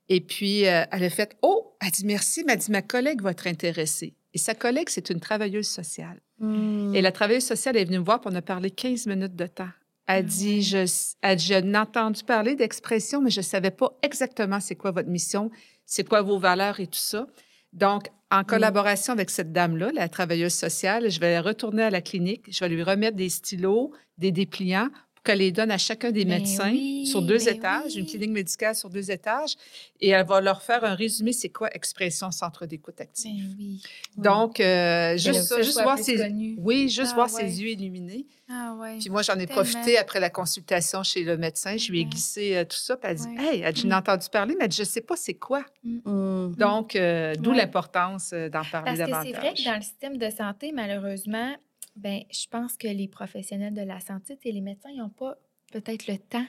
Et 0.08 0.20
puis, 0.22 0.66
euh, 0.66 0.84
elle 0.90 1.04
a 1.04 1.10
fait 1.10 1.36
Oh, 1.42 1.76
elle 1.80 1.90
dit 1.90 2.06
merci, 2.06 2.40
elle 2.40 2.46
m'a 2.46 2.56
dit 2.56 2.70
ma 2.72 2.82
collègue 2.82 3.20
va 3.22 3.32
être 3.32 3.46
intéressée. 3.46 4.14
Et 4.34 4.38
sa 4.38 4.54
collègue, 4.54 4.88
c'est 4.88 5.10
une 5.10 5.20
travailleuse 5.20 5.68
sociale. 5.68 6.20
Et 6.94 7.02
la 7.02 7.10
travailleuse 7.10 7.44
sociale 7.44 7.76
est 7.76 7.84
venue 7.84 7.98
me 7.98 8.04
voir 8.04 8.20
pour 8.20 8.30
on 8.30 8.34
a 8.34 8.42
parlé 8.42 8.70
15 8.70 9.06
minutes 9.06 9.34
de 9.34 9.46
temps. 9.46 9.70
Elle 10.06 10.24
dit, 10.24 10.62
je, 10.62 10.86
elle 11.20 11.36
dit, 11.36 11.44
j'ai 11.44 11.76
entendu 11.76 12.22
parler 12.22 12.54
d'expression, 12.54 13.20
mais 13.20 13.30
je 13.30 13.40
ne 13.40 13.44
savais 13.44 13.70
pas 13.70 13.98
exactement 14.02 14.60
c'est 14.60 14.76
quoi 14.76 14.90
votre 14.90 15.08
mission, 15.08 15.50
c'est 15.84 16.08
quoi 16.08 16.22
vos 16.22 16.38
valeurs 16.38 16.80
et 16.80 16.86
tout 16.86 16.98
ça. 16.98 17.26
Donc, 17.72 18.08
en 18.30 18.44
collaboration 18.44 19.12
avec 19.12 19.30
cette 19.30 19.52
dame-là, 19.52 19.90
la 19.92 20.08
travailleuse 20.08 20.54
sociale, 20.54 21.10
je 21.10 21.20
vais 21.20 21.40
retourner 21.40 21.82
à 21.82 21.90
la 21.90 22.00
clinique, 22.00 22.44
je 22.50 22.60
vais 22.60 22.68
lui 22.68 22.82
remettre 22.82 23.16
des 23.16 23.28
stylos, 23.28 23.92
des 24.18 24.32
dépliants 24.32 24.88
qu'elle 25.28 25.38
les 25.40 25.52
donne 25.52 25.70
à 25.70 25.78
chacun 25.78 26.10
des 26.10 26.24
Ben 26.24 26.38
médecins 26.38 26.70
oui, 26.70 27.06
sur 27.06 27.20
deux 27.22 27.38
ben 27.38 27.48
étages, 27.56 27.92
oui. 27.94 28.00
une 28.00 28.06
clinique 28.06 28.30
médicale 28.30 28.74
sur 28.74 28.88
deux 28.88 29.10
étages, 29.10 29.56
et 30.00 30.08
elle 30.08 30.26
va 30.26 30.40
leur 30.40 30.62
faire 30.62 30.84
un 30.84 30.94
résumé, 30.94 31.32
c'est 31.32 31.50
quoi 31.50 31.68
expression 31.74 32.30
centre 32.30 32.64
d'écoute 32.66 33.00
active. 33.00 33.48
Ben 33.48 33.56
oui. 33.58 33.82
Donc, 34.16 34.60
euh, 34.60 35.16
juste, 35.18 35.42
ça, 35.42 35.60
juste 35.62 35.82
voir 35.82 35.98
ses, 35.98 36.16
connu. 36.16 36.56
oui, 36.58 36.88
juste 36.88 37.10
Ah, 37.12 37.14
voir 37.14 37.32
ouais. 37.32 37.40
ses 37.48 37.62
yeux 37.62 37.68
illuminés. 37.70 38.26
Ah 38.50 38.74
ouais. 38.80 38.96
Puis 38.98 39.10
moi, 39.10 39.20
j'en 39.20 39.34
ai 39.34 39.46
Tellement. 39.46 39.62
profité 39.62 39.98
après 39.98 40.20
la 40.20 40.30
consultation 40.30 41.02
chez 41.02 41.22
le 41.22 41.36
médecin. 41.36 41.76
Je 41.76 41.90
lui 41.92 42.00
ai 42.00 42.04
glissé 42.06 42.56
euh, 42.56 42.64
tout 42.64 42.78
ça. 42.78 42.96
Puis 42.96 43.10
elle 43.10 43.16
dit 43.18 43.26
Ouais. 43.36 43.58
Hey, 43.58 43.60
ai 43.90 43.94
entendu 43.94 44.26
parler, 44.32 44.56
mais 44.58 44.70
je 44.70 44.80
ne 44.80 44.86
sais 44.86 45.02
pas 45.02 45.16
c'est 45.16 45.34
quoi. 45.34 45.64
Mm. 45.84 46.54
Donc, 46.56 46.96
euh, 46.96 47.34
d'où 47.34 47.52
l'importance 47.52 48.30
d'en 48.32 48.62
parler 48.64 48.96
Parce 48.96 48.98
que 48.98 49.04
davantage. 49.04 49.26
c'est 49.26 49.38
vrai 49.38 49.54
que 49.54 49.64
dans 49.64 49.76
le 49.76 49.82
système 49.82 50.16
de 50.16 50.30
santé, 50.30 50.72
malheureusement, 50.72 51.54
ben, 51.98 52.22
je 52.30 52.46
pense 52.48 52.76
que 52.76 52.88
les 52.88 53.08
professionnels 53.08 53.74
de 53.74 53.82
la 53.82 54.00
santé, 54.00 54.38
sais, 54.42 54.50
les 54.52 54.60
médecins, 54.60 54.90
ils 54.90 54.98
n'ont 54.98 55.08
pas 55.10 55.36
peut-être 55.72 56.06
le 56.06 56.16
temps 56.18 56.46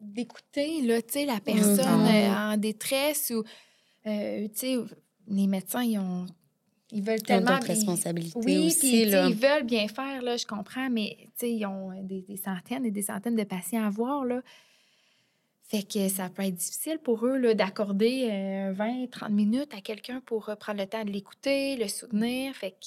d'écouter 0.00 0.82
la 1.26 1.40
personne 1.40 2.00
Mhm. 2.02 2.06
euh, 2.06 2.52
en 2.52 2.56
détresse 2.56 3.32
ou, 3.34 3.44
euh, 4.06 4.48
les 5.28 5.46
médecins, 5.46 5.82
ils 5.82 5.98
ont... 5.98 6.26
Ils 6.92 7.02
veulent 7.02 7.16
Ils 7.18 7.22
ont 7.22 7.24
tellement... 7.24 7.50
d'autres 7.52 7.64
bien- 7.66 7.74
responsabilités 7.74 8.38
Oui, 8.44 8.58
aussi. 8.68 8.78
puis 8.78 9.04
là. 9.06 9.26
ils 9.28 9.34
veulent 9.34 9.64
bien 9.64 9.88
faire, 9.88 10.22
là, 10.22 10.36
je 10.36 10.46
comprends, 10.46 10.88
mais 10.88 11.16
ils 11.42 11.66
ont 11.66 11.90
euh, 11.90 12.02
des, 12.02 12.22
des 12.22 12.36
centaines 12.36 12.86
et 12.86 12.92
des 12.92 13.02
centaines 13.02 13.34
de 13.34 13.42
patients 13.44 13.84
à 13.84 13.90
voir, 13.90 14.24
là. 14.24 14.40
Fait 15.68 15.82
que 15.82 16.08
ça 16.08 16.28
peut 16.30 16.42
être 16.44 16.54
difficile 16.54 16.98
pour 17.00 17.26
eux 17.26 17.54
d'accorder 17.54 18.28
euh, 18.30 18.72
20, 18.72 19.10
30 19.10 19.30
minutes 19.32 19.74
à 19.74 19.80
quelqu'un 19.80 20.20
pour 20.20 20.48
euh, 20.48 20.54
prendre 20.54 20.78
le 20.80 20.86
temps 20.86 21.04
de 21.04 21.10
l'écouter, 21.10 21.74
le 21.76 21.88
soutenir. 21.88 22.54
Fait 22.54 22.70
que 22.70 22.86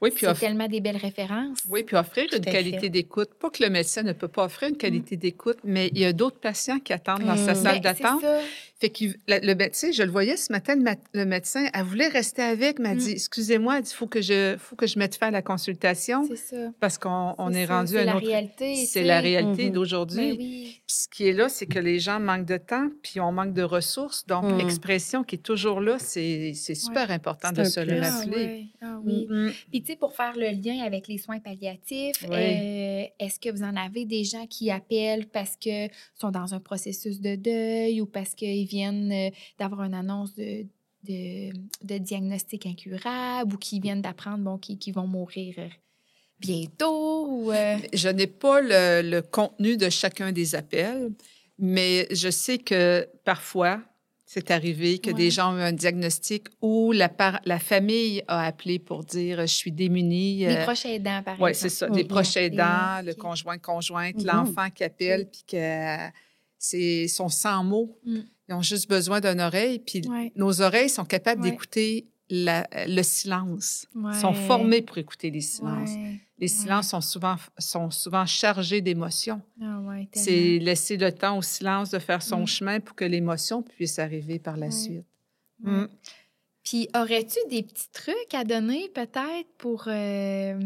Oui, 0.00 0.10
puis 0.10 0.26
c'est 0.26 0.34
tellement 0.34 0.68
des 0.68 0.80
belles 0.80 0.96
références. 0.96 1.58
oui, 1.68 1.82
puis 1.84 1.96
offrir 1.96 2.26
Tout 2.28 2.36
une 2.36 2.44
qualité 2.44 2.88
d'écoute. 2.88 3.30
Pas 3.38 3.50
que 3.50 3.62
le 3.62 3.70
médecin 3.70 4.02
ne 4.02 4.12
peut 4.12 4.28
pas 4.28 4.44
offrir 4.44 4.68
une 4.70 4.76
qualité 4.76 5.16
d'écoute, 5.16 5.58
mais 5.64 5.88
il 5.92 5.98
y 6.00 6.04
a 6.04 6.12
d'autres 6.12 6.38
patients 6.38 6.78
qui 6.78 6.92
attendent 6.92 7.24
dans 7.24 7.36
sa 7.36 7.52
Mm. 7.52 7.62
salle 7.62 7.80
Ben, 7.80 7.80
d'attente. 7.80 8.24
Fait 8.80 8.88
que 8.88 9.04
le 9.28 9.54
médecin, 9.54 9.90
je 9.92 10.02
le 10.02 10.10
voyais 10.10 10.38
ce 10.38 10.50
matin, 10.50 10.74
le, 11.12 11.24
médecin, 11.26 11.68
elle 11.74 11.82
voulait 11.82 12.08
rester 12.08 12.40
avec, 12.40 12.78
m'a 12.78 12.94
dit, 12.94 13.10
mm. 13.10 13.12
excusez-moi, 13.12 13.80
il 13.80 13.86
faut 13.86 14.06
que 14.06 14.22
je, 14.22 14.56
faut 14.58 14.74
que 14.74 14.86
je 14.86 14.98
mette 14.98 15.16
fin 15.16 15.28
à 15.28 15.30
la 15.30 15.42
consultation. 15.42 16.26
C'est 16.26 16.36
ça. 16.36 16.70
Parce 16.80 16.96
qu'on 16.96 17.34
on 17.36 17.52
est, 17.52 17.66
rendu 17.66 17.98
à 17.98 18.04
une 18.04 18.10
autre... 18.10 18.26
réalité. 18.26 18.76
C'est 18.86 19.02
la 19.02 19.20
réalité 19.20 19.68
mm-hmm. 19.68 19.72
d'aujourd'hui. 19.72 20.30
Ben 20.30 20.36
oui. 20.38 20.80
Puis 20.86 20.96
ce 20.96 21.08
qui 21.08 21.28
est 21.28 21.34
là, 21.34 21.50
c'est 21.50 21.66
que 21.66 21.78
les 21.78 21.98
gens 21.98 22.20
manquent 22.20 22.46
de 22.46 22.56
temps, 22.56 22.88
puis 23.02 23.20
on 23.20 23.32
manque 23.32 23.52
de 23.52 23.62
ressources. 23.62 24.26
Donc, 24.26 24.44
mm. 24.44 24.56
l'expression 24.56 25.24
qui 25.24 25.34
est 25.34 25.40
toujours 25.40 25.82
là, 25.82 25.98
c'est 25.98 26.54
super 26.54 27.10
important 27.10 27.52
de 27.52 27.64
se 27.64 27.80
le 27.80 28.00
rappeler. 28.00 28.70
Ah, 28.80 28.98
oui. 29.04 29.26
Ah, 29.26 29.26
oui. 29.28 29.52
Puis, 29.70 29.82
tu 29.82 29.92
sais, 29.92 29.96
pour 29.98 30.14
faire 30.14 30.32
le 30.36 30.52
lien 30.52 30.82
avec 30.86 31.06
les 31.06 31.18
soins 31.18 31.38
palliatifs, 31.38 32.24
euh, 32.30 33.04
est-ce 33.18 33.38
que 33.38 33.50
vous 33.50 33.62
en 33.62 33.76
avez 33.76 34.06
des 34.06 34.24
gens 34.24 34.46
qui 34.46 34.70
appellent 34.70 35.26
parce 35.26 35.56
qu'ils 35.56 35.90
sont 36.14 36.30
dans 36.30 36.54
un 36.54 36.60
processus 36.60 37.20
de 37.20 37.36
deuil 37.36 38.00
ou 38.00 38.06
parce 38.06 38.34
qu'ils 38.34 38.69
viennent 38.70 39.12
euh, 39.12 39.30
d'avoir 39.58 39.82
une 39.82 39.94
annonce 39.94 40.34
de, 40.34 40.66
de, 41.04 41.98
diagnostic 41.98 42.66
incurable 42.66 43.54
ou 43.54 43.58
qui 43.58 43.80
viennent 43.80 44.02
d'apprendre 44.02 44.44
bon, 44.44 44.58
qu'ils 44.58 44.94
vont 44.94 45.06
mourir 45.06 45.54
euh, 45.58 45.68
bientôt? 46.38 47.26
Ou, 47.28 47.52
euh? 47.52 47.76
Je 47.92 48.08
n'ai 48.08 48.26
pas 48.26 48.60
le, 48.60 49.20
contenu 49.20 49.76
de 49.76 49.88
chacun 49.88 50.32
des 50.32 50.54
appels, 50.54 51.10
mais 51.58 52.06
je 52.10 52.30
sais 52.30 52.58
que 52.58 53.08
parfois, 53.24 53.80
c'est 54.24 54.52
arrivé 54.52 55.00
que 55.00 55.10
des 55.10 55.28
gens 55.30 55.54
ont 55.54 55.58
eu 55.58 55.62
un 55.62 55.72
diagnostic 55.72 56.46
ou 56.60 56.92
la, 56.92 57.10
la 57.44 57.58
famille 57.58 58.22
a 58.28 58.46
appelé 58.46 58.78
pour 58.78 59.02
dire 59.02 59.40
je 59.40 59.46
suis 59.46 59.72
démunie. 59.72 60.46
Des 60.46 60.62
proches 60.62 60.86
aidants, 60.86 61.22
par 61.24 61.34
exemple. 61.34 61.42
Oui, 61.42 61.54
c'est 61.54 61.68
ça. 61.68 61.88
Des 61.88 62.04
proches 62.04 62.36
aidants, 62.36 63.02
le 63.04 63.14
conjoint, 63.14 63.58
conjointe, 63.58 64.18
mm-hmm. 64.18 64.26
l'enfant 64.26 64.70
qui 64.70 64.84
appelle, 64.84 65.28
puis 65.28 65.42
que 65.48 65.96
c'est 66.60 67.08
son 67.08 67.28
sans 67.28 67.64
mots. 67.64 67.98
Mm. 68.04 68.20
Ils 68.50 68.54
ont 68.54 68.62
juste 68.62 68.90
besoin 68.90 69.20
d'une 69.20 69.40
oreille. 69.40 69.78
Puis 69.78 70.02
nos 70.34 70.60
oreilles 70.60 70.90
sont 70.90 71.04
capables 71.04 71.42
d'écouter 71.42 72.08
le 72.28 73.02
silence. 73.02 73.86
Ils 73.94 74.14
sont 74.14 74.34
formés 74.34 74.82
pour 74.82 74.98
écouter 74.98 75.30
les 75.30 75.40
silences. 75.40 75.92
Les 76.38 76.48
silences 76.48 76.88
sont 76.88 77.00
souvent, 77.00 77.36
sont 77.58 77.90
souvent 77.90 78.26
chargés 78.26 78.80
d'émotions. 78.80 79.40
Ah 79.62 79.78
c'est 80.12 80.58
laisser 80.58 80.96
le 80.96 81.12
temps 81.12 81.38
au 81.38 81.42
silence 81.42 81.90
de 81.90 81.98
faire 81.98 82.22
son 82.22 82.40
mm. 82.40 82.46
chemin 82.46 82.80
pour 82.80 82.96
que 82.96 83.04
l'émotion 83.04 83.62
puisse 83.62 83.98
arriver 83.98 84.38
par 84.38 84.56
la 84.56 84.70
suite. 84.70 85.04
Mm. 85.62 85.84
Puis, 86.64 86.88
aurais-tu 86.94 87.38
des 87.50 87.62
petits 87.62 87.90
trucs 87.92 88.32
à 88.32 88.44
donner 88.44 88.88
peut-être 88.88 89.48
pour 89.58 89.84
euh, 89.88 90.58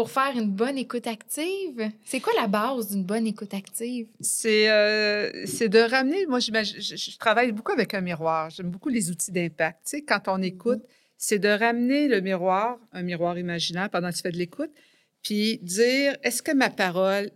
pour 0.00 0.10
faire 0.10 0.32
une 0.34 0.50
bonne 0.50 0.78
écoute 0.78 1.06
active? 1.06 1.92
C'est 2.06 2.20
quoi 2.20 2.32
la 2.34 2.46
base 2.46 2.88
d'une 2.88 3.04
bonne 3.04 3.26
écoute 3.26 3.52
active? 3.52 4.08
C'est 4.18 4.70
euh, 4.70 5.30
de 5.30 5.90
ramener, 5.90 6.24
moi, 6.24 6.38
je, 6.40 6.50
je, 6.50 7.18
travaille 7.18 7.52
beaucoup 7.52 7.72
avec 7.72 7.92
un 7.92 8.00
miroir. 8.00 8.48
J'aime 8.48 8.70
beaucoup 8.70 8.88
les 8.88 9.10
outils 9.10 9.30
d'impact. 9.30 9.80
Tu 9.84 9.90
sais, 9.90 10.02
quand 10.02 10.22
on 10.28 10.40
écoute, 10.40 10.78
mhm. 10.78 10.94
c'est 11.18 11.38
de 11.38 11.50
ramener 11.50 12.08
le 12.08 12.22
miroir, 12.22 12.78
un 12.92 13.02
miroir 13.02 13.38
imaginaire 13.38 13.90
pendant 13.90 14.08
que 14.08 14.16
tu 14.16 14.22
fais 14.22 14.32
de 14.32 14.38
l'écoute, 14.38 14.70
puis 15.22 15.58
dire, 15.58 16.16
est-ce 16.22 16.42
que 16.42 16.52
ma 16.52 16.70
parole 16.70 17.30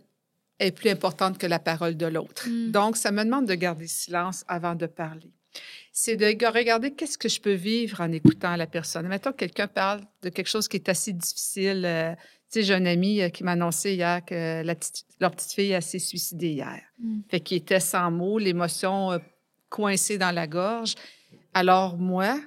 est 0.57 0.71
plus 0.71 0.89
importante 0.89 1.37
que 1.37 1.45
la 1.45 1.59
parole 1.59 1.95
de 1.95 2.07
l'autre? 2.07 2.49
Mm. 2.49 2.71
Donc, 2.71 2.97
ça 2.97 3.11
me 3.11 3.23
demande 3.23 3.45
de 3.45 3.53
garder 3.53 3.85
silence 3.85 4.43
avant 4.47 4.73
de 4.73 4.87
parler 4.87 5.31
c'est 5.97 6.17
de 6.17 6.25
regarder 6.25 6.91
qu'est-ce 6.91 7.17
que 7.17 7.29
je 7.29 7.39
peux 7.39 7.53
vivre 7.53 8.01
en 8.01 8.11
écoutant 8.11 8.57
la 8.57 8.67
personne. 8.67 9.07
Mettons 9.07 9.31
que 9.31 9.37
quelqu'un 9.37 9.67
parle 9.67 10.01
de 10.23 10.29
quelque 10.29 10.49
chose 10.49 10.67
qui 10.67 10.75
est 10.75 10.89
assez 10.89 11.13
difficile, 11.13 11.83
euh, 11.85 12.13
tu 12.51 12.59
sais, 12.59 12.63
j'ai 12.63 12.73
un 12.73 12.85
ami 12.85 13.21
euh, 13.21 13.29
qui 13.29 13.43
m'a 13.43 13.51
annoncé 13.53 13.95
hier 13.95 14.23
que 14.23 14.63
leur 15.19 15.31
petite 15.31 15.51
fille 15.51 15.77
s'est 15.81 15.99
suicidée 15.99 16.51
hier. 16.51 16.81
Mm. 16.99 17.19
Fait 17.29 17.39
qu'il 17.39 17.57
était 17.57 17.79
sans 17.79 18.11
mots, 18.11 18.37
l'émotion 18.37 19.11
euh, 19.11 19.17
coincée 19.69 20.17
dans 20.17 20.31
la 20.31 20.47
gorge. 20.47 20.95
Alors 21.53 21.97
moi, 21.97 22.39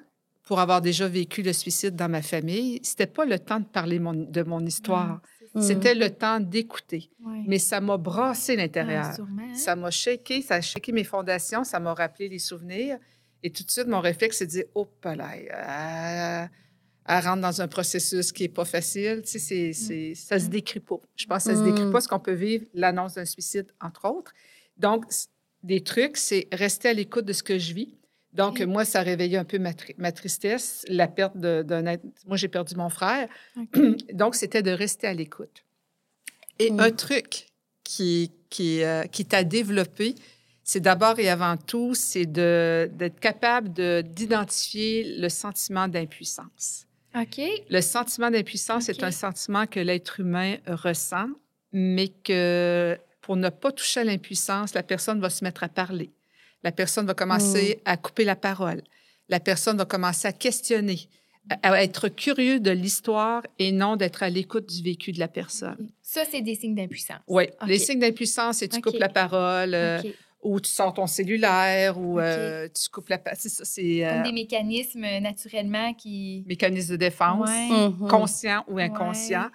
pour 0.45 0.61
avoir 0.61 0.81
déjà 0.81 1.09
vécu 1.09 1.43
le 1.43 1.53
suicide 1.53 1.95
dans 1.95 2.09
ma 2.09 2.23
famille, 2.23 2.81
c'était 2.83 3.07
pas 3.07 3.25
le 3.25 3.39
temps 3.39 3.61
de 3.61 3.67
parler 3.67 3.99
de 3.99 4.43
mon 4.43 4.65
histoire. 4.65 5.21
C'était 5.61 5.95
le 5.95 6.11
temps 6.11 6.41
d'écouter. 6.41 7.11
Mais 7.47 7.59
ça 7.59 7.81
m'a 7.81 7.97
brassé 7.97 8.57
l'intérieur. 8.57 9.07
Hein. 9.07 9.55
ça 9.55 9.77
m'a 9.77 9.91
shaké, 9.91 10.43
ça 10.43 10.57
a 10.57 10.61
shaké 10.61 10.93
mes 10.93 11.05
fondations, 11.05 11.65
ça 11.65 11.81
m'a 11.81 11.95
rappelé 11.95 12.29
les 12.29 12.39
souvenirs. 12.39 12.99
Et 13.43 13.51
tout 13.51 13.63
de 13.63 13.71
suite, 13.71 13.87
mon 13.87 14.01
réflexe, 14.01 14.39
c'est 14.39 14.47
de 14.47 14.51
dire, 14.51 14.65
oh, 14.75 14.89
là, 15.05 16.49
elle 17.09 17.25
rentre 17.25 17.41
dans 17.41 17.63
un 17.63 17.69
processus 17.69 18.33
qui 18.33 18.43
n'est 18.43 18.49
pas 18.51 18.67
facile. 18.67 19.23
Tu 19.25 19.39
sais, 19.39 19.73
c'est, 19.73 20.11
mm. 20.11 20.15
ça 20.15 20.39
se 20.39 20.49
décrit 20.49 20.81
pas. 20.81 21.01
Je 21.17 21.27
pense 21.27 21.45
que 21.45 21.53
ça 21.53 21.59
se 21.59 21.65
décrit 21.65 21.87
mm. 21.87 21.93
pas 21.93 22.01
ce 22.03 22.09
qu'on 22.09 22.21
peut 22.21 22.35
vivre, 22.35 22.67
l'annonce 22.75 23.15
d'un 23.15 23.25
suicide, 23.25 23.67
entre 23.81 24.11
autres. 24.11 24.33
Donc, 24.77 25.07
des 25.63 25.83
trucs, 25.83 26.19
c'est 26.19 26.49
rester 26.53 26.89
à 26.89 26.93
l'écoute 26.93 27.25
de 27.25 27.33
ce 27.33 27.43
que 27.43 27.59
je 27.59 27.73
vis. 27.73 27.95
Donc, 28.35 28.61
moi, 28.61 28.85
ça 28.85 29.01
a 29.01 29.03
réveillé 29.03 29.39
un 29.39 29.45
peu 29.45 29.59
ma, 29.59 29.71
ma 29.97 30.13
tristesse, 30.13 30.85
la 30.89 31.09
perte 31.09 31.37
d'un 31.39 31.87
être. 31.87 32.05
Moi, 32.27 32.37
j'ai 32.37 32.49
perdu 32.49 32.75
mon 32.77 32.91
frère. 32.91 33.29
Donc, 34.13 34.35
c'était 34.35 34.63
de 34.63 34.71
rester 34.71 35.07
à 35.07 35.15
l'écoute. 35.15 35.65
Et 36.59 36.71
mm. 36.71 36.81
un 36.81 36.91
truc 36.91 37.47
qui, 37.85 38.31
qui, 38.51 38.83
euh, 38.83 39.05
qui 39.05 39.25
t'a 39.25 39.45
développé, 39.45 40.15
c'est 40.63 40.81
d'abord 40.81 41.19
et 41.19 41.31
avant 41.31 41.57
tout, 41.57 41.95
c'est 41.95 42.27
d'être 42.27 43.19
capable 43.19 43.71
d'identifier 44.03 45.17
le 45.19 45.31
sentiment 45.31 45.89
d'impuissance. 45.89 46.85
Le 47.15 47.81
sentiment 47.81 48.31
d'impuissance 48.31 48.89
est 48.89 49.03
un 49.03 49.11
sentiment 49.11 49.67
que 49.67 49.81
l'être 49.81 50.21
humain 50.21 50.57
ressent, 50.67 51.29
mais 51.73 52.09
que 52.09 52.99
pour 53.21 53.37
ne 53.37 53.49
pas 53.49 53.73
toucher 53.73 54.01
à 54.01 54.05
l'impuissance, 54.05 54.75
la 54.75 54.83
personne 54.83 55.21
va 55.21 55.31
se 55.31 55.45
mettre 55.45 55.63
à 55.63 55.69
parler. 55.69 56.11
La 56.63 56.73
personne 56.73 57.07
va 57.07 57.15
commencer 57.15 57.77
mm. 57.77 57.81
à 57.85 57.97
couper 57.97 58.25
la 58.25 58.37
parole. 58.37 58.83
La 59.29 59.41
personne 59.41 59.77
va 59.77 59.85
commencer 59.85 60.27
à 60.27 60.33
questionner, 60.33 61.09
à 61.63 61.83
être 61.83 62.09
curieux 62.09 62.61
de 62.61 62.71
l'histoire 62.71 63.43
et 63.59 63.73
non 63.73 63.97
d'être 63.97 64.23
à 64.23 64.31
l'écoute 64.31 64.67
du 64.67 64.83
vécu 64.83 65.13
de 65.13 65.19
la 65.19 65.29
personne. 65.29 65.91
Ça, 66.03 66.23
c'est 66.31 66.41
des 66.41 66.55
signes 66.55 66.75
d'impuissance. 66.75 67.21
Oui, 67.27 67.45
les 67.67 67.79
signes 67.79 68.01
d'impuissance, 68.01 68.59
c'est 68.59 68.69
tu 68.69 68.81
coupes 68.81 68.99
la 68.99 69.09
parole. 69.09 69.75
Euh, 69.75 70.01
ou 70.43 70.61
tu 70.61 70.71
sors 70.71 70.95
ton 70.95 71.07
cellulaire, 71.07 71.99
ou 71.99 72.21
euh, 72.21 72.69
tu 72.69 72.89
coupes 72.91 73.09
la... 73.09 73.21
C'est 73.35 73.49
ça, 73.49 73.65
c'est... 73.65 74.01
Comme 74.09 74.21
euh, 74.21 74.23
des 74.23 74.33
mécanismes 74.33 75.05
euh, 75.05 75.21
naturellement 75.21 75.93
qui... 75.95 76.45
Mécanismes 76.47 76.93
de 76.93 76.97
défense, 76.97 77.51
mhm. 77.51 78.09
conscients 78.09 78.65
ou 78.69 78.79
inconscients. 78.79 79.51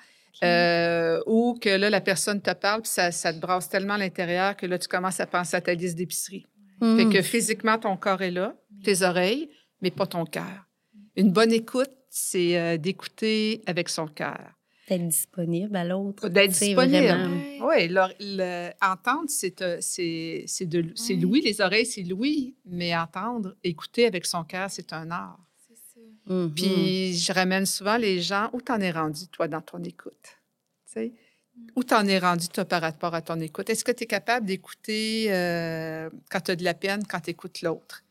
ou 1.26 1.58
que 1.60 1.69
là, 1.69 1.89
la 1.89 2.02
personne 2.02 2.41
te 2.41 2.52
parle, 2.54 2.82
puis 2.82 2.91
ça, 2.91 3.12
ça 3.12 3.34
te 3.34 3.39
brasse 3.39 3.69
tellement 3.69 3.93
à 3.93 3.98
l'intérieur 3.98 4.58
que 4.58 4.65
là, 4.65 4.78
tu 4.78 4.88
commences 4.88 5.19
à 5.19 5.26
penser 5.26 5.56
à 5.56 5.62
ta 5.62 5.74
liste 5.74 5.96
d'épicerie. 5.96 6.46
Fait 6.82 7.06
que 7.06 7.22
physiquement, 7.22 7.78
ton 7.78 7.96
corps 7.96 8.22
est 8.22 8.32
là, 8.32 8.56
tes 8.84 9.04
oreilles, 9.04 9.50
mais 9.82 9.89
pas 9.89 10.06
ton 10.06 10.26
cœur. 10.26 10.67
Une 11.15 11.32
bonne 11.32 11.54
écoute, 11.54 11.91
c'est 12.10 12.78
d'écouter 12.78 13.62
avec 13.67 13.88
son 13.88 14.08
cœur. 14.08 14.52
D'être 14.89 15.08
disponible 15.08 15.76
à 15.78 15.86
l'autre. 15.86 16.28
D'être 16.28 16.52
disponible. 16.52 17.17
Oui, 17.62 17.96
entendre, 18.82 19.30
c'est 19.30 19.62
euh, 19.62 19.78
c'est 19.80 21.15
Louis, 21.15 21.41
les 21.41 21.62
oreilles, 21.62 21.86
c'est 21.86 22.04
Louis, 22.04 22.56
mais 22.65 22.96
entendre, 22.96 23.56
écouter 23.63 24.06
avec 24.06 24.26
son 24.26 24.43
cœur, 24.43 24.69
c'est 24.69 24.91
un 24.91 25.10
art. 25.10 25.39
C'est 25.67 25.78
ça. 25.78 26.34
Mm-hmm. 26.34 26.54
Puis 26.54 27.17
je 27.17 27.32
ramène 27.32 27.65
souvent 27.65 27.96
les 27.96 28.19
gens, 28.19 28.50
où 28.52 28.60
t'en 28.60 28.80
es 28.82 28.91
rendu, 28.91 29.28
toi, 29.28 29.48
dans 29.48 29.62
ton 29.62 29.82
écoute? 29.84 30.38
Tu 30.88 30.93
sais? 30.93 31.13
Mm. 31.56 31.67
Où 31.78 31.84
t'en 31.86 32.06
es 32.06 32.19
rendu, 32.19 32.50
toi, 32.50 32.65
par 32.65 32.82
rapport 32.82 33.15
à 33.15 33.22
ton 33.22 33.39
écoute? 33.39 33.69
Est-ce 33.69 33.86
que 33.86 33.93
tu 33.93 34.04
es 34.04 34.08
capable 34.08 34.46
d'écouter 34.46 35.28
euh, 35.30 36.10
quand 36.30 36.41
tu 36.41 36.52
as 36.52 36.56
de 36.58 36.63
la 36.65 36.74
peine, 36.74 37.04
quand 37.08 37.22
tu 37.22 37.30
écoutes 37.30 37.62
l'autre? 37.62 38.04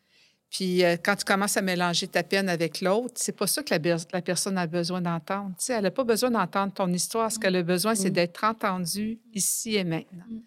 Puis 0.53 0.85
euh, 0.85 0.97
quand 1.03 1.17
tu 1.17 1.25
commences 1.25 1.57
à 1.57 1.63
mélanger 1.63 2.07
ta 2.07 2.23
peine 2.23 2.51
avec 2.51 2.83
l'autre, 2.83 3.15
c'est 3.17 3.35
pas 3.35 3.47
ça 3.47 3.63
que 3.63 3.75
la, 3.75 4.21
personne 4.21 4.59
a 4.59 4.67
besoin 4.67 5.01
d'entendre. 5.01 5.51
Tu 5.59 5.65
sais, 5.65 5.73
elle 5.73 5.85
n'a 5.85 5.91
pas 5.91 6.05
besoin 6.05 6.31
d'entendre 6.31 6.75
ton 6.75 6.93
histoire. 6.93 7.33
Ce 7.33 7.39
qu'elle 7.39 7.57
a 7.57 7.63
besoin, 7.63 7.95
c'est 7.95 8.11
mm. 8.11 8.15
d'être 8.15 8.45
entendue 8.45 9.19
ici 9.33 9.77
et 9.77 9.85
maintenant. 9.85 10.25
Mm. 10.29 10.43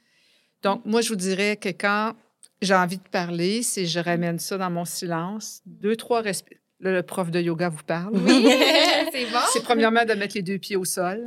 Donc, 0.61 0.85
moi, 0.85 1.01
je 1.01 1.09
vous 1.09 1.15
dirais 1.15 1.57
que 1.57 1.69
quand 1.69 2.13
j'ai 2.61 2.75
envie 2.75 2.97
de 2.97 3.09
parler, 3.09 3.63
c'est 3.63 3.87
je 3.87 3.99
ramène 3.99 4.37
ça 4.37 4.59
dans 4.59 4.69
mon 4.69 4.85
silence, 4.85 5.61
deux, 5.65 5.95
trois 5.95 6.21
respirations. 6.21 6.61
Le, 6.79 7.01
prof 7.01 7.31
de 7.31 7.41
yoga 7.41 7.69
vous 7.69 7.83
parle. 7.83 8.11
Oui, 8.13 8.47
c'est 9.11 9.25
bon. 9.31 9.39
C'est 9.53 9.63
premièrement 9.63 10.05
de 10.05 10.13
mettre 10.13 10.35
les 10.35 10.43
deux 10.43 10.59
pieds 10.59 10.75
au 10.75 10.85
sol, 10.85 11.25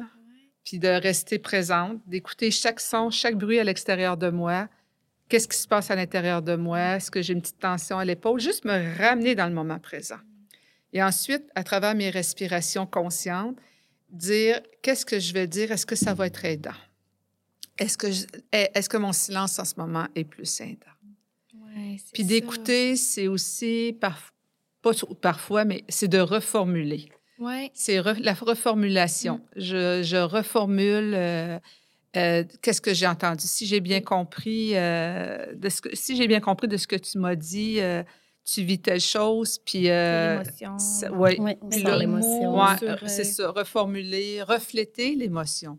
puis 0.63 0.79
de 0.79 0.89
rester 0.89 1.39
présente, 1.39 1.99
d'écouter 2.07 2.51
chaque 2.51 2.79
son, 2.79 3.11
chaque 3.11 3.35
bruit 3.35 3.59
à 3.59 3.65
l'extérieur 3.65 4.17
de 4.17 4.29
moi, 4.29 4.69
Qu'est-ce 5.29 5.49
qui 5.49 5.59
se 5.59 5.69
passe 5.69 5.91
à 5.91 5.95
l'intérieur 5.95 6.41
de 6.43 6.57
moi? 6.57 6.97
Est-ce 6.97 7.11
que 7.11 7.21
j'ai 7.21 7.35
une 7.35 7.43
petite 7.43 7.59
tension 7.59 7.99
à 7.99 8.05
l'épaule? 8.05 8.41
Juste 8.41 8.65
me 8.65 8.97
ramener 8.99 9.35
dans 9.35 9.47
le 9.47 9.53
moment 9.53 9.79
présent. 9.79 10.19
Et 10.93 11.03
ensuite, 11.03 11.45
à 11.55 11.65
travers 11.65 11.95
mes 11.95 12.09
respirations 12.09 12.87
conscientes, 12.87 13.57
dire 14.11 14.61
qu'est-ce 14.83 15.05
que 15.05 15.19
je 15.19 15.35
vais 15.35 15.47
dire? 15.47 15.71
Est-ce 15.71 15.85
que 15.85 15.97
ça 15.97 16.15
va 16.15 16.27
être 16.27 16.45
aidant? 16.45 16.71
Est-ce 17.79 17.99
que, 18.89 18.97
mon 18.97 19.13
silence 19.13 19.59
en 19.59 19.65
ce 19.65 19.75
moment 19.77 20.07
est 20.15 20.25
plus 20.25 20.61
aidant? 20.61 20.87
Ouais, 21.55 21.97
Puis 22.13 22.25
d'écouter, 22.25 22.97
c'est 22.97 23.29
aussi, 23.29 23.97
pas 24.01 24.17
parfois, 25.21 25.65
mais 25.65 25.85
c'est 25.89 26.09
de 26.09 26.19
reformuler. 26.19 27.11
Ouais. 27.39 27.71
C'est 27.75 28.03
la 28.21 28.35
reformulation. 28.35 29.37
Mm. 29.37 29.61
Je, 29.61 30.03
je, 30.03 30.17
reformule. 30.17 31.13
Euh, 31.15 31.59
Euh, 32.19 32.45
Qu'est-ce 32.63 32.81
que 32.81 32.93
j'ai 32.95 33.07
entendu? 33.07 33.47
Si 33.47 33.67
j'ai 33.67 33.81
bien 33.81 34.01
compris 34.01 34.77
euh, 34.77 35.55
de 35.55 35.69
ce 35.69 35.81
que, 35.81 35.95
si 35.95 36.17
j'ai 36.17 36.27
bien 36.27 36.41
compris 36.41 36.69
de 36.69 36.77
ce 36.77 36.87
que 36.87 36.97
tu 36.97 37.19
m'as 37.19 37.35
dit, 37.37 37.81
euh, 37.81 38.03
tu 38.45 38.63
vis 38.63 38.81
telle 38.81 39.01
chose, 39.01 39.59
puis 39.59 39.91
euh, 39.91 40.39
L'émotion. 40.39 40.79
ça- 40.79 41.13
ouais, 41.13 41.37
Oui, 41.39 41.53
Puis 41.71 41.81
sur 41.81 41.91
le 41.91 41.99
l'émotion. 42.01 42.57
ouais, 42.59 42.77
sur, 42.79 43.09
c'est 43.09 43.25
ça, 43.25 43.51
reformuler, 43.51 44.43
refléter 44.43 45.15
l'émotion. 45.15 45.79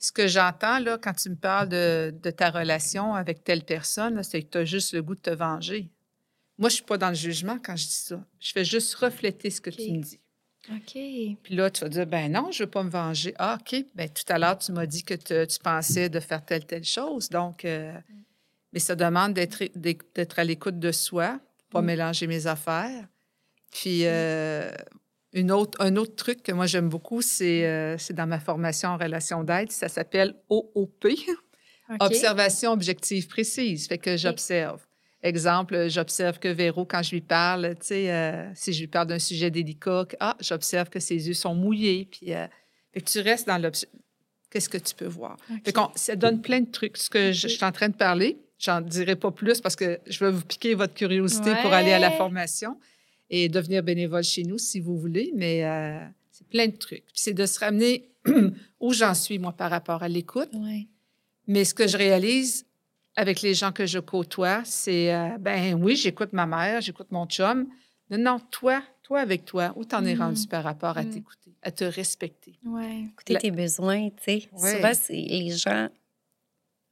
Ce 0.00 0.10
que 0.10 0.26
j'entends 0.26 0.80
là, 0.80 0.98
quand 0.98 1.12
tu 1.12 1.30
me 1.30 1.36
parles 1.36 1.68
de, 1.68 2.12
de 2.20 2.30
ta 2.30 2.50
relation 2.50 3.14
avec 3.14 3.44
telle 3.44 3.62
personne, 3.62 4.16
là, 4.16 4.22
c'est 4.24 4.42
que 4.42 4.48
tu 4.50 4.58
as 4.58 4.64
juste 4.64 4.92
le 4.92 5.02
goût 5.02 5.14
de 5.14 5.20
te 5.20 5.30
venger. 5.30 5.88
Moi, 6.58 6.68
je 6.68 6.74
suis 6.76 6.84
pas 6.84 6.98
dans 6.98 7.10
le 7.10 7.14
jugement 7.14 7.58
quand 7.64 7.76
je 7.76 7.84
dis 7.86 7.92
ça. 7.92 8.20
Je 8.40 8.50
fais 8.50 8.64
juste 8.64 8.92
refléter 8.96 9.50
ce 9.50 9.60
que 9.60 9.70
tu 9.70 9.92
me 9.92 10.02
dis. 10.02 10.18
OK. 10.70 10.92
Puis 11.42 11.54
là, 11.54 11.70
tu 11.70 11.80
vas 11.82 11.88
dire, 11.88 12.06
ben 12.06 12.30
non, 12.30 12.50
je 12.52 12.64
veux 12.64 12.70
pas 12.70 12.82
me 12.82 12.90
venger. 12.90 13.34
Ah, 13.38 13.58
OK. 13.60 13.84
Ben 13.94 14.08
tout 14.08 14.24
à 14.32 14.38
l'heure, 14.38 14.58
tu 14.58 14.72
m'as 14.72 14.86
dit 14.86 15.02
que 15.02 15.14
te- 15.14 15.44
tu 15.44 15.58
pensais 15.58 16.08
de 16.08 16.20
faire 16.20 16.44
telle, 16.44 16.64
telle 16.66 16.84
chose. 16.84 17.28
Donc, 17.30 17.64
euh, 17.64 17.92
mais 18.72 18.78
ça 18.80 18.94
demande 18.94 19.32
d'être 19.34 20.38
à 20.38 20.44
l'écoute 20.44 20.78
de 20.78 20.92
soi, 20.92 21.40
pas 21.70 21.80
Mm. 21.80 21.84
mélanger 21.86 22.26
mes 22.26 22.46
affaires. 22.46 23.06
Puis, 23.72 24.00
euh, 24.04 24.70
une 25.34 25.52
autre, 25.52 25.78
un 25.80 25.96
autre 25.96 26.16
truc 26.16 26.42
que 26.42 26.52
moi, 26.52 26.66
j'aime 26.66 26.88
beaucoup, 26.88 27.20
c'est 27.22 27.66
euh, 27.66 27.96
dans 28.10 28.26
ma 28.26 28.40
formation 28.40 28.90
en 28.90 28.96
relation 28.96 29.44
d'aide. 29.44 29.70
Ça 29.70 29.88
s'appelle 29.88 30.34
OOP, 30.48 31.04
OK. 31.90 31.96
Observation 32.00 32.72
objective 32.72 33.28
précise. 33.28 33.86
Fait 33.88 33.98
que 33.98 34.16
j'observe. 34.16 34.84
Exemple, 35.22 35.88
j'observe 35.88 36.38
que 36.38 36.48
Véro, 36.48 36.84
quand 36.84 37.02
je 37.02 37.10
lui 37.10 37.20
parle, 37.20 37.74
tu 37.80 37.86
sais, 37.86 38.10
euh, 38.12 38.48
si 38.54 38.72
je 38.72 38.80
lui 38.80 38.86
parle 38.86 39.08
d'un 39.08 39.18
sujet 39.18 39.50
délicat, 39.50 40.04
que, 40.08 40.16
ah, 40.20 40.36
j'observe 40.40 40.88
que 40.90 41.00
ses 41.00 41.26
yeux 41.26 41.34
sont 41.34 41.54
mouillés. 41.54 42.04
Puis, 42.10 42.32
euh, 42.32 42.46
fait 42.92 43.00
que 43.00 43.10
tu 43.10 43.20
restes 43.20 43.46
dans 43.46 43.58
l'obs... 43.58 43.84
Qu'est-ce 44.50 44.68
que 44.68 44.78
tu 44.78 44.94
peux 44.94 45.06
voir? 45.06 45.36
OK. 45.50 45.56
Fait 45.64 45.72
qu'on- 45.72 45.90
ça 45.96 46.14
donne 46.16 46.40
plein 46.40 46.60
de 46.60 46.70
trucs. 46.70 46.96
Ce 46.96 47.10
que 47.10 47.32
je, 47.32 47.48
je 47.48 47.54
suis 47.54 47.64
en 47.64 47.72
train 47.72 47.88
de 47.88 47.96
parler, 47.96 48.38
j'en 48.58 48.80
dirai 48.80 49.14
pas 49.16 49.30
plus 49.30 49.60
parce 49.60 49.76
que 49.76 49.98
je 50.06 50.24
vais 50.24 50.30
vous 50.30 50.44
piquer 50.44 50.74
votre 50.74 50.94
curiosité 50.94 51.52
pour 51.62 51.72
aller 51.72 51.92
à 51.92 51.98
la 51.98 52.10
formation 52.12 52.78
et 53.28 53.48
devenir 53.50 53.82
bénévole 53.82 54.22
chez 54.24 54.44
nous 54.44 54.56
si 54.56 54.80
vous 54.80 54.96
voulez. 54.96 55.32
Mais 55.34 55.64
euh, 55.64 55.98
c'est 56.30 56.46
plein 56.46 56.66
de 56.68 56.76
trucs. 56.76 57.04
Puis 57.06 57.16
c'est 57.16 57.34
de 57.34 57.44
se 57.44 57.58
ramener 57.58 58.08
où 58.80 58.92
j'en 58.94 59.12
suis, 59.14 59.38
moi, 59.38 59.52
par 59.52 59.70
rapport 59.70 60.02
à 60.02 60.08
l'écoute. 60.08 60.48
Ouais. 60.54 60.86
Mais 61.46 61.64
ce 61.64 61.74
que 61.74 61.86
je 61.88 61.96
réalise 61.98 62.64
avec 63.18 63.42
les 63.42 63.52
gens 63.52 63.72
que 63.72 63.84
je 63.84 63.98
côtoie, 63.98 64.62
c'est, 64.64 65.12
euh, 65.12 65.36
ben 65.40 65.74
oui, 65.74 65.96
j'écoute 65.96 66.32
ma 66.32 66.46
mère, 66.46 66.80
j'écoute 66.80 67.08
mon 67.10 67.26
chum. 67.26 67.66
Non, 68.10 68.18
non, 68.18 68.38
toi, 68.50 68.80
toi 69.02 69.18
avec 69.20 69.44
toi, 69.44 69.72
où 69.76 69.84
t'en 69.84 70.04
es 70.04 70.14
Mhm. 70.14 70.20
rendu 70.22 70.46
par 70.46 70.62
rapport 70.62 70.96
à 70.96 71.02
Mhm. 71.02 71.10
t'écouter, 71.10 71.52
à 71.62 71.70
te 71.72 71.84
respecter? 71.84 72.54
Ouais. 72.64 73.00
Écouter 73.12 73.34
La- 73.34 73.40
tes 73.40 73.50
besoins, 73.50 74.08
tu 74.10 74.16
sais. 74.24 74.48
Ouais. 74.52 74.76
Souvent, 74.76 74.92
c'est- 74.94 75.12
les 75.14 75.50
gens 75.50 75.88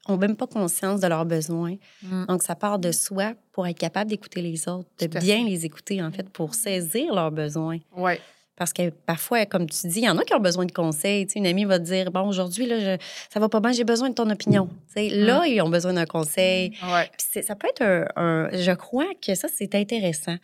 ont 0.08 0.16
même 0.16 0.36
pas 0.36 0.46
conscience 0.46 1.00
de 1.00 1.06
leurs 1.06 1.24
besoins. 1.26 1.76
Mm. 2.02 2.26
Donc, 2.26 2.42
ça 2.42 2.54
part 2.54 2.78
de 2.78 2.90
soi 2.92 3.34
pour 3.52 3.66
être 3.66 3.78
capable 3.78 4.10
d'écouter 4.10 4.42
les 4.42 4.68
autres, 4.68 4.88
de 4.98 5.06
bien 5.06 5.44
les 5.44 5.64
écouter, 5.64 6.02
en 6.02 6.10
fait, 6.12 6.28
pour 6.30 6.54
saisir 6.54 7.14
leurs 7.14 7.30
besoins. 7.32 7.78
Oui, 7.96 8.12
Parce 8.56 8.72
que 8.72 8.90
parfois, 8.90 9.44
comme 9.46 9.68
tu 9.68 9.86
dis, 9.88 9.98
il 10.00 10.04
y 10.04 10.08
en 10.08 10.16
a 10.16 10.24
qui 10.24 10.32
ont 10.34 10.40
besoin 10.40 10.64
de 10.64 10.72
conseils. 10.72 11.26
Tu 11.26 11.34
sais, 11.34 11.38
une 11.40 11.46
amie 11.46 11.64
va 11.66 11.78
te 11.78 11.84
dire, 11.84 12.10
bon, 12.10 12.26
aujourd'hui, 12.26 12.66
là, 12.66 12.78
je- 12.80 13.02
ça 13.30 13.38
va 13.38 13.48
pas 13.48 13.60
bien, 13.60 13.72
j'ai 13.72 13.84
besoin 13.84 14.08
de 14.08 14.14
ton 14.14 14.28
opinion. 14.30 14.68
Tu 14.94 14.94
sais, 14.94 15.08
Là, 15.10 15.46
ils 15.46 15.60
ont 15.60 15.68
besoin 15.68 15.92
d'un 15.92 16.06
conseil. 16.06 16.70
oui. 16.82 17.00
Puis 17.18 17.26
c'est- 17.30 17.42
ça 17.42 17.54
peut 17.54 17.68
être 17.68 17.82
un, 17.82 18.06
un- 18.16 18.48
Je 18.52 18.72
crois 18.72 19.12
que 19.24 19.34
ça, 19.34 19.48
c'est 19.54 19.74
intéressant. 19.74 20.36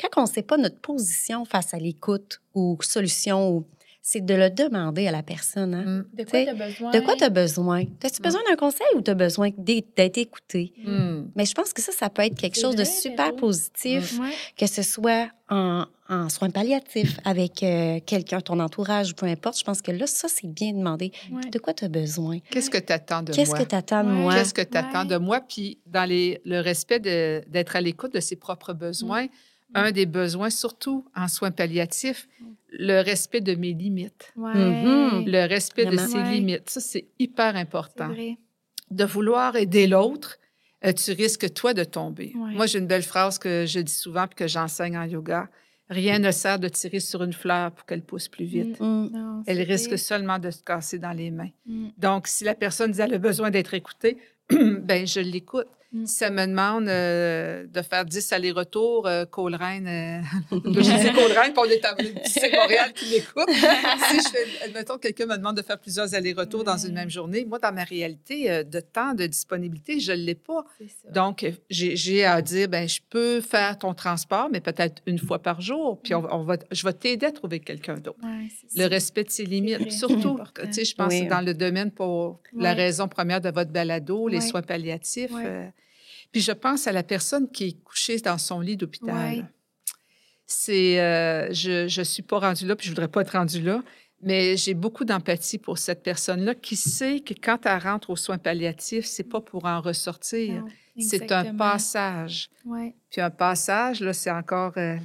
Quand 0.00 0.20
on 0.20 0.26
ne 0.26 0.28
sait 0.32 0.42
pas 0.42 0.56
notre 0.56 0.78
position 0.80 1.44
face 1.44 1.72
à 1.74 1.78
l'écoute 1.78 2.40
ou 2.54 2.76
solution, 2.80 3.50
ou- 3.50 3.64
c'est 4.02 4.24
de 4.24 4.34
le 4.34 4.48
demander 4.50 5.06
à 5.06 5.12
la 5.12 5.22
personne. 5.22 5.74
hein. 5.74 5.84
Mm. 5.84 6.06
De 6.16 6.24
quoi 6.24 6.44
t'as 6.44 6.54
besoin? 6.54 6.90
De 6.90 7.00
quoi 7.00 7.16
tu 7.16 7.24
as 7.24 7.28
besoin? 7.28 7.84
As-tu 8.02 8.22
besoin 8.22 8.40
d'un 8.48 8.56
conseil 8.56 8.86
ou 8.96 9.02
tu 9.02 9.10
as 9.10 9.14
besoin 9.14 9.50
d'être 9.58 10.16
écouté? 10.18 10.72
Mm. 10.84 11.24
Mais 11.36 11.44
je 11.44 11.52
pense 11.54 11.72
que 11.74 11.82
ça, 11.82 11.92
ça 11.92 12.08
peut 12.08 12.22
être 12.22 12.34
quelque 12.34 12.58
chose 12.58 12.74
de 12.74 12.82
super 12.84 13.36
positif, 13.36 14.18
Ouais. 14.18 14.30
que 14.56 14.66
ce 14.66 14.82
soit 14.82 15.28
en, 15.50 15.84
en 16.10 16.28
soins 16.28 16.50
palliatifs 16.50 17.18
avec 17.24 17.62
euh, 17.62 18.00
quelqu'un, 18.04 18.40
ton 18.40 18.60
entourage, 18.60 19.12
ou 19.12 19.14
peu 19.14 19.26
importe. 19.26 19.58
Je 19.58 19.64
pense 19.64 19.80
que 19.80 19.92
là, 19.92 20.06
ça, 20.06 20.28
c'est 20.28 20.48
bien 20.48 20.72
demandé. 20.72 21.12
Ouais. 21.30 21.48
De 21.50 21.58
quoi 21.58 21.72
tu 21.72 21.84
as 21.84 21.88
besoin? 21.88 22.40
Qu'est-ce 22.50 22.68
que 22.68 22.78
tu 22.78 22.92
attends 22.92 23.22
de 23.22 23.32
Qu'est-ce 23.32 23.50
moi? 23.50 23.60
que 23.60 23.64
tu 23.68 23.74
attends 23.74 24.04
de 24.04 24.08
Ouais. 24.10 24.14
moi? 24.16 24.34
Qu'est-ce 24.34 24.52
que 24.52 24.60
tu 24.62 24.76
attends 24.76 25.02
Ouais. 25.02 25.08
de 25.08 25.16
moi? 25.16 25.40
Puis, 25.40 25.78
dans 25.86 26.04
les, 26.04 26.40
le 26.44 26.60
respect 26.60 26.98
de- 27.00 27.42
d'être 27.48 27.76
à 27.76 27.80
l'écoute 27.80 28.12
de 28.12 28.20
ses 28.20 28.36
propres 28.36 28.72
besoins, 28.74 29.26
un 29.74 29.92
des 29.92 30.04
besoins, 30.06 30.50
surtout 30.50 31.06
en 31.14 31.28
soins 31.28 31.52
palliatifs, 31.52 32.28
le 32.72 33.00
respect 33.02 33.40
de 33.40 33.54
mes 33.54 33.72
limites. 33.72 34.32
Ouais. 34.36 34.52
Mhm. 34.52 35.24
Le 35.26 35.46
respect 35.48 35.86
de 35.86 35.96
ses 35.96 36.14
Ouais. 36.18 36.32
limites. 36.34 36.68
Ça, 36.68 36.80
c'est 36.80 37.06
hyper 37.20 37.52
C'est 37.54 37.60
important. 37.60 38.08
vrai. 38.08 38.36
De 38.90 39.04
vouloir 39.04 39.54
aider 39.54 39.86
l'autre, 39.86 40.38
euh, 40.84 40.92
tu 40.92 41.12
risques, 41.12 41.52
toi, 41.54 41.72
de 41.72 41.84
tomber. 41.84 42.32
Ouais. 42.36 42.52
Moi, 42.54 42.66
j'ai 42.66 42.80
une 42.80 42.88
belle 42.88 43.04
phrase 43.04 43.38
que 43.38 43.64
je 43.66 43.78
dis 43.78 43.92
souvent 43.92 44.26
puis 44.26 44.34
que 44.34 44.48
j'enseigne 44.48 44.96
en 44.98 45.04
yoga. 45.04 45.48
Rien 45.90 46.20
ne 46.20 46.30
sert 46.30 46.60
de 46.60 46.68
tirer 46.68 47.00
sur 47.00 47.22
une 47.24 47.32
fleur 47.32 47.72
pour 47.72 47.84
qu'elle 47.84 48.02
pousse 48.02 48.28
plus 48.28 48.44
vite. 48.44 48.78
Mm. 48.80 49.08
Non, 49.12 49.42
Elle 49.46 49.60
risque 49.62 49.88
vrai. 49.88 49.96
seulement 49.96 50.38
de 50.38 50.50
se 50.50 50.62
casser 50.62 50.98
dans 51.00 51.12
les 51.12 51.32
mains. 51.32 51.50
Mm. 51.66 51.88
Donc, 51.98 52.28
si 52.28 52.44
la 52.44 52.54
personne 52.54 52.92
dit 52.92 53.00
elle 53.00 53.14
a 53.14 53.18
besoin 53.18 53.50
d'être 53.50 53.74
écoutée, 53.74 54.16
ben 54.50 55.06
je 55.06 55.20
l'écoute. 55.20 55.66
Mm. 55.92 56.06
Si 56.06 56.14
ça 56.14 56.30
me 56.30 56.46
demande 56.46 56.88
euh, 56.88 57.66
de 57.66 57.82
faire 57.82 58.04
10 58.04 58.32
allers-retours, 58.32 59.08
euh, 59.08 59.24
Coleraine, 59.24 59.88
euh, 59.88 60.20
je 60.52 60.58
dis 60.80 61.12
Coleraine, 61.12 61.52
puis 61.52 61.58
on 61.58 61.64
est 61.64 61.84
à 61.84 61.96
c'est 62.26 62.52
Montréal 62.54 62.92
qui 62.94 63.10
m'écoute. 63.10 63.48
si 63.48 64.16
je 64.18 64.28
fais, 64.28 64.64
admettons, 64.66 64.98
quelqu'un 64.98 65.26
me 65.26 65.36
demande 65.36 65.56
de 65.56 65.62
faire 65.62 65.78
plusieurs 65.80 66.14
allers-retours 66.14 66.62
dans 66.62 66.76
une 66.76 66.90
Ouais. 66.90 66.94
même 66.94 67.10
journée, 67.10 67.44
moi, 67.44 67.58
dans 67.58 67.72
ma 67.72 67.82
réalité 67.84 68.50
euh, 68.50 68.62
de 68.62 68.78
temps, 68.78 69.14
de 69.14 69.26
disponibilité, 69.26 69.98
je 69.98 70.12
ne 70.12 70.18
l'ai 70.18 70.34
pas. 70.36 70.64
Donc, 71.12 71.44
j'ai 71.68 72.24
à 72.24 72.40
dire, 72.40 72.68
ben 72.68 72.88
je 72.88 73.00
peux 73.10 73.40
faire 73.40 73.76
ton 73.76 73.92
transport, 73.92 74.48
mais 74.52 74.60
peut-être 74.60 75.02
une 75.06 75.18
fois 75.18 75.40
par 75.40 75.60
jour, 75.60 76.00
puis 76.02 76.14
on, 76.14 76.24
on 76.32 76.44
va, 76.44 76.56
je 76.70 76.86
vais 76.86 76.92
t'aider 76.92 77.26
à 77.26 77.32
trouver 77.32 77.58
quelqu'un 77.58 77.94
d'autre 77.94 78.18
Ouais, 78.22 78.46
le 78.76 78.82
ça. 78.82 78.88
respect 78.88 79.24
de 79.24 79.30
ses 79.30 79.44
limites. 79.44 79.90
Surtout, 79.90 80.34
important. 80.34 80.62
tu 80.66 80.72
sais, 80.72 80.84
je 80.84 80.94
pense 80.94 81.08
Oui. 81.12 81.18
que 81.18 81.24
c'est 81.24 81.30
dans 81.30 81.40
le 81.44 81.54
domaine 81.54 81.90
pour 81.90 82.40
la 82.56 82.74
raison 82.74 83.08
première 83.08 83.40
de 83.40 83.50
votre 83.50 83.70
balado, 83.72 84.28
les 84.28 84.40
soins 84.40 84.62
palliatifs. 84.62 85.32
Euh, 85.34 85.66
puis 86.32 86.40
je 86.40 86.52
pense 86.52 86.86
à 86.86 86.92
la 86.92 87.02
personne 87.02 87.50
qui 87.50 87.64
est 87.64 87.82
couchée 87.82 88.18
dans 88.18 88.38
son 88.38 88.60
lit 88.60 88.76
d'hôpital. 88.76 89.14
Ouais. 89.14 89.44
C'est, 90.46 91.00
euh, 91.00 91.52
je 91.52 91.98
ne 91.98 92.04
suis 92.04 92.22
pas 92.22 92.40
rendue 92.40 92.66
là, 92.66 92.76
puis 92.76 92.86
je 92.86 92.92
voudrais 92.92 93.08
pas 93.08 93.20
être 93.22 93.32
rendue 93.32 93.62
là, 93.62 93.82
mais 94.22 94.56
j'ai 94.56 94.74
beaucoup 94.74 95.04
d'empathie 95.04 95.58
pour 95.58 95.78
cette 95.78 96.02
personne-là 96.02 96.54
qui 96.54 96.76
sait 96.76 97.20
que 97.20 97.34
quand 97.34 97.64
elle 97.66 97.78
rentre 97.78 98.10
aux 98.10 98.16
soins 98.16 98.38
palliatifs, 98.38 99.06
c'est 99.06 99.24
pas 99.24 99.40
pour 99.40 99.64
en 99.64 99.80
ressortir. 99.80 100.64
C'est 100.98 101.32
un 101.32 101.54
passage. 101.54 102.50
Ouais. 102.64 102.94
Puis 103.10 103.20
un 103.20 103.30
passage, 103.30 104.00
là, 104.00 104.12
c'est 104.12 104.30
encore 104.30 104.72
euh, 104.76 104.96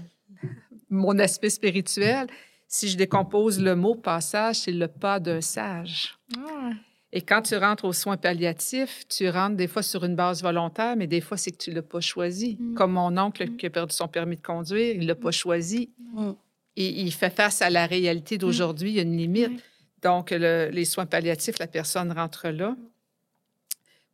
mon 0.90 1.18
aspect 1.20 1.50
spirituel. 1.50 2.28
Si 2.68 2.90
je 2.90 2.98
décompose 2.98 3.62
le 3.62 3.76
mot 3.76 3.96
passage, 3.96 4.58
c'est 4.58 4.72
le 4.72 4.88
pas 4.88 5.20
d'un 5.20 5.42
sage. 5.42 6.18
Ah, 6.38 6.72
Et 7.14 7.22
quand 7.22 7.42
tu 7.44 7.56
rentres 7.56 7.86
aux 7.86 7.94
soins 7.94 8.18
palliatifs, 8.18 9.08
tu 9.08 9.30
rentres 9.30 9.56
des 9.56 9.68
fois 9.68 9.84
sur 9.84 10.04
une 10.04 10.16
base 10.16 10.42
volontaire, 10.42 10.96
mais 10.98 11.08
des 11.08 11.22
fois, 11.22 11.38
c'est 11.38 11.52
que 11.52 11.58
tu 11.58 11.70
ne 11.70 11.76
l'as 11.76 11.82
pas 11.82 12.02
choisi. 12.02 12.58
Mm. 12.60 12.74
Comme 12.76 12.92
mon 12.94 13.18
oncle 13.18 13.50
Mm. 13.50 13.58
qui 13.58 13.66
a 13.68 13.70
perdu 13.70 13.94
son 13.96 14.08
permis 14.08 14.36
de 14.36 14.42
conduire, 14.42 14.96
il 14.96 15.02
ne 15.02 15.08
l'a 15.08 15.16
pas 15.16 15.32
choisi. 15.32 15.92
Mm. 16.14 16.32
Et 16.78 17.02
il 17.02 17.12
fait 17.14 17.30
face 17.30 17.62
à 17.62 17.70
la 17.70 17.86
réalité 17.86 18.38
d'aujourd'hui, 18.38 18.90
il 18.92 18.96
y 18.96 19.00
a 19.00 19.04
une 19.04 19.16
limite. 19.16 19.62
Donc, 20.02 20.32
le- 20.32 20.70
les 20.72 20.84
soins 20.86 21.06
palliatifs, 21.06 21.58
la 21.60 21.68
personne 21.68 22.12
rentre 22.12 22.50
là 22.50 22.76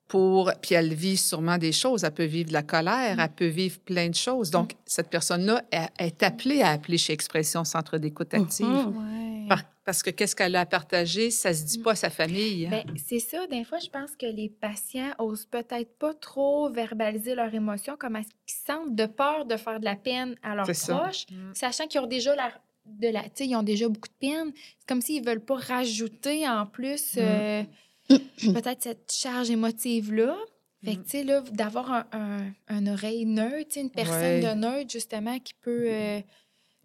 pour... 0.08 0.52
Puis 0.62 0.76
elle 0.76 0.94
vit 0.94 1.18
sûrement 1.18 1.58
des 1.58 1.72
choses. 1.72 2.04
Elle 2.04 2.12
peut 2.14 2.26
vivre 2.26 2.50
de 2.50 2.54
la 2.54 2.64
colère, 2.64 3.20
elle 3.20 3.30
peut 3.32 3.48
vivre 3.48 3.80
plein 3.80 4.10
de 4.10 4.16
choses. 4.16 4.52
Donc, 4.52 4.74
cette 4.86 5.10
personne-là 5.10 5.64
est 5.98 6.22
appelée 6.22 6.62
à 6.62 6.70
appeler 6.70 6.98
chez 7.00 7.14
Expression 7.14 7.64
Centre 7.64 7.98
d'écoute 7.98 8.34
active. 8.34 8.68
Ouais. 8.68 9.21
Par- 9.56 9.64
parce 9.84 10.04
que 10.04 10.10
qu'est-ce 10.12 10.36
qu'elle 10.36 10.56
a 10.56 10.62
à 10.62 10.66
partager, 10.66 11.32
ça 11.32 11.54
se 11.54 11.64
dit 11.66 11.80
Mm. 11.80 11.84
pas 11.84 11.92
à 11.92 11.96
sa 11.96 12.10
famille. 12.10 12.68
Ben, 12.68 12.84
c'est 12.96 13.20
ça. 13.20 13.46
Des 13.48 13.64
fois, 13.64 13.80
je 13.80 13.90
pense 13.90 14.16
que 14.16 14.26
les 14.26 14.48
patients 14.50 15.12
osent 15.20 15.46
peut-être 15.46 15.98
pas 15.98 16.14
trop 16.14 16.70
verbaliser 16.70 17.36
leurs 17.36 17.54
émotions, 17.54 17.96
comme 17.98 18.18
qu'ils 18.46 18.56
sentent 18.66 18.96
de 18.96 19.06
peur 19.08 19.46
de 19.46 19.58
faire 19.58 19.80
de 19.80 19.86
la 19.86 19.96
peine 19.96 20.36
à 20.44 20.56
leurs 20.56 20.66
proches, 20.66 21.26
Mm. 21.32 21.54
sachant 21.54 21.88
qu'ils 21.88 22.00
ont 22.00 22.08
déjà 22.08 22.36
la, 22.36 22.52
de 22.86 23.08
la, 23.10 23.24
tu 23.24 23.30
sais, 23.36 23.48
ils 23.48 23.56
ont 23.56 23.64
déjà 23.64 23.88
beaucoup 23.90 24.08
de 24.10 24.28
peine. 24.28 24.52
C'est 24.80 24.88
comme 24.88 25.02
s'ils 25.02 25.24
veulent 25.26 25.44
pas 25.44 25.56
rajouter 25.58 26.48
en 26.48 26.66
plus 26.66 27.16
Mm. 27.16 27.20
euh, 27.20 27.64
peut-être 28.54 28.82
cette 28.84 29.12
charge 29.12 29.50
émotive-là. 29.50 30.36
Fait 30.84 30.96
que, 30.96 31.02
tu 31.04 31.10
sais, 31.10 31.24
là, 31.24 31.42
d'avoir 31.52 31.92
un, 31.92 32.06
un, 32.12 32.52
un 32.70 32.88
oreille 32.88 33.26
neutre, 33.28 33.78
une 33.78 33.92
personne 33.92 34.16
Ouais. 34.16 34.40
de 34.42 34.54
neutre, 34.60 34.90
justement, 34.90 35.38
qui 35.40 35.54
peut 35.62 35.86
euh, 35.88 36.20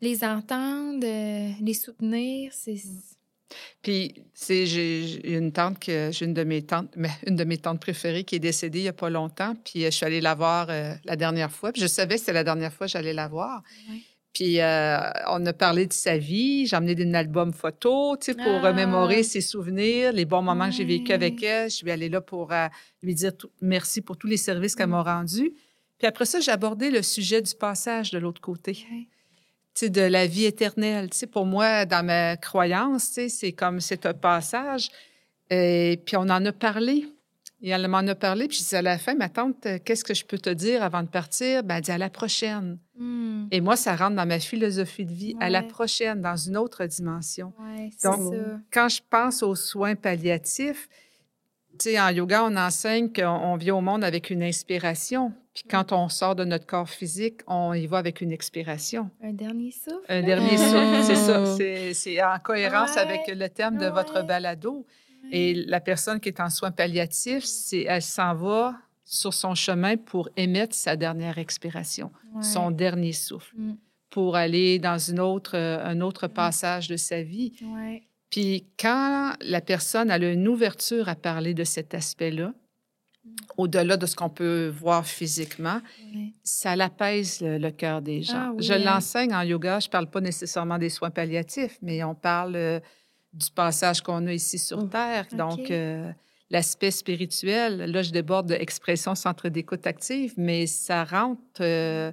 les 0.00 0.24
entendre, 0.24 1.04
euh, 1.06 1.50
les 1.61 1.74
soutenir, 1.74 2.52
c'est... 2.52 2.74
Mm. 2.74 3.00
Puis, 3.80 4.14
c'est, 4.35 4.66
j'ai, 4.66 5.37
une 5.37 5.52
tante 5.52 5.78
que 5.78 6.11
j'ai 6.12 6.24
une 6.24 6.35
de 6.35 6.42
mes 6.42 6.62
tantes, 6.62 6.90
mais 6.96 7.11
une 7.26 7.37
de 7.37 7.44
mes 7.44 7.59
tantes 7.59 7.80
préférées 7.80 8.24
qui 8.24 8.35
est 8.35 8.40
décédée 8.40 8.80
il 8.80 8.82
n'y 8.82 8.88
a 8.88 8.92
pas 8.92 9.09
longtemps. 9.11 9.54
Puis, 9.64 9.85
euh, 9.85 9.90
je 9.90 9.96
suis 9.96 10.04
allée 10.06 10.20
la 10.20 10.35
voir 10.35 10.66
euh, 10.68 10.92
la 11.04 11.16
dernière 11.16 11.50
fois. 11.52 11.72
Puis, 11.72 11.80
je 11.80 11.87
savais 11.87 12.14
que 12.16 12.20
c'était 12.20 12.32
la 12.32 12.44
dernière 12.44 12.72
fois 12.72 12.87
que 12.87 12.92
j'allais 12.92 13.12
la 13.12 13.28
voir. 13.28 13.62
Puis 14.32 14.61
euh, 14.61 14.98
on 15.28 15.46
a 15.46 15.52
parlé 15.54 15.87
de 15.87 15.94
sa 15.94 16.18
vie. 16.18 16.66
J'ai 16.66 16.76
amené 16.76 16.94
un 17.02 17.14
album 17.14 17.54
photo, 17.54 18.18
tu 18.18 18.26
sais, 18.26 18.35
pour 18.35 18.44
Ah. 18.62 18.68
remémorer 18.68 19.22
ses 19.22 19.40
souvenirs, 19.40 20.12
les 20.12 20.26
bons 20.26 20.42
moments 20.42 20.68
que 20.68 20.74
j'ai 20.74 20.85
vécu 20.85 21.11
avec 21.12 21.42
elle. 21.42 21.70
Je 21.70 21.76
suis 21.76 21.90
allée 21.90 22.11
là 22.11 22.20
pour 22.20 22.52
lui 23.02 23.14
dire 23.14 23.35
tout- 23.35 23.48
merci 23.62 24.02
pour 24.02 24.18
tous 24.18 24.26
les 24.26 24.37
services 24.37 24.74
qu'elle 24.76 24.88
m'a 24.88 25.02
rendus. 25.02 25.54
Puis 25.96 26.06
après 26.06 26.26
ça, 26.26 26.40
j'ai 26.40 26.50
abordé 26.50 26.90
le 26.90 27.00
sujet 27.00 27.40
du 27.40 27.54
passage 27.54 28.11
de 28.11 28.18
l'autre 28.18 28.42
côté. 28.42 28.72
Ouais. 28.90 29.06
De 29.83 30.01
la 30.01 30.27
vie 30.27 30.47
éternelle. 30.47 31.11
Tu 31.11 31.19
sais, 31.19 31.27
pour 31.27 31.45
moi, 31.45 31.85
dans 31.85 32.05
ma 32.05 32.39
croyance, 32.39 33.19
c'est 33.29 33.53
comme 33.53 33.81
c'est 33.81 34.07
un 34.07 34.15
passage. 34.15 34.91
Et 35.51 36.01
puis 36.07 36.17
on 36.17 36.23
en 36.23 36.45
a 36.45 36.53
parlé. 36.53 37.05
Et 37.62 37.71
elle 37.71 37.89
m'en 37.89 37.99
a 37.99 38.15
parlé. 38.15 38.49
Puis 38.49 38.59
je 38.59 38.62
disais 38.62 38.77
à 38.79 38.83
la 38.83 38.99
fin, 38.99 39.15
ma 39.15 39.29
tante, 39.29 39.65
euh, 39.67 39.79
qu'est-ce 39.83 40.05
que 40.05 40.15
je 40.15 40.25
peux 40.25 40.39
te 40.39 40.51
dire 40.51 40.83
avant 40.83 41.03
de 41.03 41.09
partir? 41.09 41.62
Ben, 41.62 41.77
elle 41.77 41.83
dit 41.83 41.91
à 41.91 41.99
la 41.99 42.11
prochaine. 42.11 42.79
Hmm. 42.99 43.47
Et 43.51 43.61
moi, 43.61 43.77
ça 43.77 43.97
rentre 43.97 44.17
dans 44.17 44.27
ma 44.27 44.39
philosophie 44.39 45.07
de 45.07 45.12
vie, 45.12 45.37
à 45.41 45.49
la 45.49 45.62
prochaine, 45.62 46.21
dans 46.21 46.37
une 46.37 46.57
autre 46.57 46.85
dimension. 46.85 47.53
Ouais, 47.59 47.91
Donc, 48.05 48.35
ça. 48.35 48.41
Quand 48.71 48.89
je 48.89 49.01
pense 49.09 49.43
aux 49.43 49.55
soins 49.55 49.95
palliatifs, 49.95 50.89
tu 51.79 51.91
sais, 51.91 52.01
en 52.01 52.11
yoga, 52.11 52.45
on 52.45 52.57
enseigne 52.57 53.12
qu'on 53.12 53.27
on 53.27 53.57
vient 53.57 53.77
au 53.77 53.81
monde 53.81 54.05
avec 54.05 54.31
une 54.31 54.43
inspiration. 54.43 55.33
Puis 55.57 55.64
quand 55.71 55.90
on 55.92 56.09
sort 56.11 56.37
de 56.37 56.45
notre 56.45 56.66
corps 56.66 56.88
physique, 56.88 57.40
on 57.47 57.73
y 57.73 57.87
va 57.87 57.97
avec 57.99 58.21
une 58.21 58.31
expiration. 58.31 59.11
Un 59.23 59.33
dernier 59.33 59.71
souffle. 59.73 60.05
Un 60.09 60.23
dernier 60.23 60.53
Mm. 60.55 60.59
souffle, 60.59 61.03
c'est 61.03 61.16
ça. 61.16 61.57
C'est- 61.57 61.95
C'est 61.95 62.23
en 62.23 62.38
cohérence 62.38 62.95
Ouais. 62.95 63.01
avec 63.01 63.21
le 63.29 63.49
terme 63.49 63.79
de 63.79 63.87
votre 63.87 64.21
Ouais. 64.21 64.27
balado. 64.27 64.87
Et 65.33 65.55
la 65.55 65.81
personne 65.81 66.21
qui 66.21 66.29
est 66.29 66.40
en 66.40 66.51
soins 66.51 66.71
palliatifs, 66.73 67.45
c'est, 67.45 67.85
elle 67.88 68.03
s'en 68.03 68.35
va 68.35 68.75
sur 69.05 69.33
son 69.33 69.55
chemin 69.55 69.97
pour 69.97 70.29
émettre 70.37 70.75
sa 70.75 70.95
dernière 70.95 71.38
expiration, 71.38 72.12
Ouais. 72.35 72.42
son 72.42 72.71
dernier 72.71 73.12
souffle, 73.12 73.55
Mm. 73.57 73.77
pour 74.11 74.37
aller 74.37 74.79
dans 74.79 74.99
une 74.99 75.21
autre, 75.21 75.57
un 75.57 76.01
autre 76.03 76.27
passage 76.29 76.87
de 76.88 76.97
sa 76.97 77.23
vie. 77.23 77.53
Ouais. 77.62 78.03
Puis 78.31 78.66
quand 78.79 79.33
la 79.40 79.61
personne 79.62 80.11
a 80.11 80.19
une 80.19 80.47
ouverture 80.49 81.09
à 81.09 81.14
parler 81.14 81.55
de 81.55 81.64
cet 81.64 81.95
aspect-là, 81.95 82.53
au-delà 83.57 83.97
de 83.97 84.05
ce 84.07 84.15
qu'on 84.15 84.29
peut 84.29 84.69
voir 84.69 85.07
physiquement, 85.07 85.81
ça 86.43 86.77
l'apaise 86.77 87.41
le, 87.41 87.57
le 87.59 87.71
cœur 87.71 88.03
des 88.03 88.23
gens. 88.23 88.35
Ah 88.49 88.53
oui, 88.55 88.62
je 88.62 88.73
hein? 88.75 88.79
l'enseigne 88.79 89.35
en 89.35 89.43
yoga, 89.43 89.81
je 89.81 89.89
parle 89.89 90.09
pas 90.11 90.21
nécessairement 90.21 90.79
des 90.79 90.91
soins 90.91 91.11
palliatifs, 91.11 91.79
mais 91.81 92.03
on 92.05 92.15
parle 92.15 92.57
euh, 92.57 92.81
du 93.33 93.51
passage 93.51 94.03
qu'on 94.03 94.27
a 94.27 94.33
ici 94.33 94.59
sur 94.59 94.83
Mm. 94.85 94.91
Terre. 94.91 95.27
Donc, 95.33 95.71
euh, 95.71 96.12
l'aspect 96.51 96.91
spirituel, 96.91 97.91
là, 97.91 98.03
je 98.03 98.11
déborde 98.11 98.49
de 98.51 98.55
expression 98.55 99.15
centre 99.15 99.49
d'écoute 99.49 99.87
active, 99.87 100.35
mais 100.37 100.67
ça 100.67 101.05
rentre 101.05 101.41
euh, 101.61 102.12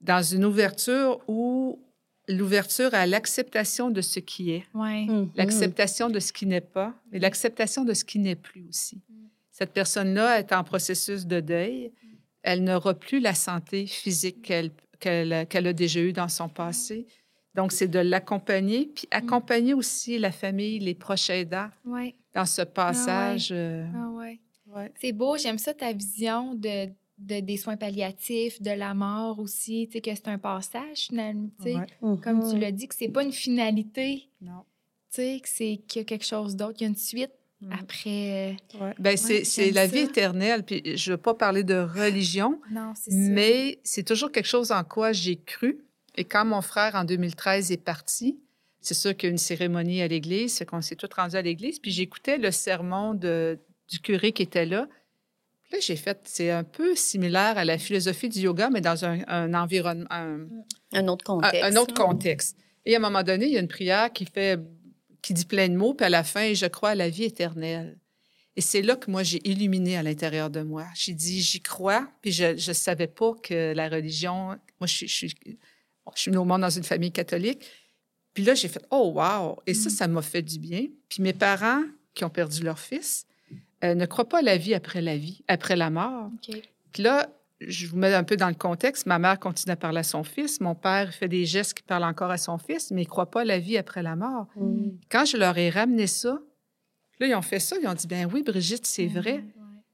dans 0.00 0.22
une 0.22 0.44
ouverture 0.44 1.18
où 1.26 1.80
l'ouverture 2.28 2.92
à 2.94 3.06
l'acceptation 3.06 3.90
de 3.90 4.00
ce 4.00 4.18
qui 4.20 4.50
est, 4.52 4.64
Ouais. 4.74 5.04
Mhm. 5.06 5.30
l'acceptation 5.36 6.10
de 6.10 6.20
ce 6.20 6.32
qui 6.32 6.46
n'est 6.46 6.60
pas, 6.60 6.94
et 7.12 7.18
l'acceptation 7.18 7.84
de 7.84 7.92
ce 7.94 8.04
qui 8.04 8.18
n'est 8.20 8.34
plus 8.36 8.66
aussi. 8.68 8.96
Mm. 9.08 9.14
Cette 9.58 9.72
personne-là 9.72 10.38
est 10.38 10.52
en 10.52 10.62
processus 10.64 11.26
de 11.26 11.40
deuil. 11.40 11.90
Elle 12.42 12.62
n'aura 12.62 12.92
plus 12.92 13.20
la 13.20 13.34
santé 13.34 13.86
physique 13.86 14.42
qu'elle 14.42 14.70
qu'elle 15.00 15.46
qu'elle 15.48 15.66
a 15.66 15.72
déjà 15.72 16.00
eue 16.00 16.12
dans 16.12 16.28
son 16.28 16.50
passé. 16.50 17.06
Donc, 17.54 17.72
c'est 17.72 17.88
de 17.88 17.98
l'accompagner, 17.98 18.84
puis 18.94 19.08
accompagner 19.10 19.72
aussi 19.72 20.18
la 20.18 20.30
famille, 20.30 20.78
les 20.78 20.94
proches 20.94 21.30
aidants 21.30 21.70
Ouais. 21.86 22.14
dans 22.34 22.44
ce 22.44 22.60
passage. 22.60 23.48
euh, 23.50 23.86
Ah 23.94 24.08
ouais. 24.10 24.40
ouais. 24.74 24.92
C'est 25.00 25.12
beau, 25.12 25.38
j'aime 25.38 25.56
ça 25.56 25.72
ta 25.72 25.90
vision 25.94 26.54
de, 26.54 26.88
de- 27.16 27.40
des 27.40 27.56
soins 27.56 27.78
palliatifs, 27.78 28.60
de 28.60 28.72
la 28.72 28.92
mort 28.92 29.38
aussi, 29.38 29.86
tu 29.86 29.92
sais, 29.94 30.00
que 30.02 30.14
c'est 30.14 30.28
un 30.28 30.38
passage 30.38 31.06
finalement, 31.08 31.48
tu 31.58 31.62
sais. 31.64 31.74
Ouais. 31.76 31.86
Mhm. 32.02 32.20
Comme 32.20 32.50
tu 32.50 32.58
l'as 32.58 32.72
dit, 32.72 32.88
que 32.88 32.94
c'est 32.94 33.08
pas 33.08 33.22
une 33.24 33.32
finalité, 33.32 34.28
Non. 34.42 34.64
tu 35.10 35.16
sais, 35.16 35.40
que 35.42 35.48
c'est 35.48 35.80
qu'il 35.88 36.00
y 36.00 36.02
a 36.02 36.04
quelque 36.04 36.26
chose 36.26 36.56
d'autre, 36.56 36.76
il 36.80 36.82
y 36.82 36.84
a 36.84 36.88
une 36.88 36.94
suite. 36.96 37.32
Après. 37.70 38.56
euh, 38.78 38.78
Ouais. 38.80 38.94
Ben, 38.98 39.16
c'est 39.16 39.70
la 39.72 39.86
ça. 39.88 39.94
vie 39.94 40.00
éternelle. 40.00 40.62
Puis 40.64 40.82
je 40.96 41.10
ne 41.10 41.16
veux 41.16 41.20
pas 41.22 41.34
parler 41.34 41.64
de 41.64 41.74
religion, 41.76 42.60
Non, 42.70 42.92
c'est 42.94 43.10
ça. 43.10 43.16
mais 43.16 43.78
c'est 43.84 44.02
toujours 44.04 44.30
quelque 44.32 44.48
chose 44.48 44.72
en 44.72 44.84
quoi 44.84 45.12
j'ai 45.12 45.36
cru. 45.36 45.78
Et 46.16 46.24
quand 46.24 46.44
mon 46.44 46.62
frère, 46.62 46.94
en 46.94 47.04
2013, 47.04 47.72
est 47.72 47.76
parti, 47.76 48.38
c'est 48.80 48.94
sûr 48.94 49.16
qu'il 49.16 49.26
y 49.26 49.28
a 49.28 49.30
eu 49.30 49.32
une 49.32 49.38
cérémonie 49.38 50.00
à 50.02 50.08
l'église, 50.08 50.54
c'est 50.54 50.64
qu'on 50.64 50.80
s'est 50.80 50.96
tous 50.96 51.08
rendus 51.14 51.36
à 51.36 51.42
l'église. 51.42 51.78
Puis 51.78 51.90
j'écoutais 51.90 52.38
le 52.38 52.50
sermon 52.50 53.14
de, 53.14 53.58
du 53.90 53.98
curé 54.00 54.32
qui 54.32 54.42
était 54.42 54.64
là. 54.66 54.86
Puis 55.64 55.72
là, 55.74 55.78
j'ai 55.80 55.96
fait, 55.96 56.20
c'est 56.24 56.50
un 56.50 56.62
peu 56.62 56.94
similaire 56.94 57.58
à 57.58 57.64
la 57.64 57.76
philosophie 57.76 58.28
du 58.28 58.38
yoga, 58.40 58.70
mais 58.70 58.80
dans 58.80 59.04
un, 59.04 59.18
un 59.26 59.52
environnement, 59.54 60.06
un, 60.10 60.46
Un 60.94 61.08
autre 61.08 61.24
un- 61.28 61.34
contexte. 61.40 61.64
un 61.64 61.76
autre 61.76 61.94
contexte. 61.94 62.56
Et 62.84 62.94
à 62.94 62.98
un 62.98 63.00
moment 63.00 63.24
donné, 63.24 63.46
il 63.46 63.52
y 63.52 63.56
a 63.56 63.60
une 63.60 63.66
prière 63.68 64.12
qui 64.12 64.24
fait, 64.26 64.60
qui 65.26 65.34
dit 65.34 65.44
plein 65.44 65.68
de 65.68 65.74
mots, 65.74 65.92
puis 65.92 66.06
à 66.06 66.08
la 66.08 66.22
fin, 66.22 66.54
je 66.54 66.66
crois 66.66 66.90
à 66.90 66.94
la 66.94 67.08
vie 67.08 67.24
éternelle. 67.24 67.98
Et 68.54 68.60
c'est 68.60 68.80
là 68.80 68.94
que 68.94 69.10
moi, 69.10 69.24
j'ai 69.24 69.40
illuminé 69.48 69.96
à 69.96 70.02
l'intérieur 70.04 70.50
de 70.50 70.62
moi. 70.62 70.86
J'ai 70.94 71.14
dit, 71.14 71.42
j'y 71.42 71.60
crois, 71.60 72.08
puis 72.22 72.30
je 72.30 72.52
ne 72.52 72.72
savais 72.72 73.08
pas 73.08 73.32
que 73.42 73.72
la 73.74 73.88
religion... 73.88 74.56
Moi, 74.80 74.86
je 74.86 75.06
suis, 75.06 75.28
je 75.28 75.34
je 76.14 76.20
suis 76.20 76.36
au 76.36 76.44
monde 76.44 76.60
dans 76.60 76.70
une 76.70 76.84
famille 76.84 77.10
catholique. 77.10 77.66
Puis 78.34 78.44
là, 78.44 78.54
j'ai 78.54 78.68
fait, 78.68 78.84
oh, 78.92 79.14
wow! 79.16 79.58
Et 79.66 79.74
ça, 79.74 79.88
Mm. 79.88 79.92
ça 79.92 80.06
m'a 80.06 80.22
fait 80.22 80.42
du 80.42 80.60
bien. 80.60 80.86
Puis 81.08 81.22
mes 81.22 81.32
parents, 81.32 81.82
qui 82.14 82.24
ont 82.24 82.30
perdu 82.30 82.62
leur 82.62 82.78
fils, 82.78 83.26
euh, 83.82 83.94
ne 83.96 84.06
croient 84.06 84.28
pas 84.28 84.38
à 84.38 84.42
la 84.42 84.56
vie 84.56 84.74
après 84.74 85.02
la 85.02 85.16
vie, 85.16 85.42
après 85.48 85.74
la 85.74 85.90
mort. 85.90 86.30
Puis 86.92 87.02
là, 87.02 87.28
je 87.60 87.86
vous 87.86 87.96
mets 87.96 88.12
un 88.14 88.24
peu 88.24 88.36
dans 88.36 88.48
le 88.48 88.54
contexte. 88.54 89.06
Ma 89.06 89.18
mère 89.18 89.38
continue 89.40 89.72
à 89.72 89.76
parler 89.76 90.00
à 90.00 90.02
son 90.02 90.22
fils. 90.24 90.60
Mon 90.60 90.74
père 90.74 91.12
fait 91.14 91.28
des 91.28 91.46
gestes 91.46 91.74
qui 91.74 91.82
parlent 91.82 92.04
encore 92.04 92.30
à 92.30 92.38
son 92.38 92.58
fils, 92.58 92.90
mais 92.90 93.02
il 93.02 93.06
ne 93.06 93.10
croit 93.10 93.30
pas 93.30 93.40
à 93.40 93.44
la 93.44 93.58
vie 93.58 93.78
après 93.78 94.02
la 94.02 94.16
mort. 94.16 94.46
Mhm. 94.56 94.98
Quand 95.10 95.24
je 95.24 95.36
leur 95.36 95.56
ai 95.56 95.70
ramené 95.70 96.06
ça, 96.06 96.38
là, 97.18 97.26
ils 97.26 97.34
ont 97.34 97.42
fait 97.42 97.60
ça. 97.60 97.76
Ils 97.80 97.86
ont 97.88 97.94
dit, 97.94 98.06
ben 98.06 98.28
oui, 98.32 98.42
Brigitte, 98.42 98.86
c'est 98.86 99.06
vrai. 99.06 99.44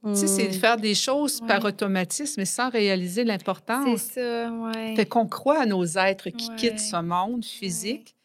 Tu 0.05 0.17
sais, 0.17 0.27
c'est 0.27 0.49
de 0.49 0.53
faire 0.55 0.77
des 0.79 0.97
choses 0.97 1.41
Ouais. 1.41 1.47
par 1.47 1.65
automatisme, 1.65 2.35
mais 2.41 2.45
sans 2.45 2.69
réaliser 2.71 3.21
C'est 3.23 3.25
l'importance. 3.29 4.01
ça, 4.01 4.51
ouais. 4.51 4.97
Fait 4.97 5.07
qu'on 5.07 5.29
croit 5.29 5.61
à 5.63 5.67
nos 5.67 5.85
êtres 5.87 6.31
qui 6.31 6.49
Ouais. 6.51 6.57
quittent 6.57 6.81
ce 6.81 7.01
monde 7.01 7.45
physique, 7.45 8.17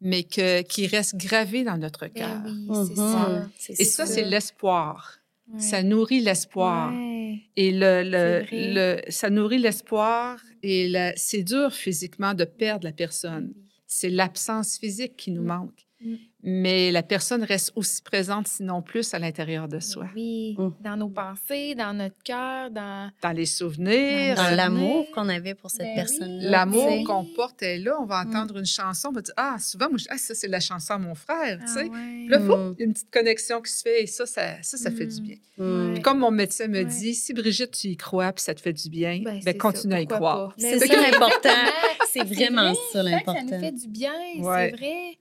mais 0.00 0.24
que, 0.24 0.62
qui 0.62 0.88
restent 0.88 1.14
gravés 1.14 1.62
dans 1.62 1.76
notre 1.76 2.08
cœur. 2.08 2.40
Ben 2.42 2.52
oui, 2.68 2.76
c'est 2.88 3.00
Mhm. 3.00 3.12
ça. 3.12 3.48
Et 3.78 3.84
ça, 3.84 4.06
c'est 4.06 4.24
l'espoir. 4.24 5.19
Ouais. 5.52 5.60
Ça 5.60 5.82
nourrit 5.82 6.20
l'espoir. 6.20 6.92
Ouais. 6.92 7.38
Et 7.56 7.70
le, 7.72 8.02
le, 8.04 8.44
le- 8.52 9.00
ça 9.10 9.30
nourrit 9.30 9.58
l'espoir 9.58 10.40
et 10.62 10.88
la- 10.88 11.12
c'est 11.16 11.42
dur 11.42 11.72
physiquement 11.72 12.34
de 12.34 12.44
perdre 12.44 12.84
la 12.86 12.92
personne. 12.92 13.52
C'est 13.86 14.10
l'absence 14.10 14.78
physique 14.78 15.16
qui 15.16 15.30
nous 15.32 15.42
Mm. 15.42 15.46
manque. 15.46 15.86
Mm. 16.00 16.14
Mais 16.42 16.90
la 16.90 17.02
personne 17.02 17.42
reste 17.44 17.72
aussi 17.76 18.00
présente, 18.02 18.48
sinon 18.48 18.80
plus, 18.82 19.12
à 19.12 19.18
l'intérieur 19.18 19.68
de 19.68 19.78
soi. 19.80 20.06
Oui, 20.16 20.54
Mm. 20.58 20.70
dans 20.82 20.96
nos 20.96 21.08
pensées, 21.08 21.74
dans 21.74 21.92
notre 21.92 22.16
cœur, 22.24 22.70
dans... 22.70 23.10
Dans 23.22 23.32
les 23.32 23.44
souvenirs, 23.46 24.36
Dans 24.36 24.56
l'amour 24.56 25.06
qu'on 25.14 25.28
avait 25.28 25.54
pour 25.54 25.70
cette 25.70 25.80
Ben 25.80 25.88
oui. 25.90 25.94
personne-là. 25.96 26.50
l'amour 26.50 26.88
tu 26.90 26.98
sais. 26.98 27.04
qu'on 27.04 27.24
porte 27.24 27.62
est 27.62 27.78
là. 27.78 27.96
On 28.00 28.06
va 28.06 28.20
entendre 28.20 28.56
une 28.58 28.64
chanson, 28.66 29.08
on 29.10 29.12
va 29.12 29.20
dire 29.22 29.34
Ah, 29.36 29.56
souvent, 29.58 29.88
moi, 29.90 29.98
ah, 30.08 30.16
ça, 30.18 30.34
c'est 30.34 30.48
la 30.48 30.60
chanson 30.60 30.94
à 30.94 30.98
mon 30.98 31.14
frère. 31.14 31.58
tu 31.58 31.64
Ah 31.66 31.74
sais. 31.74 31.82
ouais. 31.84 31.88
Puis 31.90 32.28
là, 32.28 32.40
faut- 32.40 32.74
il 32.78 32.80
y 32.80 32.82
a 32.82 32.86
une 32.86 32.92
petite 32.94 33.10
connexion 33.10 33.60
qui 33.60 33.72
se 33.72 33.82
fait 33.82 34.02
et 34.02 34.06
ça, 34.06 34.24
ça, 34.26 34.62
ça, 34.62 34.76
ça 34.78 34.90
fait 34.90 35.06
du 35.06 35.20
bien. 35.20 35.36
Ouais. 35.58 36.00
Comme 36.00 36.20
mon 36.20 36.30
médecin 36.30 36.68
me 36.68 36.82
dit, 36.84 37.14
si 37.14 37.34
Brigitte, 37.34 37.72
tu 37.72 37.88
y 37.88 37.96
crois 37.96 38.32
puis 38.32 38.42
ça 38.42 38.54
te 38.54 38.60
fait 38.60 38.72
du 38.72 38.88
bien, 38.88 39.20
Ben, 39.24 39.40
ben, 39.44 39.58
continue 39.58 39.92
ça, 39.92 39.98
à 39.98 40.00
y 40.00 40.06
croire. 40.06 40.54
C'est 40.56 40.78
ça 40.78 40.86
oui, 40.88 41.02
l'important. 41.10 41.48
C'est 42.12 42.24
vraiment 42.24 42.72
vrai, 42.72 42.74
ça 42.74 42.80
quand 42.92 42.92
Ça 42.92 43.02
l'important. 43.02 43.42
nous 43.44 43.60
fait 43.60 43.72
du 43.72 43.88
bien, 43.88 44.12
c'est 44.36 44.40
vrai. 44.70 45.18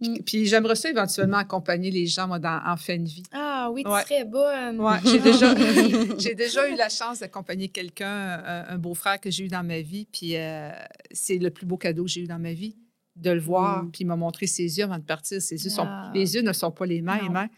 Mm. 0.00 0.18
Puis, 0.24 0.37
puis 0.40 0.46
j'aimerais 0.46 0.74
ça 0.76 0.90
éventuellement 0.90 1.38
accompagner 1.38 1.90
les 1.90 2.06
gens 2.06 2.26
moi, 2.28 2.38
dans, 2.38 2.60
en 2.66 2.76
fin 2.76 2.96
de 2.98 3.08
vie. 3.08 3.22
Ah 3.32 3.70
oui, 3.72 3.82
tu 3.84 3.90
Ouais. 3.90 4.02
serais 4.02 4.24
bonne. 4.24 4.80
Ouais, 4.80 4.98
j'ai 5.04 5.18
déjà, 5.18 5.54
j'ai 6.18 6.34
déjà 6.34 6.68
eu 6.68 6.76
la 6.76 6.88
chance 6.88 7.20
d'accompagner 7.20 7.68
quelqu'un, 7.68 8.42
un, 8.44 8.64
un 8.68 8.78
beau-frère 8.78 9.20
que 9.20 9.30
j'ai 9.30 9.44
eu 9.44 9.48
dans 9.48 9.64
ma 9.64 9.80
vie, 9.80 10.06
puis 10.10 10.36
euh, 10.36 10.70
c'est 11.10 11.38
le 11.38 11.50
plus 11.50 11.66
beau 11.66 11.76
cadeau 11.76 12.04
que 12.04 12.10
j'ai 12.10 12.22
eu 12.22 12.26
dans 12.26 12.38
ma 12.38 12.52
vie, 12.52 12.76
de 13.16 13.30
le 13.30 13.40
voir, 13.40 13.82
Mm. 13.84 13.90
puis 13.90 14.02
il 14.02 14.06
m'a 14.06 14.16
montré 14.16 14.46
ses 14.46 14.78
yeux 14.78 14.84
avant 14.84 14.98
de 14.98 15.02
partir. 15.04 15.42
Ses 15.42 15.62
yeux 15.64 15.70
sont, 15.70 15.84
Ah. 15.86 16.10
les 16.14 16.34
yeux 16.36 16.42
ne 16.42 16.52
sont 16.52 16.70
pas 16.70 16.86
les 16.86 17.02
mêmes. 17.02 17.36
Hein. 17.36 17.48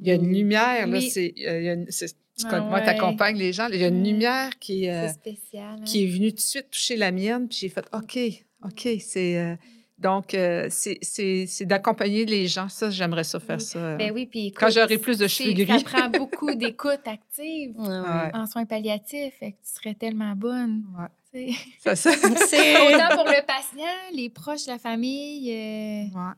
Il 0.00 0.08
y 0.08 0.10
a 0.10 0.14
une 0.14 0.32
lumière, 0.32 0.86
là, 0.86 0.98
Oui. 0.98 1.10
c'est, 1.10 1.34
euh, 1.46 1.58
il 1.60 1.64
y 1.64 1.68
a 1.68 1.72
une- 1.74 1.90
c'est- 1.90 2.16
tu 2.38 2.46
Ah 2.48 2.60
moi, 2.60 2.78
ouais. 2.78 2.82
tu 2.84 2.88
accompagnes 2.88 3.36
les 3.36 3.52
gens, 3.52 3.68
il 3.70 3.78
y 3.78 3.84
a 3.84 3.88
une 3.88 4.00
Mm. 4.00 4.04
lumière 4.04 4.58
qui, 4.58 4.88
euh, 4.88 5.08
C'est 5.08 5.14
spécial. 5.34 5.76
hein. 5.80 5.84
qui 5.84 6.04
est 6.04 6.06
venue 6.06 6.30
tout 6.30 6.36
de 6.36 6.40
suite 6.40 6.70
toucher 6.70 6.96
la 6.96 7.10
mienne, 7.12 7.46
puis 7.46 7.58
j'ai 7.60 7.68
fait 7.68 7.84
OK, 7.92 8.18
OK, 8.64 8.88
c'est. 9.00 9.36
euh, 9.38 9.54
donc, 10.02 10.34
euh, 10.34 10.66
c'est, 10.70 11.64
d'accompagner 11.64 12.24
les 12.26 12.46
gens. 12.48 12.68
Ça, 12.68 12.90
j'aimerais 12.90 13.24
ça 13.24 13.40
faire 13.40 13.56
Oui. 13.58 13.64
ça. 13.64 13.96
Ben 13.96 14.12
oui, 14.12 14.26
puis 14.26 14.48
écoute, 14.48 14.58
Quand 14.60 14.70
j'aurai 14.70 14.98
plus 14.98 15.18
de 15.18 15.26
cheveux 15.28 15.50
Ça 15.56 15.64
gris. 15.76 15.84
prend 15.84 16.08
beaucoup 16.08 16.54
d'écoute 16.54 17.00
active 17.06 17.72
Ouais, 17.78 17.88
ouais. 17.88 17.98
Ouais. 18.00 18.30
en 18.34 18.46
soins 18.46 18.66
palliatifs. 18.66 19.34
Fait 19.40 19.52
que 19.52 19.56
tu 19.56 19.72
serais 19.80 19.94
tellement 19.94 20.34
bonne. 20.36 20.82
Ouais. 20.98 21.08
Ça, 21.82 21.96
ça- 21.96 22.10
C'est 22.46 22.76
Autant 22.94 23.08
pour 23.16 23.24
le 23.24 23.42
patient, 23.46 23.86
les 24.12 24.28
proches 24.28 24.66
de 24.66 24.72
la 24.72 24.78
famille. 24.78 25.50
euh, 25.50 26.18
Ouais. 26.18 26.32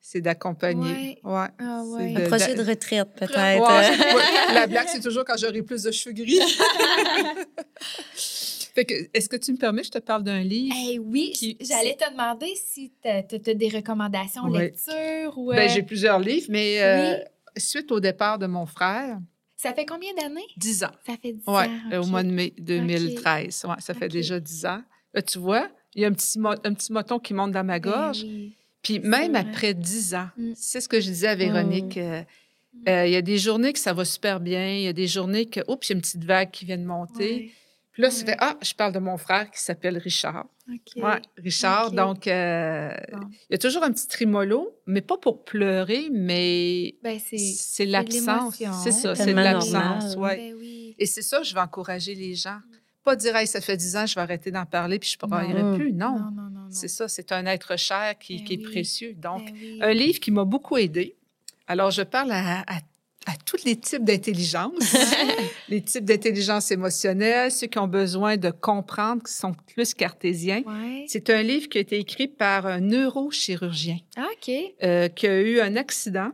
C'est 0.00 0.20
d'accompagner. 0.20 1.18
Ouais. 1.22 1.32
Ouais. 1.32 1.46
Ah 1.58 1.82
C'est 1.84 2.04
ouais. 2.04 2.12
de- 2.14 2.22
un 2.22 2.26
projet 2.28 2.54
de- 2.54 2.62
de 2.62 2.68
retraite, 2.68 3.08
peut-être. 3.14 3.34
Ouais, 3.34 3.58
ouais, 4.16 4.54
la 4.54 4.66
blague, 4.66 4.86
c'est 4.88 5.00
toujours 5.00 5.24
quand 5.24 5.36
j'aurai 5.38 5.62
plus 5.62 5.82
de 5.82 5.90
cheveux 5.90 6.14
gris. 6.14 6.38
Fait 8.78 8.84
que, 8.84 8.94
est-ce 9.12 9.28
que 9.28 9.34
tu 9.36 9.50
me 9.52 9.56
permets, 9.56 9.82
je 9.82 9.90
te 9.90 9.98
parle 9.98 10.22
d'un 10.22 10.40
livre? 10.40 10.72
Eh 10.88 11.00
oui, 11.00 11.32
Qui- 11.34 11.56
j'allais 11.60 11.96
te 11.96 12.08
demander 12.12 12.54
si 12.54 12.92
tu 13.02 13.08
as, 13.08 13.22
des 13.54 13.68
recommandations 13.70 14.44
Ouais. 14.44 14.66
lecture 14.66 15.36
ou. 15.36 15.48
Ben, 15.50 15.68
euh, 15.68 15.74
j'ai 15.74 15.82
plusieurs 15.82 16.20
livres, 16.20 16.46
mais 16.48 16.80
euh, 16.80 17.16
suite 17.56 17.90
au 17.90 17.98
départ 17.98 18.38
de 18.38 18.46
mon 18.46 18.66
frère, 18.66 19.18
Ça 19.56 19.74
fait 19.74 19.84
combien 19.84 20.14
d'années? 20.14 20.46
10 20.56 20.84
ans. 20.84 20.92
Ça 21.04 21.14
fait 21.20 21.32
10 21.32 21.42
Oui, 21.48 21.54
ans. 21.54 21.98
au 21.98 22.04
ok. 22.04 22.06
mois 22.10 22.22
de 22.22 22.30
mai 22.30 22.54
2013. 22.58 23.64
Ouais, 23.68 23.74
ça 23.80 23.94
fait 23.94 24.08
déjà 24.08 24.38
10 24.38 24.64
ans. 24.66 24.80
Là, 25.12 25.22
tu 25.22 25.40
vois, 25.40 25.68
il 25.96 26.02
y 26.02 26.04
a 26.04 26.08
un 26.08 26.12
petit, 26.12 26.38
un 26.38 26.74
petit 26.74 26.92
moton 26.92 27.18
qui 27.18 27.34
monte 27.34 27.50
dans 27.50 27.64
ma 27.64 27.80
Ben 27.80 27.90
gorge. 27.90 28.22
oui. 28.22 28.54
Puis 28.82 29.00
même 29.00 29.32
vrai. 29.32 29.40
après 29.40 29.74
10 29.74 30.14
ans, 30.14 30.28
Mm. 30.36 30.52
c'est 30.54 30.80
ce 30.80 30.88
que 30.88 31.00
je 31.00 31.06
disais 31.08 31.26
à 31.26 31.34
Véronique. 31.34 31.96
euh, 31.96 32.22
euh, 32.88 33.06
Il 33.08 33.12
y 33.12 33.16
a 33.16 33.22
des 33.22 33.38
journées 33.38 33.72
que 33.72 33.80
ça 33.80 33.92
va 33.92 34.04
super 34.04 34.38
bien. 34.38 34.72
Il 34.76 34.82
y 34.82 34.86
a 34.86 34.92
des 34.92 35.08
journées 35.08 35.46
que, 35.46 35.58
oups, 35.66 35.88
il 35.88 35.90
y 35.90 35.92
a 35.94 35.96
une 35.96 36.00
petite 36.02 36.24
vague 36.24 36.52
qui 36.52 36.64
vient 36.64 36.78
de 36.78 36.84
monter. 36.84 37.34
Ouais, 37.34 37.50
Puis 37.98 38.24
là, 38.26 38.36
ah, 38.38 38.56
je 38.62 38.74
parle 38.74 38.92
de 38.92 39.00
mon 39.00 39.16
frère 39.16 39.50
qui 39.50 39.60
s'appelle 39.60 39.98
Richard. 39.98 40.46
Ouais, 40.96 41.20
Richard. 41.36 41.90
Donc, 41.90 42.28
euh, 42.28 42.90
Bon. 43.12 43.18
il 43.50 43.52
y 43.52 43.54
a 43.54 43.58
toujours 43.58 43.82
un 43.82 43.90
petit 43.90 44.06
trimolo, 44.06 44.70
mais 44.86 45.00
pas 45.00 45.16
pour 45.16 45.44
pleurer, 45.44 46.08
mais 46.12 46.94
Ben, 47.02 47.18
c'est. 47.18 47.84
l'absence. 47.86 48.62
C'est 48.84 48.92
ça, 48.92 49.14
c'est 49.16 49.26
de 49.34 49.40
l'absence. 49.40 50.14
Ouais. 50.16 50.36
Ben 50.36 50.54
oui. 50.60 50.94
Et 50.98 51.06
c'est 51.06 51.22
ça, 51.22 51.42
je 51.42 51.52
vais 51.54 51.60
encourager 51.60 52.14
les 52.14 52.34
gens. 52.36 52.58
Pas 53.02 53.16
dire, 53.16 53.34
hey, 53.34 53.46
ça 53.48 53.60
fait 53.60 53.76
10 53.76 53.96
ans, 53.96 54.06
je 54.06 54.14
vais 54.14 54.20
arrêter 54.20 54.50
d'en 54.52 54.66
parler, 54.66 54.98
puis 55.00 55.08
je 55.10 55.16
ne 55.24 55.28
parlerai 55.30 55.76
plus. 55.76 55.92
Non. 55.92 56.10
Non, 56.18 56.30
non, 56.30 56.42
non. 56.42 56.50
non. 56.50 56.66
C'est 56.70 56.88
ça, 56.88 57.08
c'est 57.08 57.32
un 57.32 57.46
être 57.46 57.76
cher 57.76 58.16
qui, 58.20 58.36
Ben 58.38 58.44
qui 58.44 58.54
est 58.54 58.58
oui. 58.58 58.62
précieux. 58.64 59.14
Donc, 59.14 59.44
Ben 59.46 59.54
oui. 59.60 59.78
un 59.82 59.92
livre 59.92 60.20
qui 60.20 60.30
m'a 60.30 60.44
beaucoup 60.44 60.76
aidé. 60.76 61.16
Alors, 61.66 61.90
je 61.90 62.02
parle 62.02 62.30
à, 62.32 62.60
à- 62.60 62.80
à 63.28 63.32
tous 63.44 63.62
les 63.64 63.76
types 63.76 64.04
d'intelligence, 64.04 64.96
les 65.68 65.82
types 65.82 66.04
d'intelligence 66.06 66.70
émotionnelle, 66.70 67.52
ceux 67.52 67.66
qui 67.66 67.78
ont 67.78 67.86
besoin 67.86 68.38
de 68.38 68.50
comprendre, 68.50 69.22
qui 69.22 69.32
sont 69.32 69.52
plus 69.74 69.92
cartésiens. 69.92 70.62
Ouais. 70.66 71.04
C'est 71.08 71.28
un 71.28 71.42
livre 71.42 71.68
qui 71.68 71.76
a 71.76 71.82
été 71.82 71.98
écrit 71.98 72.26
par 72.28 72.64
un 72.64 72.80
neurochirurgien 72.80 73.98
Ah, 74.16 74.28
euh, 74.82 75.08
qui 75.08 75.26
a 75.26 75.40
eu 75.40 75.60
un 75.60 75.76
accident 75.76 76.30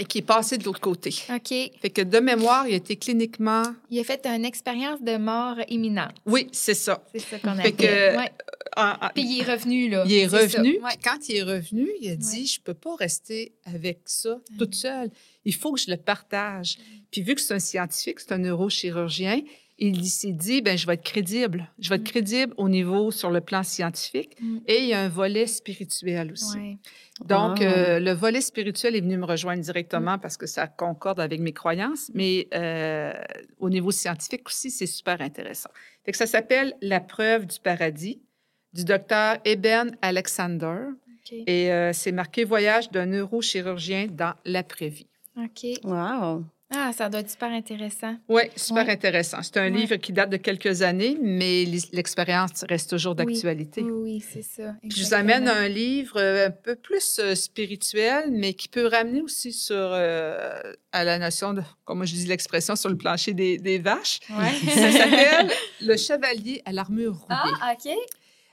et 0.00 0.04
qui 0.04 0.18
est 0.18 0.22
passé 0.22 0.58
de 0.58 0.64
l'autre 0.64 0.80
côté. 0.80 1.10
OK. 1.34 1.48
Fait 1.48 1.90
que 1.90 2.02
de 2.02 2.18
mémoire, 2.20 2.68
il 2.68 2.74
a 2.74 2.76
été 2.76 2.94
cliniquement... 2.96 3.64
Il 3.90 3.98
a 3.98 4.04
fait 4.04 4.24
une 4.26 4.44
expérience 4.44 5.02
de 5.02 5.16
mort 5.16 5.56
imminente. 5.68 6.12
Oui, 6.24 6.46
c'est 6.52 6.74
ça. 6.74 7.02
C'est 7.12 7.18
ça 7.20 7.38
qu'on 7.40 7.56
Fait 7.56 7.72
que- 7.72 8.16
Ouais. 8.16 8.30
En- 8.76 8.90
en- 9.06 9.08
Puis 9.12 9.24
il 9.24 9.40
est 9.40 9.50
revenu, 9.50 9.88
là. 9.88 10.04
Il 10.06 10.12
est 10.14 10.26
revenu. 10.26 10.78
Ouais. 10.84 10.92
Quand 11.02 11.28
il 11.28 11.36
est 11.36 11.42
revenu, 11.42 11.88
il 12.00 12.10
a 12.10 12.16
dit 12.16 12.46
Je 12.46 12.60
peux 12.60 12.74
pas 12.74 12.94
rester 12.94 13.52
avec 13.64 14.00
ça 14.04 14.38
toute 14.56 14.74
seule. 14.76 15.10
Il 15.50 15.54
faut 15.60 15.72
que 15.72 15.80
je 15.80 15.90
le 15.90 15.96
partage. 15.96 16.70
Puis 17.10 17.22
vu 17.22 17.34
que 17.34 17.40
c'est 17.40 17.54
un 17.54 17.58
scientifique, 17.70 18.20
c'est 18.20 18.32
un 18.32 18.38
neurochirurgien, 18.38 19.40
il 19.80 20.04
s'est 20.06 20.32
dit 20.32 20.60
ben 20.60 20.76
je 20.76 20.86
vais 20.88 20.94
être 20.94 21.04
crédible. 21.04 21.60
Je 21.78 21.88
vais 21.88 21.94
être 21.96 22.02
Mm. 22.02 22.12
crédible 22.14 22.52
au 22.56 22.68
niveau 22.68 23.10
sur 23.20 23.30
le 23.30 23.40
plan 23.40 23.62
scientifique. 23.62 24.32
Mm. 24.40 24.58
Et 24.66 24.78
il 24.82 24.88
y 24.88 24.92
a 24.92 25.00
un 25.00 25.08
volet 25.08 25.46
spirituel 25.46 26.32
aussi. 26.32 26.58
Ouais. 26.58 26.76
Donc, 27.24 27.58
Wow. 27.60 27.66
euh, 27.66 27.98
le 28.00 28.12
volet 28.12 28.40
spirituel 28.40 28.94
est 28.96 29.00
venu 29.00 29.16
me 29.16 29.24
rejoindre 29.24 29.62
directement 29.62 30.18
parce 30.18 30.36
que 30.36 30.46
ça 30.46 30.66
concorde 30.66 31.20
avec 31.20 31.40
mes 31.40 31.52
croyances, 31.52 32.10
mais 32.12 32.48
euh, 32.54 33.12
au 33.58 33.70
niveau 33.70 33.90
scientifique 33.92 34.46
aussi, 34.48 34.70
c'est 34.70 34.86
super 34.98 35.20
intéressant. 35.20 35.70
Fait 36.04 36.12
que 36.12 36.18
ça 36.18 36.26
s'appelle 36.26 36.74
La 36.82 37.00
preuve 37.00 37.46
du 37.46 37.58
paradis 37.60 38.20
du 38.74 38.84
docteur 38.84 39.38
Eben 39.44 39.96
Alexander 40.02 40.78
et 41.46 41.70
euh, 41.72 41.92
c'est 41.92 42.12
marqué 42.12 42.44
Voyage 42.44 42.90
d'un 42.90 43.06
neurochirurgien 43.06 44.08
dans 44.10 44.34
l'après-vie. 44.44 45.06
OK. 45.38 45.78
Wow. 45.84 46.44
Ah, 46.70 46.92
ça 46.92 47.08
doit 47.08 47.20
être 47.20 47.30
super 47.30 47.50
intéressant. 47.50 48.16
Oui, 48.28 48.42
super 48.54 48.84
Ouais. 48.84 48.92
intéressant. 48.92 49.38
C'est 49.42 49.56
un 49.56 49.72
Ouais. 49.72 49.78
livre 49.78 49.96
qui 49.96 50.12
date 50.12 50.28
de 50.28 50.36
quelques 50.36 50.82
années, 50.82 51.16
mais 51.22 51.64
l'expérience 51.94 52.62
reste 52.68 52.90
toujours 52.90 53.14
d'actualité. 53.14 53.80
Oui, 53.80 53.90
oui, 53.90 54.20
c'est 54.20 54.42
ça. 54.42 54.74
Puis 54.82 54.90
je 54.90 55.02
vous 55.06 55.14
amène 55.14 55.48
un 55.48 55.66
livre 55.66 56.18
euh, 56.20 56.48
un 56.48 56.50
peu 56.50 56.76
plus 56.76 57.20
euh, 57.20 57.34
spirituel, 57.34 58.30
mais 58.32 58.52
qui 58.52 58.68
peut 58.68 58.86
ramener 58.86 59.22
aussi 59.22 59.50
sur 59.54 59.74
euh, 59.78 60.60
à 60.92 61.04
la 61.04 61.18
notion 61.18 61.54
de, 61.54 61.62
comme 61.86 62.04
je 62.04 62.12
dis 62.12 62.26
l'expression, 62.26 62.76
sur 62.76 62.90
le 62.90 62.98
plancher 62.98 63.32
des, 63.32 63.56
des 63.56 63.78
vaches. 63.78 64.18
Ouais. 64.28 64.52
Ça 64.74 64.92
s'appelle 64.92 65.50
Le 65.80 65.96
Chevalier 65.96 66.60
à 66.66 66.72
l'armure 66.72 67.14
rouillée. 67.14 67.54
Ah, 67.62 67.72
OK. 67.72 67.90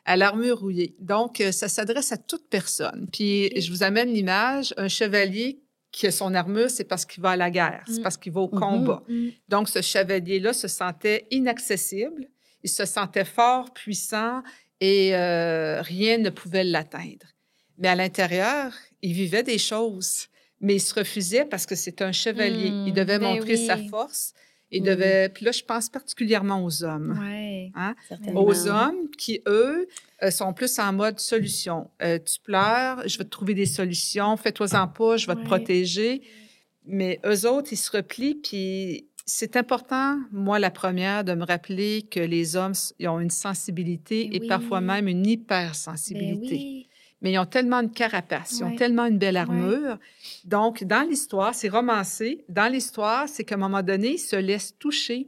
À 0.05 0.15
l'armure 0.15 0.59
rouillée. 0.59 0.95
Donc, 0.99 1.41
ça 1.51 1.67
s'adresse 1.67 2.11
à 2.11 2.17
toute 2.17 2.47
personne. 2.47 3.07
Puis 3.11 3.49
je 3.59 3.71
vous 3.71 3.81
amène 3.81 4.07
l'image, 4.13 4.71
un 4.77 4.87
chevalier 4.87 5.59
qui 5.95 6.07
a 6.07 6.11
son 6.11 6.33
armure, 6.33 6.69
c'est 6.69 6.83
parce 6.83 7.05
qu'il 7.05 7.23
va 7.23 7.31
à 7.31 7.35
la 7.37 7.49
guerre, 7.49 7.83
c'est 7.87 7.99
Mm. 7.99 8.03
parce 8.03 8.17
qu'il 8.17 8.33
va 8.33 8.41
au 8.41 8.49
Mhm. 8.51 8.59
combat. 8.59 9.01
Mm. 9.07 9.29
Donc, 9.47 9.69
ce 9.69 9.81
chevalier-là 9.81 10.51
se 10.51 10.67
sentait 10.67 11.25
inaccessible, 11.31 12.27
il 12.63 12.69
se 12.69 12.85
sentait 12.85 13.23
fort, 13.23 13.73
puissant 13.73 14.43
et 14.81 15.15
euh, 15.15 15.81
rien 15.81 16.17
ne 16.17 16.29
pouvait 16.29 16.65
l'atteindre. 16.65 17.27
Mais 17.77 17.87
à 17.87 17.95
l'intérieur, 17.95 18.73
il 19.01 19.13
vivait 19.13 19.43
des 19.43 19.57
choses, 19.57 20.27
mais 20.59 20.75
il 20.75 20.81
se 20.81 20.93
refusait 20.93 21.45
parce 21.45 21.65
que 21.65 21.75
c'est 21.75 22.01
un 22.01 22.11
chevalier. 22.11 22.71
Mm, 22.71 22.87
il 22.87 22.93
devait 22.93 23.19
ben 23.19 23.33
montrer 23.33 23.55
sa 23.55 23.77
force. 23.77 24.33
Il 24.75 24.81
Mm. 24.83 24.85
devait. 24.85 25.29
Puis 25.29 25.45
là, 25.45 25.51
je 25.51 25.63
pense 25.63 25.89
particulièrement 25.89 26.63
aux 26.63 26.83
hommes. 26.83 27.17
Ouais. 27.21 27.71
Certainement. 28.07 28.43
Aux 28.43 28.67
hommes 28.67 29.09
qui, 29.17 29.41
eux, 29.47 29.87
euh, 30.23 30.31
sont 30.31 30.53
plus 30.53 30.77
en 30.79 30.93
mode 30.93 31.19
solution. 31.19 31.89
Euh, 32.01 32.19
tu 32.19 32.39
pleures, 32.41 33.07
je 33.07 33.17
vais 33.17 33.23
te 33.23 33.29
trouver 33.29 33.53
des 33.53 33.65
solutions, 33.65 34.35
fais-toi-en 34.37 34.87
pas, 34.87 35.17
je 35.17 35.27
vais 35.27 35.33
Ouais. 35.35 35.41
te 35.41 35.45
protéger. 35.45 36.21
Mais 36.85 37.19
eux 37.25 37.47
autres, 37.49 37.69
ils 37.71 37.77
se 37.77 37.89
replient, 37.95 38.35
puis 38.35 39.07
c'est 39.25 39.55
important, 39.55 40.19
moi, 40.31 40.59
la 40.59 40.69
première, 40.69 41.23
de 41.23 41.33
me 41.33 41.43
rappeler 41.43 42.03
que 42.03 42.19
les 42.19 42.55
hommes, 42.55 42.73
ils 42.99 43.07
ont 43.07 43.19
une 43.19 43.31
sensibilité 43.31 44.25
Ben 44.25 44.33
et 44.35 44.39
oui. 44.41 44.47
parfois 44.47 44.81
même 44.81 45.07
une 45.07 45.23
Ben 45.23 45.29
hypersensibilité. 45.31 46.87
Oui. 47.25 47.31
Mais 47.31 47.31
ils 47.33 47.39
ont 47.39 47.45
tellement 47.45 47.83
de 47.83 47.87
carapace, 47.93 48.53
ils 48.59 48.63
ont 48.63 48.75
tellement 48.75 49.05
une 49.05 49.17
belle 49.17 49.37
armure. 49.37 49.97
Donc, 50.43 50.83
dans 50.83 51.01
l'histoire, 51.01 51.53
c'est 51.55 51.69
romancé. 51.69 52.43
Dans 52.49 52.71
l'histoire, 52.71 53.27
c'est 53.27 53.43
qu'à 53.43 53.55
un 53.55 53.57
moment 53.57 53.81
donné, 53.83 54.13
il 54.13 54.17
se 54.19 54.35
laisse 54.35 54.77
toucher. 54.77 55.27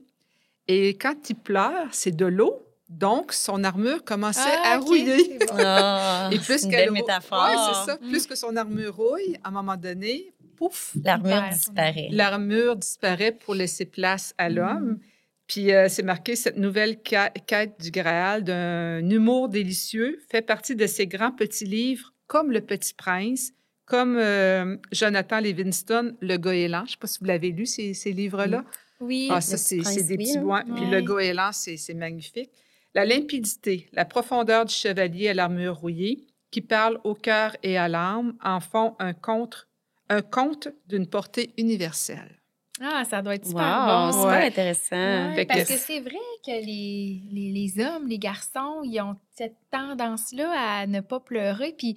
Et 0.67 0.95
quand 0.97 1.29
il 1.29 1.35
pleure, 1.35 1.87
c'est 1.91 2.15
de 2.15 2.25
l'eau. 2.25 2.63
Donc, 2.89 3.33
son 3.33 3.63
armure 3.63 4.03
commençait 4.05 4.41
Ah, 4.63 4.73
à 4.75 4.79
OK, 4.79 4.85
rouiller. 4.87 5.37
c'est 5.39 5.47
bon. 5.47 5.55
Ah, 5.65 6.29
Et 6.31 6.39
plus 6.39 6.63
une 6.63 6.71
qu'elle 6.71 6.85
belle 6.85 6.91
métaphore. 6.91 7.43
Ouais, 7.45 7.55
c'est 7.55 7.91
ça. 7.91 7.97
Mm. 8.01 8.09
Plus 8.09 8.27
que 8.27 8.35
son 8.35 8.55
armure 8.55 8.95
rouille, 8.95 9.37
à 9.43 9.49
un 9.49 9.51
moment 9.51 9.75
donné, 9.75 10.33
pouf, 10.55 10.93
L'armure 11.03 11.43
disparaît. 11.51 12.07
l'armure 12.11 12.75
disparaît 12.77 13.31
pour 13.33 13.55
laisser 13.55 13.85
place 13.85 14.33
à 14.37 14.49
Mm. 14.49 14.99
Puis 15.47 15.73
euh, 15.73 15.87
c'est 15.89 16.03
marqué 16.03 16.35
cette 16.35 16.57
nouvelle 16.57 17.01
quête 17.01 17.79
du 17.79 17.91
Graal 17.91 18.43
d'un 18.43 19.09
humour 19.09 19.49
délicieux 19.49 20.19
fait 20.29 20.41
partie 20.41 20.75
de 20.75 20.85
ces 20.87 21.07
grands 21.07 21.31
petits 21.31 21.65
livres 21.65 22.13
comme 22.27 22.51
Le 22.51 22.59
Petit 22.59 22.93
Prince, 22.93 23.53
comme 23.85 24.17
euh, 24.17 24.75
Jonathan 24.91 25.39
Livingston, 25.39 26.17
Le 26.19 26.37
Goéland. 26.37 26.79
Je 26.79 26.83
ne 26.83 26.89
sais 26.89 26.97
pas 26.99 27.07
si 27.07 27.19
vous 27.19 27.25
l'avez 27.25 27.51
lu, 27.51 27.65
ces, 27.65 27.93
ces 27.93 28.11
livres-là. 28.11 28.65
Oui. 28.99 29.29
Ah, 29.31 29.39
ça, 29.41 29.57
c'est 29.57 29.77
des 30.03 30.17
petits 30.17 30.37
hein. 30.37 30.41
bois. 30.41 30.63
Puis 30.75 30.85
le 30.89 31.01
goéland, 31.01 31.51
c'est 31.53 31.77
c'est 31.77 31.93
magnifique. 31.93 32.51
La 32.93 33.05
limpidité, 33.05 33.87
la 33.93 34.05
profondeur 34.05 34.65
du 34.65 34.73
chevalier 34.73 35.29
à 35.29 35.33
l'armure 35.33 35.75
rouillée, 35.75 36.25
qui 36.51 36.61
parle 36.61 36.99
au 37.03 37.13
cœur 37.13 37.55
et 37.63 37.77
à 37.77 37.87
l'âme, 37.87 38.35
en 38.43 38.59
font 38.59 38.95
un 38.99 39.13
conte, 39.13 39.67
un 40.09 40.21
conte 40.21 40.69
d'une 40.87 41.07
portée 41.07 41.53
universelle. 41.57 42.36
Ah, 42.81 43.03
ça 43.09 43.21
doit 43.21 43.35
être 43.35 43.45
super 43.47 43.63
Wow, 43.63 44.11
bon. 44.11 44.11
super 44.21 44.39
Ouais. 44.39 44.47
intéressant. 44.47 44.95
Ouais, 45.35 45.45
parce 45.45 45.63
que- 45.63 45.67
que 45.73 45.79
c'est 45.79 45.99
vrai 45.99 46.15
que 46.45 46.51
les, 46.65 47.21
les, 47.31 47.51
les 47.51 47.83
hommes, 47.83 48.07
les 48.07 48.19
garçons, 48.19 48.81
ils 48.83 48.99
ont 49.01 49.15
cette 49.35 49.55
tendance-là 49.71 50.51
à 50.81 50.87
ne 50.87 50.99
pas 51.01 51.19
pleurer. 51.19 51.73
Puis, 51.77 51.95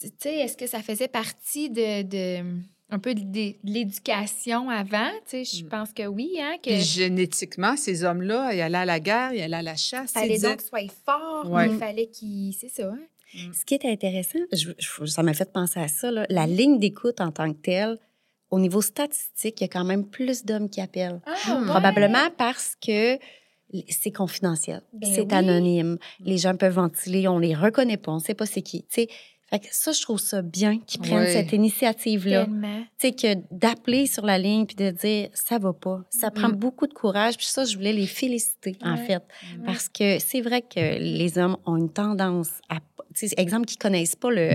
tu 0.00 0.08
sais, 0.18 0.36
est-ce 0.36 0.56
que 0.56 0.66
ça 0.66 0.80
faisait 0.82 1.08
partie 1.08 1.70
de, 1.70 2.02
de 2.02 2.44
un 2.90 2.98
peu 2.98 3.14
de, 3.14 3.20
de 3.22 3.54
l'éducation 3.64 4.70
avant? 4.70 5.10
Tu 5.28 5.44
sais, 5.44 5.58
je 5.58 5.64
Mm. 5.64 5.68
pense 5.68 5.92
que 5.92 6.06
oui, 6.06 6.36
hein, 6.40 6.54
que 6.62 6.70
Puis 6.70 6.80
génétiquement, 6.80 7.76
ces 7.76 8.04
hommes-là, 8.04 8.54
ils 8.54 8.60
allaient 8.60 8.78
à 8.78 8.84
la 8.84 9.00
guerre, 9.00 9.32
ils 9.34 9.42
allaient 9.42 9.56
à 9.56 9.62
la 9.62 9.76
chasse. 9.76 10.12
ils 10.14 10.20
fallait 10.20 10.34
disaient- 10.34 10.48
donc 10.50 10.60
soit 10.62 10.90
fort, 11.04 11.50
Ouais. 11.50 11.66
mais 11.68 11.74
il 11.74 11.78
fallait 11.78 12.06
qu'il... 12.06 12.52
C'est 12.54 12.68
ça, 12.70 12.88
hein? 12.90 12.98
Ce 13.52 13.64
qui 13.66 13.74
est 13.74 13.84
intéressant, 13.84 14.38
je- 14.52 14.70
je- 14.78 15.04
ça 15.04 15.22
m'a 15.22 15.34
fait 15.34 15.52
penser 15.52 15.78
à 15.80 15.88
ça, 15.88 16.10
là, 16.10 16.24
la 16.30 16.46
ligne 16.46 16.78
d'écoute 16.78 17.20
en 17.20 17.30
tant 17.30 17.52
que 17.52 17.58
telle, 17.58 17.98
au 18.50 18.58
niveau 18.58 18.80
statistique, 18.80 19.60
il 19.60 19.64
y 19.64 19.66
a 19.66 19.68
quand 19.68 19.84
même 19.84 20.06
plus 20.06 20.44
d'hommes 20.44 20.68
qui 20.70 20.80
appellent. 20.80 21.20
Ah, 21.26 21.58
ouais. 21.60 21.66
Probablement 21.66 22.30
parce 22.36 22.76
que 22.84 23.18
c'est 23.90 24.12
confidentiel, 24.12 24.82
Ben 24.94 25.10
c'est 25.14 25.20
oui. 25.22 25.28
anonyme. 25.32 25.98
Les 26.20 26.38
gens 26.38 26.56
peuvent 26.56 26.72
ventiler, 26.74 27.28
on 27.28 27.38
les 27.38 27.54
reconnaît 27.54 27.98
pas, 27.98 28.12
on 28.12 28.18
sait 28.18 28.34
pas 28.34 28.46
c'est 28.46 28.62
qui. 28.62 28.82
tu 28.82 28.88
sais. 29.02 29.08
Fait 29.50 29.60
que 29.60 29.66
ça, 29.70 29.92
je 29.92 30.02
trouve 30.02 30.20
ça 30.20 30.42
bien 30.42 30.78
qu'ils 30.78 31.00
prennent 31.00 31.26
cette 31.26 31.52
initiative-là. 31.54 32.44
Tu 32.44 32.52
sais, 32.98 33.12
que 33.12 33.40
d'appeler 33.50 34.06
sur 34.06 34.26
la 34.26 34.36
ligne 34.38 34.66
puis 34.66 34.76
de 34.76 34.90
dire 34.90 35.30
ça 35.32 35.56
va 35.58 35.72
pas. 35.72 36.02
Ça 36.10 36.30
prend 36.30 36.48
Mm. 36.50 36.56
beaucoup 36.56 36.86
de 36.86 36.92
courage. 36.92 37.38
Puis 37.38 37.46
ça, 37.46 37.64
je 37.64 37.74
voulais 37.74 37.94
les 37.94 38.06
féliciter, 38.06 38.76
en 38.82 38.98
fait. 38.98 39.22
Mm. 39.56 39.64
Parce 39.64 39.88
que 39.88 40.18
c'est 40.18 40.42
vrai 40.42 40.60
que 40.60 40.98
les 40.98 41.38
hommes 41.38 41.56
ont 41.64 41.76
une 41.78 41.90
tendance 41.90 42.50
à. 42.68 42.80
Tu 43.14 43.26
sais, 43.28 43.34
exemple, 43.38 43.64
qui 43.64 43.78
connaissent 43.78 44.16
pas 44.16 44.30
le, 44.30 44.50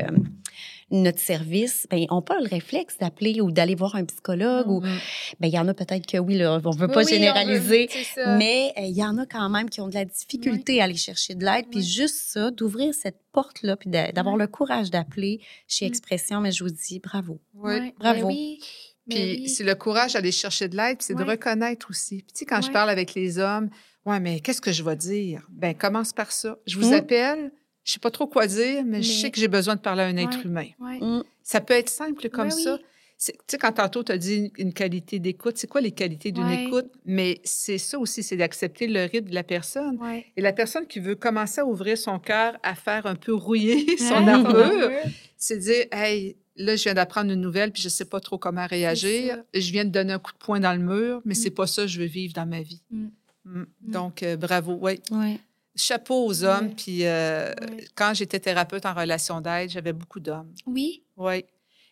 notre 0.93 1.19
service, 1.19 1.87
ben, 1.89 2.05
on 2.09 2.21
pas 2.21 2.39
le 2.39 2.47
réflexe 2.47 2.97
d'appeler 2.99 3.41
ou 3.41 3.51
d'aller 3.51 3.75
voir 3.75 3.95
un 3.95 4.05
psychologue. 4.05 4.69
Ou, 4.69 4.79
Mm. 4.81 4.97
ben, 5.39 5.47
il 5.47 5.53
y 5.53 5.59
en 5.59 5.67
a 5.67 5.73
peut-être 5.73 6.05
que 6.05 6.17
oui, 6.17 6.35
là, 6.35 6.59
on 6.63 6.69
veut 6.71 6.87
pas 6.87 6.99
Oui, 6.99 7.03
oui, 7.05 7.13
généraliser. 7.13 7.89
veut-. 8.15 8.37
Mais 8.37 8.71
euh, 8.77 8.81
il 8.83 8.95
y 8.95 9.03
en 9.03 9.17
a 9.17 9.25
quand 9.25 9.49
même 9.49 9.69
qui 9.69 9.81
ont 9.81 9.87
de 9.89 9.95
la 9.95 10.05
difficulté 10.05 10.79
à 10.79 10.85
aller 10.85 10.95
chercher 10.95 11.35
de 11.35 11.43
l'aide. 11.43 11.65
Puis 11.69 11.79
Oui. 11.79 11.85
juste 11.85 12.15
ça, 12.27 12.51
d'ouvrir 12.51 12.93
cette 12.93 13.17
porte-là, 13.31 13.75
puis 13.75 13.89
d'a- 13.89 14.11
d'avoir 14.11 14.37
le 14.37 14.47
courage 14.47 14.91
d'appeler 14.91 15.41
chez 15.67 15.85
Mm. 15.85 15.89
Expression, 15.89 16.41
mais 16.41 16.51
je 16.51 16.63
vous 16.63 16.69
dis 16.69 16.99
bravo. 16.99 17.39
Oui. 17.55 17.73
Ouais, 17.73 17.93
Bravo. 17.99 18.19
ben 18.21 18.25
oui, 18.27 18.59
ben 19.07 19.15
Puis 19.15 19.41
oui. 19.41 19.49
c'est 19.49 19.63
le 19.63 19.75
courage 19.75 20.13
d'aller 20.13 20.31
chercher 20.31 20.67
de 20.67 20.77
l'aide, 20.77 20.97
puis 20.99 21.05
c'est 21.07 21.15
de 21.15 21.23
reconnaître 21.23 21.87
aussi. 21.89 22.17
Puis 22.17 22.33
tu 22.33 22.39
sais, 22.39 22.45
quand 22.45 22.61
je 22.61 22.71
parle 22.71 22.89
avec 22.89 23.15
les 23.15 23.39
hommes, 23.39 23.69
ouais, 24.05 24.19
mais 24.19 24.39
qu'est-ce 24.39 24.61
que 24.61 24.71
je 24.71 24.83
vais 24.83 24.95
dire? 24.95 25.45
Ben 25.49 25.73
commence 25.73 26.13
par 26.13 26.31
ça. 26.31 26.57
Je 26.67 26.77
vous 26.79 26.91
Mm. 26.91 26.93
appelle, 26.93 27.51
je 27.83 27.91
sais 27.93 27.99
pas 27.99 28.11
trop 28.11 28.27
quoi 28.27 28.47
dire, 28.47 28.83
mais, 28.85 29.01
je 29.03 29.11
sais 29.11 29.31
que 29.31 29.39
j'ai 29.39 29.47
besoin 29.47 29.75
de 29.75 29.81
parler 29.81 30.03
à 30.03 30.07
un 30.07 30.17
être 30.17 30.37
Ouais. 30.37 30.43
humain. 30.45 30.67
Ouais. 30.79 30.99
Mm. 30.99 31.23
Ça 31.43 31.59
peut 31.61 31.73
être 31.73 31.89
simple 31.89 32.29
comme 32.29 32.45
Ouais, 32.45 32.51
ça. 32.51 32.75
oui. 32.75 32.85
Tu 33.25 33.31
sais, 33.47 33.57
quand 33.57 33.71
tantôt 33.71 34.03
tu 34.03 34.11
as 34.11 34.17
dit 34.17 34.35
une, 34.35 34.51
une 34.57 34.73
qualité 34.73 35.17
d'écoute, 35.19 35.57
c'est 35.57 35.67
quoi 35.67 35.79
les 35.79 35.91
qualités 35.91 36.31
d'une 36.33 36.43
Ouais. 36.45 36.65
écoute? 36.65 36.91
Mais 37.05 37.39
c'est 37.45 37.77
ça 37.77 37.97
aussi, 37.97 38.21
c'est 38.21 38.35
d'accepter 38.35 38.85
le 38.87 39.03
rythme 39.05 39.29
de 39.29 39.35
la 39.35 39.43
personne. 39.43 39.97
Ouais. 40.01 40.25
Et 40.35 40.41
la 40.41 40.51
personne 40.51 40.87
qui 40.87 40.99
veut 40.99 41.15
commencer 41.15 41.61
à 41.61 41.65
ouvrir 41.65 41.97
son 41.97 42.19
cœur, 42.19 42.57
à 42.63 42.75
faire 42.75 43.05
un 43.05 43.15
peu 43.15 43.33
rouiller 43.33 43.85
son 43.97 44.25
Ouais, 44.25 44.29
armure, 44.29 44.89
c'est 45.37 45.57
dire, 45.57 45.85
hey, 45.93 46.35
là, 46.57 46.75
je 46.75 46.83
viens 46.83 46.93
d'apprendre 46.95 47.31
une 47.31 47.39
nouvelle, 47.39 47.71
puis 47.71 47.81
je 47.81 47.87
sais 47.89 48.05
pas 48.05 48.19
trop 48.19 48.37
comment 48.37 48.65
réagir. 48.67 49.41
Je 49.53 49.71
viens 49.71 49.85
de 49.85 49.89
donner 49.91 50.11
un 50.13 50.19
coup 50.19 50.33
de 50.33 50.37
poing 50.37 50.59
dans 50.59 50.73
le 50.73 50.83
mur, 50.83 51.21
mais 51.23 51.31
Mm. 51.33 51.35
c'est 51.35 51.51
pas 51.51 51.67
ça 51.67 51.83
que 51.83 51.87
je 51.87 51.99
veux 51.99 52.05
vivre 52.07 52.33
dans 52.33 52.45
ma 52.45 52.61
vie. 52.61 52.81
Mm. 52.91 53.07
Mm. 53.45 53.65
Donc, 53.83 54.23
euh, 54.23 54.35
bravo. 54.35 54.77
Oui. 54.81 54.99
Ouais. 55.11 55.39
Chapeau 55.75 56.25
aux 56.25 56.43
hommes. 56.43 56.75
Puis, 56.75 57.05
euh, 57.05 57.51
quand 57.95 58.13
j'étais 58.13 58.39
thérapeute 58.39 58.85
en 58.85 58.93
relation 58.93 59.41
d'aide, 59.41 59.69
j'avais 59.69 59.93
beaucoup 59.93 60.19
d'hommes. 60.19 60.53
Oui. 60.67 61.03
Oui. 61.17 61.45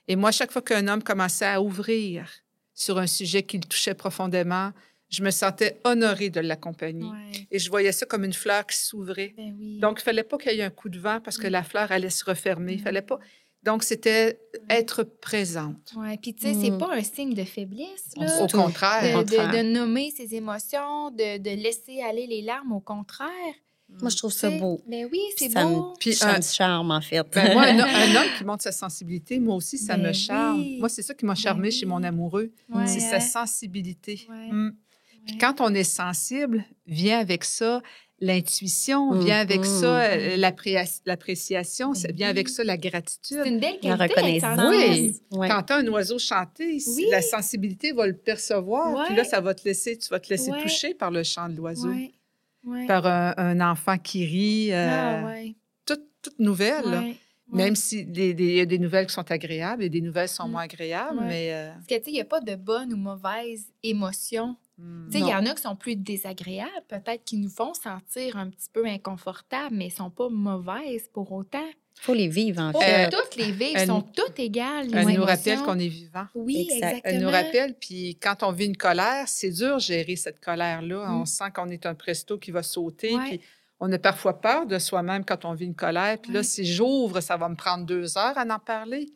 Et 0.08 0.16
moi, 0.16 0.32
chaque 0.32 0.52
fois 0.52 0.62
qu'un 0.62 0.88
homme 0.88 1.04
commençait 1.04 1.46
à 1.46 1.62
ouvrir 1.62 2.30
sur 2.74 2.98
un 2.98 3.08
sujet 3.08 3.44
qui 3.44 3.58
le 3.58 3.64
touchait 3.64 3.94
profondément, 3.94 4.72
je 5.10 5.24
me 5.24 5.30
sentais 5.32 5.80
honorée 5.84 6.30
de 6.30 6.40
l'accompagner. 6.40 7.06
Ouais. 7.10 7.48
Et 7.52 7.60
je 7.60 7.70
voyais 7.70 7.92
ça 7.92 8.06
comme 8.06 8.24
une 8.24 8.34
fleur 8.34 8.66
qui 8.66 8.78
s'ouvrait. 8.78 9.34
Ben 9.36 9.54
oui. 9.60 9.80
Donc, 9.80 10.00
il 10.00 10.04
fallait 10.04 10.24
pas 10.24 10.38
qu'il 10.38 10.54
y 10.54 10.60
ait 10.60 10.64
un 10.64 10.70
coup 10.70 10.90
de 10.90 11.00
vent 11.00 11.20
parce 11.24 11.38
que 11.38 11.48
la 11.48 11.64
fleur 11.64 11.92
allait 11.92 12.10
se 12.10 12.24
refermer. 12.24 12.74
Il 12.74 12.82
fallait 12.82 13.02
pas. 13.02 13.20
Donc, 13.64 13.84
c'était 13.84 14.40
être 14.70 15.04
présente. 15.04 15.94
Ouais, 15.96 16.18
puis 16.18 16.34
tu 16.34 16.42
sais, 16.48 16.54
c'est 16.56 16.72
Mm. 16.72 16.78
pas 16.80 16.94
un 16.96 17.04
signe 17.04 17.34
de 17.36 17.44
faiblesse, 17.44 18.10
là. 18.18 18.44
Au 18.44 18.48
contraire. 18.48 19.24
De, 19.24 19.58
de- 19.58 19.62
nommer 19.62 20.10
ses 20.12 20.34
émotions, 20.34 21.12
de, 21.12 21.38
de 21.38 21.50
laisser 21.62 22.02
aller 22.02 22.26
les 22.26 22.42
larmes, 22.42 22.72
au 22.72 22.80
contraire. 22.80 23.30
Moi, 24.00 24.10
je 24.10 24.18
trouve 24.18 24.32
ça 24.32 24.50
beau. 24.50 24.82
Ben 24.88 25.08
oui, 25.12 25.20
c'est 25.38 25.50
me- 25.56 25.64
beau. 25.76 25.94
Puis, 26.00 26.14
ça 26.14 26.34
un- 26.34 26.38
me 26.38 26.42
charme, 26.42 26.92
en 26.92 27.02
fait. 27.02 27.22
ben, 27.34 27.54
moi, 27.54 27.64
un, 27.64 27.80
ho- 27.80 27.82
un 27.84 28.16
homme 28.16 28.30
qui 28.38 28.44
montre 28.46 28.64
sa 28.64 28.72
sensibilité, 28.72 29.40
moi 29.40 29.56
aussi, 29.56 29.78
ça 29.78 29.98
Ben 29.98 30.08
me 30.08 30.14
charme. 30.14 30.60
oui. 30.60 30.78
Moi, 30.80 30.90
c'est 30.90 31.02
ça 31.04 31.14
qui 31.14 31.26
m'a 31.26 31.36
charmé 31.36 31.70
Ben 31.70 31.72
chez 31.72 31.86
mon 31.86 32.02
amoureux. 32.04 32.52
Ouais, 32.74 32.88
C'est 32.88 33.00
sa 33.00 33.20
sensibilité. 33.20 34.26
Ouais. 34.30 34.52
Mm. 34.52 34.76
Puis 35.28 35.38
quand 35.38 35.62
on 35.62 35.74
est 35.74 35.84
sensible, 35.84 36.64
vient 36.88 37.20
avec 37.20 37.44
ça 37.44 37.82
l'intuition, 38.20 39.12
vient 39.20 39.40
avec 39.40 39.66
ça 39.66 40.02
euh, 40.02 40.38
l'appréa- 40.38 41.02
l'appréciation, 41.06 41.94
ça 41.94 42.08
Ben 42.08 42.16
vient 42.16 42.30
avec 42.30 42.50
ça 42.50 42.64
la 42.64 42.78
gratitude. 42.78 43.40
C'est 43.44 43.50
une 43.50 43.60
belle 43.60 43.78
La 43.84 43.98
qualité. 43.98 44.16
reconnaissance. 44.16 44.60
Oui. 44.70 45.20
Ouais. 45.32 45.48
Quand 45.50 45.64
tu 45.64 45.74
un 45.74 45.88
oiseau 45.88 46.18
chanter, 46.20 46.78
Oui. 46.96 47.06
la 47.12 47.22
sensibilité 47.22 47.92
va 47.92 48.08
le 48.08 48.16
percevoir. 48.16 48.94
Ouais. 48.96 49.06
Puis 49.08 49.16
là, 49.16 49.24
ça 49.24 49.42
va 49.42 49.54
te 49.54 49.64
laisser, 49.68 49.98
tu 49.98 50.08
vas 50.10 50.20
te 50.20 50.30
laisser 50.30 50.52
Ouais. 50.52 50.62
toucher 50.62 50.94
par 50.94 51.12
le 51.12 51.24
chant 51.24 51.50
de 51.50 51.56
l'oiseau, 51.56 51.90
Ouais. 51.90 52.12
Ouais. 52.64 52.86
par 52.88 53.06
un, 53.08 53.34
un 53.38 53.60
enfant 53.72 53.98
qui 53.98 54.26
rit, 54.26 54.72
euh, 54.72 55.22
Ah, 55.24 55.26
ouais. 55.26 55.56
toute, 55.86 56.04
toute 56.22 56.40
nouvelle. 56.40 56.86
Ouais. 56.86 57.16
Même 57.54 57.76
si 57.76 58.06
des- 58.06 58.34
des- 58.34 58.46
il 58.48 58.56
y 58.56 58.60
a 58.62 58.66
des 58.66 58.80
nouvelles 58.80 59.08
qui 59.08 59.14
sont 59.14 59.30
agréables 59.30 59.84
et 59.84 59.90
des 59.90 60.00
nouvelles 60.00 60.30
sont 60.30 60.48
Mm. 60.48 60.52
moins 60.52 60.62
agréables, 60.62 61.18
Ouais. 61.20 61.26
mais... 61.28 61.54
euh, 61.54 61.74
Parce 61.74 61.86
que, 61.88 61.96
tu 61.96 62.04
sais, 62.06 62.12
il 62.12 62.14
n'y 62.14 62.22
a 62.22 62.26
pas 62.26 62.40
de 62.40 62.56
bonne 62.56 62.94
ou 62.94 62.98
mauvaise 62.98 63.66
émotion. 63.84 64.56
mm. 64.78 65.08
Tu 65.08 65.18
sais, 65.18 65.20
il 65.20 65.28
y 65.30 65.36
en 65.36 65.46
a 65.46 65.54
qui 65.54 65.62
sont 65.62 65.76
plus 65.76 65.96
désagréables, 65.98 66.70
peut-être 66.88 67.26
qui 67.26 67.36
nous 67.38 67.50
font 67.50 67.74
sentir 67.74 68.38
un 68.38 68.50
petit 68.50 68.70
peu 68.72 68.86
inconfortables, 68.86 69.76
mais 69.76 69.86
ne 69.88 69.90
sont 69.92 70.10
pas 70.12 70.30
mauvaises 70.30 71.10
pour 71.12 71.32
autant. 71.34 71.68
Il 71.98 72.02
faut 72.04 72.14
les 72.16 72.28
vivre, 72.30 72.62
en 72.62 72.74
fait. 72.74 73.10
toutes 73.10 73.36
les 73.36 73.52
vives 73.52 73.76
elle- 73.76 73.88
sont 73.88 74.02
toutes 74.02 74.40
égales. 74.40 74.88
les 74.88 74.98
Elle 74.98 75.04
nous 75.04 75.10
émotions. 75.12 75.26
rappelle 75.26 75.60
qu'on 75.62 75.78
est 75.80 75.88
vivant. 75.88 76.26
Oui, 76.34 76.62
Exact. 76.72 76.76
exactement. 76.88 77.02
Elle 77.04 77.22
nous 77.22 77.30
rappelle, 77.30 77.74
puis 77.80 78.18
quand 78.22 78.42
on 78.44 78.52
vit 78.52 78.66
une 78.66 78.78
colère, 78.78 79.26
c'est 79.28 79.52
dur 79.52 79.76
de 79.76 79.82
gérer 79.82 80.16
cette 80.16 80.40
colère-là. 80.40 81.08
Mm. 81.08 81.22
On 81.22 81.26
sent 81.26 81.52
qu'on 81.56 81.70
est 81.70 81.86
un 81.86 81.94
presto 81.94 82.38
qui 82.40 82.50
va 82.52 82.64
sauter, 82.64 83.16
Ouais. 83.16 83.28
puis 83.30 83.42
on 83.80 83.92
a 83.92 84.00
parfois 84.00 84.42
peur 84.42 84.66
de 84.66 84.80
soi-même 84.80 85.24
quand 85.26 85.46
on 85.46 85.54
vit 85.54 85.66
une 85.66 85.76
colère. 85.76 86.18
Puis 86.20 86.32
là, 86.32 86.42
si 86.44 86.66
j'ouvre, 86.66 87.20
ça 87.22 87.38
va 87.38 87.50
me 87.50 87.56
prendre 87.56 87.86
deux 87.86 88.18
heures 88.18 88.38
à 88.38 88.44
en 88.52 88.60
parler. 88.60 89.10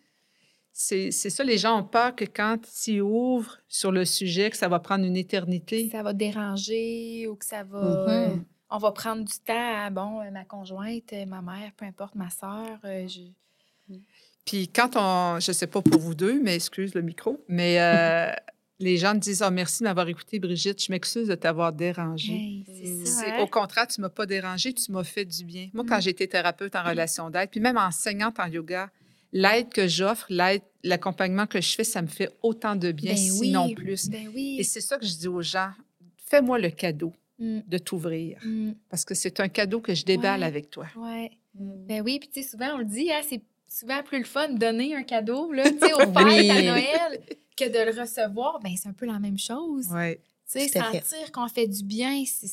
C'est 0.77 1.09
ça, 1.11 1.43
les 1.43 1.57
gens 1.57 1.79
ont 1.79 1.83
peur 1.85 2.13
que 2.15 2.25
quand 2.25 2.57
ils 2.87 3.01
ouvrent 3.01 3.59
sur 3.69 3.91
le 3.93 4.03
sujet, 4.03 4.49
que 4.49 4.57
ça 4.57 4.67
va 4.67 4.79
prendre 4.79 5.05
une 5.05 5.15
éternité. 5.15 5.89
Ça 5.89 6.03
va 6.03 6.11
déranger 6.13 7.27
ou 7.29 7.35
que 7.35 7.45
ça 7.45 7.63
va. 7.63 7.79
Mhm. 7.79 8.09
euh, 8.09 8.35
on 8.69 8.77
va 8.77 8.91
prendre 8.91 9.23
du 9.23 9.33
temps 9.45 9.85
à, 9.85 9.89
bon, 9.89 10.21
euh, 10.21 10.31
ma 10.31 10.43
conjointe, 10.45 11.13
euh, 11.13 11.25
ma 11.25 11.41
mère, 11.41 11.71
peu 11.77 11.85
importe, 11.85 12.15
ma 12.15 12.29
soeur. 12.29 12.79
Puis 14.45 14.67
quand 14.69 14.91
on, 14.95 15.39
je 15.39 15.51
sais 15.51 15.67
pas 15.67 15.81
pour 15.81 15.99
vous 15.99 16.15
deux, 16.15 16.41
mais 16.41 16.55
excuse 16.55 16.93
le 16.93 17.01
micro, 17.01 17.43
mais 17.47 17.79
euh, 17.81 18.31
les 18.79 18.97
gens 18.97 19.13
me 19.15 19.19
disent 19.19 19.43
oh, 19.45 19.51
merci 19.51 19.79
de 19.79 19.85
m'avoir 19.85 20.07
écouté, 20.07 20.39
Brigitte. 20.39 20.83
Je 20.83 20.91
m'excuse 20.91 21.27
de 21.27 21.35
t'avoir 21.35 21.73
dérangée. 21.73 22.63
c'est 22.67 23.05
ça. 23.05 23.19
C'est- 23.21 23.31
hein? 23.31 23.39
Au 23.39 23.47
contraire, 23.47 23.87
tu 23.87 24.01
m'as 24.01 24.09
pas 24.09 24.25
dérangé, 24.25 24.73
tu 24.73 24.91
m'as 24.91 25.03
fait 25.03 25.25
du 25.25 25.43
bien. 25.45 25.69
Moi, 25.73 25.83
quand 25.87 25.97
Mm. 25.97 26.01
j'étais 26.01 26.27
thérapeute 26.27 26.75
en 26.75 26.83
relation 26.83 27.29
d'aide, 27.29 27.49
puis 27.49 27.59
même 27.59 27.77
enseignante 27.77 28.39
en 28.39 28.45
yoga, 28.47 28.89
l'aide 29.31 29.69
que 29.69 29.87
j'offre, 29.87 30.25
l'aide, 30.29 30.61
l'accompagnement 30.83 31.47
que 31.47 31.59
je 31.61 31.75
fais, 31.75 31.83
ça 31.83 32.01
me 32.01 32.07
fait 32.07 32.29
autant 32.43 32.75
de 32.75 32.91
bien, 32.91 33.13
Ben 33.13 33.17
sinon 33.17 33.65
oui, 33.67 33.75
plus. 33.75 34.09
Ben 34.09 34.29
oui. 34.33 34.57
Et 34.59 34.63
c'est 34.63 34.81
ça 34.81 34.97
que 34.97 35.05
je 35.05 35.15
dis 35.15 35.27
aux 35.27 35.41
gens, 35.41 35.71
fais-moi 36.27 36.59
le 36.59 36.69
cadeau 36.69 37.13
Mm, 37.37 37.59
de 37.67 37.77
t'ouvrir, 37.77 38.39
mm, 38.45 38.71
parce 38.89 39.03
que 39.03 39.13
c'est 39.13 39.39
un 39.41 39.49
cadeau 39.49 39.81
que 39.81 39.93
je 39.93 40.05
déballe 40.05 40.39
Ouais. 40.39 40.45
avec 40.45 40.69
toi. 40.69 40.87
ouais. 40.95 41.31
Mm. 41.55 41.85
Ben 41.87 42.01
oui, 42.01 42.19
puis 42.19 42.29
tu 42.29 42.41
sais, 42.41 42.47
souvent, 42.49 42.75
on 42.75 42.77
le 42.77 42.85
dit, 42.85 43.11
hein, 43.11 43.19
c'est 43.27 43.41
souvent 43.67 44.01
plus 44.03 44.19
le 44.19 44.23
fun 44.25 44.49
de 44.49 44.57
donner 44.57 44.95
un 44.95 45.03
cadeau, 45.03 45.51
là, 45.51 45.69
tu 45.69 45.77
sais, 45.79 45.93
au 45.95 45.99
fêtes, 45.99 46.23
Oui. 46.25 46.49
à 46.49 46.61
Noël, 46.61 47.21
que 47.57 47.65
de 47.65 47.91
le 47.91 47.99
recevoir. 48.01 48.59
Ben 48.61 48.71
c'est 48.81 48.87
un 48.87 48.93
peu 48.93 49.05
la 49.05 49.19
même 49.19 49.37
chose. 49.37 49.87
Ouais. 49.91 50.21
Tu 50.49 50.59
sais, 50.59 50.67
sentir 50.69 51.31
qu'on 51.33 51.47
fait 51.49 51.67
du 51.67 51.83
bien, 51.83 52.23
c'est 52.25 52.47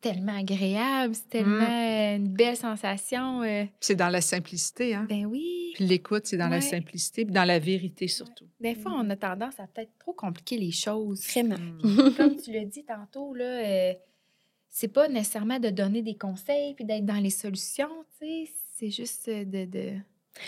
tellement 0.00 0.36
agréable, 0.38 1.14
c'est 1.14 1.28
tellement 1.28 1.66
Mm. 1.68 2.16
une 2.16 2.28
belle 2.28 2.56
sensation. 2.56 3.42
euh, 3.42 3.64
C'est 3.80 3.96
dans 3.96 4.08
la 4.08 4.20
simplicité, 4.20 4.94
hein? 4.94 5.06
ben 5.08 5.26
oui. 5.26 5.72
Puis 5.74 5.86
l'écoute, 5.86 6.26
c'est 6.26 6.36
dans 6.36 6.48
la 6.48 6.60
simplicité, 6.60 7.24
puis 7.24 7.32
dans 7.34 7.44
la 7.44 7.58
vérité 7.58 8.08
surtout. 8.08 8.46
Des 8.60 8.74
fois, 8.74 8.92
on 8.94 9.08
a 9.10 9.16
tendance 9.16 9.58
à 9.60 9.66
peut-être 9.66 9.90
trop 9.98 10.12
compliquer 10.12 10.56
les 10.58 10.70
choses. 10.72 11.24
Vraiment. 11.26 11.56
Mm. 11.82 12.10
Comme 12.16 12.36
tu 12.36 12.52
l'as 12.52 12.64
dit 12.64 12.84
tantôt, 12.84 13.34
là, 13.34 13.44
euh, 13.44 13.94
c'est 14.70 14.88
pas 14.92 15.08
nécessairement 15.08 15.58
de 15.58 15.70
donner 15.70 16.02
des 16.02 16.16
conseils 16.16 16.74
puis 16.74 16.84
d'être 16.84 17.04
dans 17.06 17.14
les 17.22 17.30
solutions, 17.30 18.04
tu 18.20 18.26
sais. 18.26 18.50
C'est 18.76 18.90
juste 18.90 19.26
euh, 19.28 19.44
de, 19.44 19.64
de, 19.64 19.92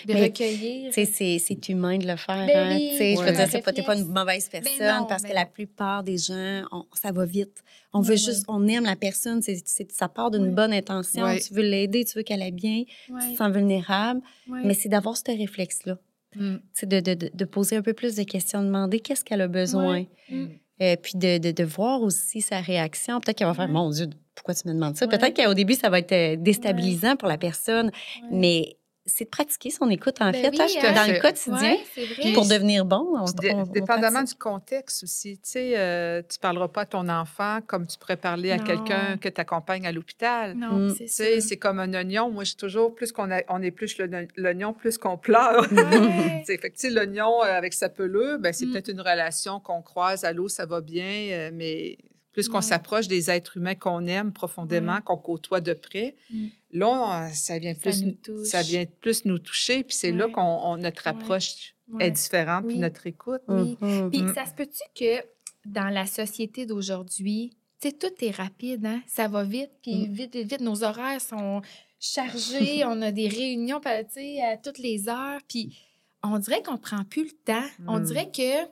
de 0.06 0.14
Mais, 0.14 0.22
recueillir. 0.24 0.92
C'est- 0.92 1.38
c'est 1.38 1.68
humain 1.68 1.98
de 1.98 2.06
le 2.06 2.16
faire. 2.16 2.46
Ben 2.46 2.72
hein. 2.72 2.76
oui, 2.76 2.94
sais, 2.96 3.14
je 3.14 3.20
ouais. 3.20 3.26
veux 3.26 3.32
dire, 3.32 3.40
un 3.40 3.46
c'est 3.46 3.62
pas, 3.62 3.72
t'es 3.72 3.82
pas 3.82 3.96
une 3.96 4.06
mauvaise 4.06 4.48
personne 4.48 4.72
non, 5.00 5.06
parce 5.06 5.22
ben 5.22 5.30
que 5.30 5.34
la 5.34 5.46
plupart 5.46 6.02
des 6.02 6.18
gens, 6.18 6.62
on- 6.72 6.84
ça 6.94 7.12
va 7.12 7.24
vite. 7.24 7.62
On 7.92 8.00
Ouais, 8.00 8.04
veut 8.06 8.10
ouais. 8.12 8.16
juste, 8.16 8.44
on 8.48 8.66
aime 8.68 8.84
la 8.84 8.96
personne, 8.96 9.40
ça 9.42 10.08
part 10.08 10.30
d'une 10.30 10.42
Ouais. 10.44 10.48
bonne 10.50 10.72
intention. 10.72 11.24
Ouais. 11.24 11.40
Tu 11.40 11.52
veux 11.54 11.62
l'aider, 11.62 12.04
tu 12.04 12.16
veux 12.16 12.22
qu'elle 12.22 12.42
aille 12.42 12.52
bien, 12.52 12.84
tu 13.06 13.12
Ouais, 13.12 13.32
te 13.32 13.36
sens 13.36 13.52
vulnérable, 13.52 14.20
ouais. 14.48 14.60
mais 14.64 14.74
c'est 14.74 14.88
d'avoir 14.88 15.16
ce 15.16 15.22
réflexe-là. 15.26 15.98
Mm. 16.36 16.56
Tu 16.56 16.60
sais, 16.72 16.86
De, 16.86 17.00
de, 17.00 17.30
de, 17.34 17.44
poser 17.44 17.76
un 17.76 17.82
peu 17.82 17.92
plus 17.92 18.14
de 18.14 18.22
questions, 18.22 18.62
demander 18.62 19.00
qu'est-ce 19.00 19.24
qu'elle 19.24 19.40
a 19.40 19.48
besoin. 19.48 20.06
Mm. 20.30 20.46
Euh, 20.82 20.96
puis 20.96 21.12
de, 21.16 21.36
de, 21.38 21.50
de 21.50 21.64
voir 21.64 22.00
aussi 22.02 22.40
sa 22.40 22.60
réaction. 22.60 23.20
Peut-être 23.20 23.36
qu'elle 23.38 23.48
va 23.48 23.52
faire 23.54 23.66
Ouais. 23.66 23.72
Mon 23.72 23.90
Dieu, 23.90 24.06
pourquoi 24.34 24.54
tu 24.54 24.66
me 24.66 24.72
demandes 24.72 24.96
ça? 24.96 25.06
Ouais. 25.06 25.18
Peut-être 25.18 25.36
qu'au 25.44 25.52
début, 25.52 25.74
ça 25.74 25.90
va 25.90 25.98
être 25.98 26.12
euh, 26.12 26.36
déstabilisant 26.38 27.16
pour 27.16 27.28
la 27.28 27.36
personne, 27.36 27.86
Ouais. 27.88 28.28
mais 28.30 28.76
c'est 29.14 29.24
de 29.24 29.30
pratiquer 29.30 29.70
son 29.70 29.88
écoute, 29.90 30.16
en 30.20 30.30
Ben 30.30 30.42
fait, 30.42 30.50
oui, 30.50 30.58
hein, 30.78 30.82
hein. 30.84 30.92
dans 31.06 31.12
le 31.12 31.20
quotidien. 31.20 31.76
Ouais. 32.24 32.32
Pour 32.34 32.46
devenir 32.46 32.84
bon, 32.84 33.16
on, 33.18 33.24
on- 33.24 33.62
dépendamment 33.64 34.22
du 34.22 34.34
contexte 34.34 35.02
aussi. 35.04 35.34
Tu 35.38 35.50
sais, 35.50 35.72
euh, 35.76 36.22
tu 36.28 36.38
parleras 36.38 36.68
pas 36.68 36.82
à 36.82 36.86
ton 36.86 37.08
enfant 37.08 37.60
comme 37.66 37.86
tu 37.86 37.98
pourrais 37.98 38.16
parler 38.16 38.50
à 38.52 38.58
quelqu'un 38.58 39.16
que 39.20 39.28
tu 39.28 39.40
accompagnes 39.40 39.86
à 39.86 39.92
l'hôpital. 39.92 40.54
Non, 40.56 40.72
Mm. 40.72 40.94
c'est 40.96 41.06
ça. 41.08 41.40
c'est 41.40 41.56
comme 41.56 41.78
un 41.80 41.92
oignon. 41.94 42.30
Moi, 42.30 42.44
je 42.44 42.54
toujours, 42.54 42.94
plus 42.94 43.12
qu'on 43.12 43.30
a- 43.30 43.42
on 43.48 43.62
épluche 43.62 43.98
le- 43.98 44.28
l'oignon, 44.36 44.72
plus 44.72 44.96
qu'on 44.98 45.16
pleure. 45.18 45.66
Ouais. 45.72 46.44
Fait 46.46 46.70
que, 46.70 46.86
l'oignon 46.94 47.42
euh, 47.42 47.46
avec 47.46 47.74
sa 47.74 47.88
pelure, 47.88 48.38
ben, 48.38 48.52
c'est 48.52 48.66
Mm. 48.66 48.72
peut-être 48.72 48.88
une 48.88 49.00
relation 49.00 49.60
qu'on 49.60 49.82
croise 49.82 50.24
à 50.24 50.32
l'eau, 50.32 50.48
ça 50.48 50.66
va 50.66 50.80
bien, 50.80 51.28
euh, 51.32 51.50
mais 51.52 51.96
plus 52.40 52.48
qu'on 52.48 52.56
Ouais. 52.56 52.62
s'approche 52.62 53.08
des 53.08 53.30
êtres 53.30 53.56
humains 53.56 53.74
qu'on 53.74 54.06
aime 54.06 54.32
profondément, 54.32 54.94
Ouais. 54.96 55.02
qu'on 55.04 55.16
côtoie 55.16 55.60
de 55.60 55.72
près, 55.72 56.16
Mm. 56.30 56.46
là, 56.72 57.26
euh, 57.28 57.32
ça 57.32 57.58
vient 57.58 57.74
Ça 57.74 57.80
plus, 57.80 58.04
nous 58.04 58.12
touche. 58.12 58.46
ça 58.46 58.62
vient 58.62 58.84
plus 59.00 59.24
nous 59.24 59.38
toucher, 59.38 59.84
puis 59.84 59.94
c'est 59.96 60.12
là 60.12 60.28
qu'on 60.28 60.40
on- 60.42 60.76
notre 60.76 61.06
approche 61.06 61.74
Ouais. 61.92 62.06
est 62.06 62.10
différente, 62.12 62.66
puis 62.68 62.78
notre 62.78 63.06
écoute. 63.06 63.42
Oui. 63.48 63.76
Mhm. 63.80 64.10
Puis 64.10 64.22
Mm. 64.22 64.34
ça 64.34 64.46
se 64.46 64.52
peut-tu 64.54 64.82
que 64.94 65.24
dans 65.66 65.88
la 65.88 66.06
société 66.06 66.64
d'aujourd'hui, 66.66 67.50
tu 67.80 67.88
sais, 67.88 67.94
tout 67.94 68.12
est 68.24 68.30
rapide, 68.30 68.84
hein? 68.86 69.00
Ça 69.06 69.26
va 69.28 69.42
vite, 69.44 69.70
puis 69.82 70.06
Mm. 70.08 70.12
vite, 70.12 70.34
vite, 70.36 70.50
vite, 70.50 70.60
nos 70.60 70.84
horaires 70.84 71.20
sont 71.20 71.62
chargé, 71.98 72.84
on 72.86 73.02
a 73.02 73.10
des 73.12 73.28
réunions, 73.28 73.80
tu 73.80 73.88
sais, 74.10 74.40
à 74.42 74.56
toutes 74.56 74.78
les 74.78 75.08
heures, 75.08 75.40
puis 75.48 75.76
on 76.22 76.38
dirait 76.38 76.62
qu'on 76.62 76.76
prend 76.78 77.04
plus 77.04 77.24
le 77.24 77.30
temps. 77.44 77.66
On 77.88 77.98
Mm. 77.98 78.04
dirait 78.04 78.30
que 78.30 78.68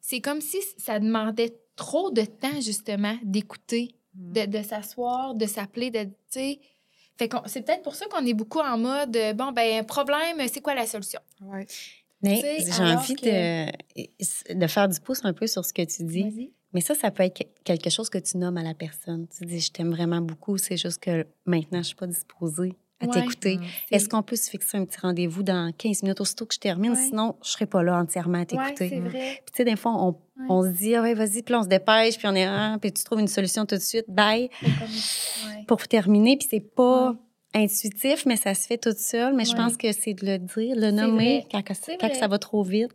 c'est 0.00 0.20
comme 0.20 0.40
si 0.40 0.58
ça 0.78 0.98
demandait 1.00 1.54
trop 1.76 2.10
de 2.10 2.22
temps, 2.22 2.60
justement, 2.60 3.16
d'écouter, 3.22 3.94
Mm. 4.16 4.32
de, 4.32 4.58
de 4.58 4.62
s'asseoir, 4.62 5.34
de 5.34 5.46
s'appeler, 5.46 5.90
de, 5.90 6.04
tu 6.04 6.10
sais... 6.30 6.60
Fait 7.16 7.28
qu'on- 7.28 7.42
c'est 7.46 7.62
peut-être 7.62 7.82
pour 7.82 7.94
ça 7.94 8.06
qu'on 8.06 8.24
est 8.26 8.34
beaucoup 8.34 8.58
en 8.60 8.76
mode, 8.78 9.16
euh, 9.16 9.32
bon, 9.34 9.52
ben, 9.52 9.84
problème, 9.86 10.36
c'est 10.48 10.60
quoi 10.60 10.74
la 10.74 10.86
solution? 10.86 11.20
Ouais. 11.42 11.66
J'ai 12.22 12.68
envie 12.80 13.14
que- 13.16 13.66
de, 13.70 14.54
de 14.54 14.66
faire 14.66 14.88
du 14.88 14.98
pouce 15.00 15.20
un 15.24 15.32
peu 15.32 15.46
sur 15.46 15.64
ce 15.64 15.72
que 15.72 15.82
tu 15.82 16.04
dis. 16.04 16.22
Vas-y. 16.22 16.52
Mais 16.72 16.80
ça, 16.80 16.94
ça 16.94 17.10
peut 17.10 17.22
être 17.22 17.38
que- 17.38 17.62
quelque 17.64 17.90
chose 17.90 18.08
que 18.10 18.18
tu 18.18 18.36
nommes 18.38 18.56
à 18.56 18.62
la 18.62 18.74
personne. 18.74 19.26
Tu 19.28 19.44
dis, 19.46 19.60
je 19.60 19.70
t'aime 19.70 19.90
vraiment 19.92 20.20
beaucoup, 20.20 20.58
c'est 20.58 20.76
juste 20.76 20.98
que 21.00 21.26
maintenant, 21.46 21.78
je 21.82 21.88
suis 21.88 21.94
pas 21.96 22.06
disposée 22.08 22.74
à 23.00 23.06
Ouais. 23.06 23.12
t'écouter. 23.12 23.56
Mm. 23.58 23.62
Est-ce 23.90 24.08
qu'on 24.08 24.22
peut 24.22 24.36
se 24.36 24.48
fixer 24.48 24.76
un 24.78 24.84
petit 24.84 24.98
rendez-vous 25.00 25.42
dans 25.42 25.72
15 25.76 26.02
minutes 26.02 26.20
aussitôt 26.20 26.46
que 26.46 26.54
je 26.54 26.60
termine? 26.60 26.92
Ouais. 26.92 26.96
Sinon, 26.96 27.36
je 27.44 27.50
serai 27.50 27.66
pas 27.66 27.82
là 27.82 27.98
entièrement 27.98 28.40
à 28.40 28.44
t'écouter. 28.46 28.88
c'est 28.88 29.00
Mm. 29.00 29.08
vrai. 29.08 29.40
Puis, 29.44 29.52
tu 29.52 29.56
sais, 29.56 29.64
des 29.64 29.76
fois, 29.76 29.92
on, 29.94 30.08
Ouais. 30.10 30.46
on 30.48 30.62
se 30.62 30.68
dit, 30.68 30.94
ah 30.94 31.02
ouais, 31.02 31.14
vas-y, 31.14 31.42
puis 31.42 31.52
là, 31.52 31.60
on 31.60 31.62
se 31.64 31.68
dépêche, 31.68 32.16
puis 32.18 32.26
on 32.28 32.34
est, 32.34 32.44
ah, 32.44 32.76
puis 32.80 32.92
tu 32.92 33.02
trouves 33.04 33.20
une 33.20 33.28
solution 33.28 33.66
tout 33.66 33.74
de 33.76 33.80
suite, 33.80 34.06
bye, 34.08 34.48
comme- 34.60 34.70
ouais. 35.50 35.64
pour 35.66 35.86
terminer. 35.88 36.36
Puis, 36.36 36.48
c'est 36.50 36.60
pas 36.60 37.10
Ouais. 37.10 37.16
intuitif, 37.64 38.26
mais 38.26 38.36
ça 38.36 38.54
se 38.54 38.66
fait 38.66 38.78
tout 38.78 38.94
seul. 38.96 39.34
Mais 39.34 39.44
je 39.44 39.54
pense 39.54 39.76
que 39.76 39.92
c'est 39.92 40.14
de 40.14 40.24
le 40.26 40.38
dire, 40.38 40.74
le 40.76 40.90
nommer 40.90 41.46
quand, 41.50 41.62
quand 41.64 42.14
ça 42.14 42.28
va 42.28 42.38
trop 42.38 42.62
vite. 42.62 42.94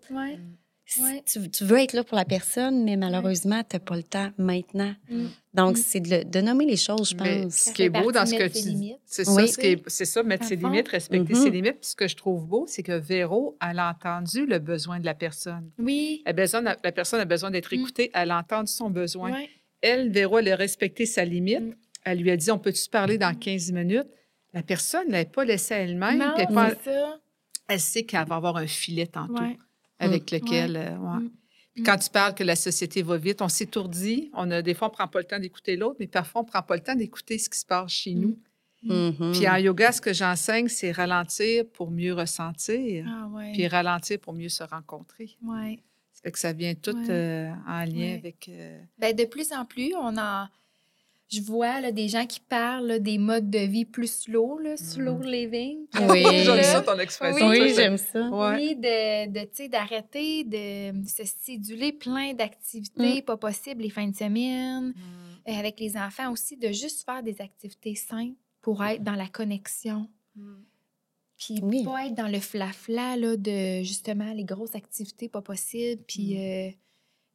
Ouais. 1.00 1.22
Tu, 1.26 1.50
tu 1.52 1.64
veux 1.66 1.78
être 1.78 1.94
là 1.94 2.04
pour 2.04 2.18
la 2.18 2.26
personne, 2.26 2.84
mais 2.84 2.96
malheureusement, 2.96 3.62
tu 3.70 3.76
n'as 3.76 3.80
pas 3.80 3.96
le 3.96 4.04
temps 4.04 4.32
maintenant. 4.38 4.94
Mm. 5.10 5.26
Donc, 5.54 5.78
Mm. 5.78 5.82
c'est 5.86 6.00
de, 6.00 6.42
nommer 6.42 6.66
les 6.66 6.78
choses, 6.78 7.10
je 7.12 7.16
Mais 7.24 7.44
pense. 7.44 7.54
ce 7.54 7.60
Ça 7.66 7.74
qui 7.74 7.84
est 7.84 7.90
beau 7.90 8.12
dans 8.12 8.26
ce 8.26 8.34
que 8.34 8.38
mettre 8.40 8.56
tu 8.56 8.62
ses 8.62 8.70
dis, 8.70 8.76
limites. 8.76 8.98
c'est 9.06 9.28
Oui. 9.30 9.48
ça, 9.48 9.62
ce 9.62 9.78
c'est 9.88 10.06
ça, 10.06 10.24
mettre 10.24 10.46
ses 10.46 10.56
limites, 10.56 10.88
respecter 10.88 11.34
Mhm. 11.34 11.44
ses 11.44 11.50
limites. 11.52 11.80
Puis 11.82 11.90
ce 11.92 11.96
que 11.96 12.08
je 12.08 12.16
trouve 12.16 12.48
beau, 12.48 12.66
c'est 12.68 12.82
que 12.84 12.94
Véro, 12.98 13.56
elle 13.62 13.78
a 13.80 13.90
entendu 13.92 14.46
le 14.48 14.58
besoin 14.60 15.00
de 15.00 15.06
la 15.06 15.14
personne. 15.14 15.70
Oui. 15.78 16.24
Elle 16.26 16.32
a 16.32 16.34
besoin, 16.34 16.62
la 16.62 16.76
personne 16.92 17.20
a 17.20 17.26
besoin 17.26 17.52
d'être 17.52 17.72
Mm. 17.72 17.80
écoutée, 17.80 18.10
elle 18.14 18.32
a 18.32 18.40
entendu 18.40 18.72
son 18.72 18.90
besoin. 18.90 19.32
Ouais. 19.32 19.50
Elle, 19.82 20.10
Véro, 20.12 20.40
elle 20.40 20.52
a 20.52 20.56
respecté 20.56 21.06
sa 21.06 21.24
limite. 21.24 21.62
Mm. 21.62 21.76
Elle 22.06 22.20
lui 22.20 22.32
a 22.32 22.38
dit, 22.38 22.50
on 22.50 22.58
peut-tu 22.58 22.80
se 22.80 22.90
parler 22.90 23.18
dans 23.18 23.36
15 23.36 23.72
minutes? 23.72 24.08
La 24.54 24.64
personne 24.64 25.08
ne 25.08 25.12
l'a 25.12 25.26
pas 25.26 25.46
laissée 25.46 25.76
à 25.76 25.78
elle-même. 25.80 26.34
Elle, 26.38 26.78
elle 27.68 27.80
sait 27.80 28.04
qu'elle 28.04 28.26
va 28.28 28.36
avoir 28.38 28.58
un 28.58 28.66
filet 28.66 29.06
tantôt 29.06 29.34
Ouais. 29.40 29.58
Avec 30.00 30.32
lequel... 30.32 30.76
euh, 30.76 30.98
ouais. 30.98 31.20
Mm. 31.24 31.32
Puis 31.76 31.84
quand 31.84 31.98
tu 31.98 32.10
parles 32.10 32.34
que 32.36 32.44
la 32.44 32.56
société 32.56 33.02
va 33.04 33.18
vite, 33.18 33.42
on 33.42 33.48
s'étourdit. 33.48 34.32
On 34.34 34.50
a, 34.52 34.62
des 34.62 34.74
fois, 34.74 34.88
on 34.88 34.92
ne 34.92 34.96
prend 34.96 35.08
pas 35.08 35.20
le 35.20 35.26
temps 35.26 35.40
d'écouter 35.40 35.78
l'autre, 35.78 35.98
mais 36.00 36.08
parfois, 36.08 36.42
on 36.42 36.44
ne 36.46 36.50
prend 36.50 36.62
pas 36.64 36.76
le 36.76 36.82
temps 36.82 36.96
d'écouter 36.96 37.38
ce 37.38 37.50
qui 37.50 37.58
se 37.60 37.66
passe 37.66 37.92
chez 37.92 38.14
nous. 38.16 38.38
Mhm. 38.84 39.32
Puis 39.34 39.48
en 39.48 39.56
yoga, 39.58 39.92
ce 39.92 40.02
que 40.02 40.14
j'enseigne, 40.14 40.68
c'est 40.68 40.92
ralentir 40.92 41.66
pour 41.74 41.92
mieux 41.92 42.14
ressentir, 42.14 43.06
Ah 43.08 43.28
ouais. 43.28 43.52
puis 43.54 43.68
ralentir 43.68 44.20
pour 44.20 44.34
mieux 44.34 44.50
se 44.50 44.64
rencontrer. 44.64 45.38
Ouais. 45.44 45.80
Ça 46.14 46.22
fait 46.24 46.32
que 46.32 46.40
ça 46.40 46.54
vient 46.54 46.74
tout 46.76 46.92
Ouais. 46.96 47.10
euh, 47.10 47.50
en 47.68 47.84
lien 47.84 47.94
Ouais. 47.94 48.16
avec... 48.16 48.50
euh, 48.50 48.82
Ben, 48.98 49.16
de 49.16 49.26
plus 49.26 49.52
en 49.54 49.64
plus, 49.66 49.94
on 49.96 50.18
en. 50.18 50.48
Je 51.32 51.42
vois 51.42 51.80
là, 51.80 51.92
des 51.92 52.08
gens 52.08 52.26
qui 52.26 52.40
parlent 52.40 52.88
là, 52.88 53.00
des 53.00 53.20
modes 53.20 53.52
de 53.52 53.60
vie 53.60 53.86
plus 53.86 54.24
slow, 54.24 54.58
là, 54.58 54.76
slow 54.78 55.22
living. 55.22 55.86
Oui. 56.10 56.24
J'aime 56.44 56.64
ça, 56.64 56.82
ton 56.82 56.98
expression. 56.98 57.48
Oui, 57.48 57.74
j'aime 57.76 57.98
ça. 57.98 58.30
Ouais. 58.30 58.56
Oui, 58.56 58.76
de, 58.76 59.28
de, 59.30 59.40
tu 59.42 59.50
sais, 59.54 59.70
d'arrêter 59.70 60.44
de 60.44 60.92
se 61.08 61.24
céduler 61.26 61.94
plein 61.94 62.34
d'activités 62.34 63.22
pas 63.22 63.38
possibles 63.38 63.84
les 63.84 63.92
fins 63.92 64.08
de 64.08 64.16
semaine. 64.16 64.88
Mm. 64.88 64.94
Et 65.46 65.56
avec 65.56 65.80
les 65.80 65.96
enfants 65.98 66.32
aussi, 66.32 66.58
de 66.58 66.72
juste 66.72 67.06
faire 67.06 67.22
des 67.22 67.42
activités 67.42 67.96
simples 67.96 68.36
pour 68.62 68.84
être 68.84 69.04
dans 69.04 69.16
la 69.16 69.28
connexion. 69.28 70.08
Mm. 70.36 70.56
Puis 71.38 71.60
Oui. 71.62 71.84
pas 71.86 72.08
être 72.08 72.16
dans 72.16 72.28
le 72.28 72.40
flafla 72.40 73.16
là, 73.16 73.38
de 73.38 73.84
justement 73.84 74.34
les 74.34 74.44
grosses 74.44 74.76
activités 74.76 75.30
pas 75.30 75.42
possibles. 75.42 76.02
Puis 76.08 76.38
euh, 76.38 76.70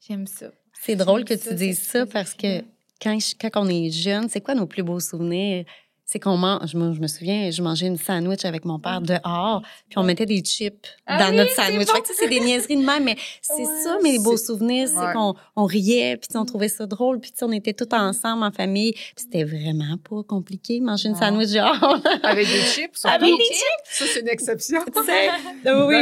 j'aime 0.01 0.27
ça. 0.27 0.51
C'est 0.81 0.97
drôle 0.97 1.25
que 1.25 1.37
ça, 1.37 1.51
tu 1.51 1.55
dises 1.55 1.81
ça 1.81 2.07
parce 2.07 2.35
que. 2.35 2.63
Quand, 3.03 3.19
on 3.57 3.69
est 3.69 3.91
jeune, 3.91 4.29
c'est 4.29 4.41
quoi 4.41 4.55
nos 4.55 4.67
plus 4.67 4.83
beaux 4.83 5.01
souvenirs? 5.01 5.65
C'est 6.07 6.19
qu'on 6.21 6.37
mange, 6.37 6.69
je 6.73 6.77
me 6.77 7.07
souviens, 7.07 7.51
je 7.51 7.63
mangeais 7.63 7.87
une 7.87 7.97
sandwich 7.97 8.45
avec 8.45 8.65
mon 8.67 8.79
père 8.79 9.01
dehors, 9.01 9.63
puis 9.89 9.97
on 9.99 10.03
mettait 10.03 10.27
des 10.27 10.41
chips 10.43 10.87
Ah 11.07 11.19
dans 11.19 11.31
oui, 11.31 11.37
notre 11.37 11.51
c'est 11.53 11.63
sandwich. 11.63 11.87
bon. 11.87 11.95
Fait 11.95 12.01
que, 12.03 12.09
c'est 12.15 12.29
des 12.29 12.41
niaiseries 12.41 12.77
de 12.77 12.85
même, 12.85 13.05
mais 13.05 13.17
c'est 13.41 13.55
Ouais. 13.55 13.83
ça, 13.83 13.97
mes 14.03 14.19
beaux 14.19 14.37
C'est- 14.37 14.47
souvenirs, 14.47 14.89
c'est 14.89 15.13
qu'on 15.15 15.35
on 15.57 15.65
riait, 15.65 16.19
puis 16.19 16.29
on 16.37 16.45
trouvait 16.45 16.69
ça 16.69 16.85
drôle, 16.87 17.21
puis 17.21 17.33
on 17.41 17.51
était 17.53 17.73
tous 17.73 17.89
ensemble 17.97 18.45
en 18.45 18.53
famille, 18.53 18.93
puis 18.93 19.15
c'était 19.17 19.45
vraiment 19.45 19.97
pas 20.09 20.23
compliqué, 20.25 20.81
manger 20.81 21.09
une 21.09 21.17
sandwich 21.17 21.51
dehors. 21.53 21.99
Avec 22.23 22.47
des 22.49 22.61
chips, 22.63 22.97
surtout. 22.97 23.15
Avec 23.17 23.31
des 23.31 23.45
Ça, 23.85 24.05
c'est 24.13 24.21
une 24.21 24.29
exception. 24.29 24.81
tu 24.95 25.03
sais? 25.05 25.31
Oui, 25.87 25.97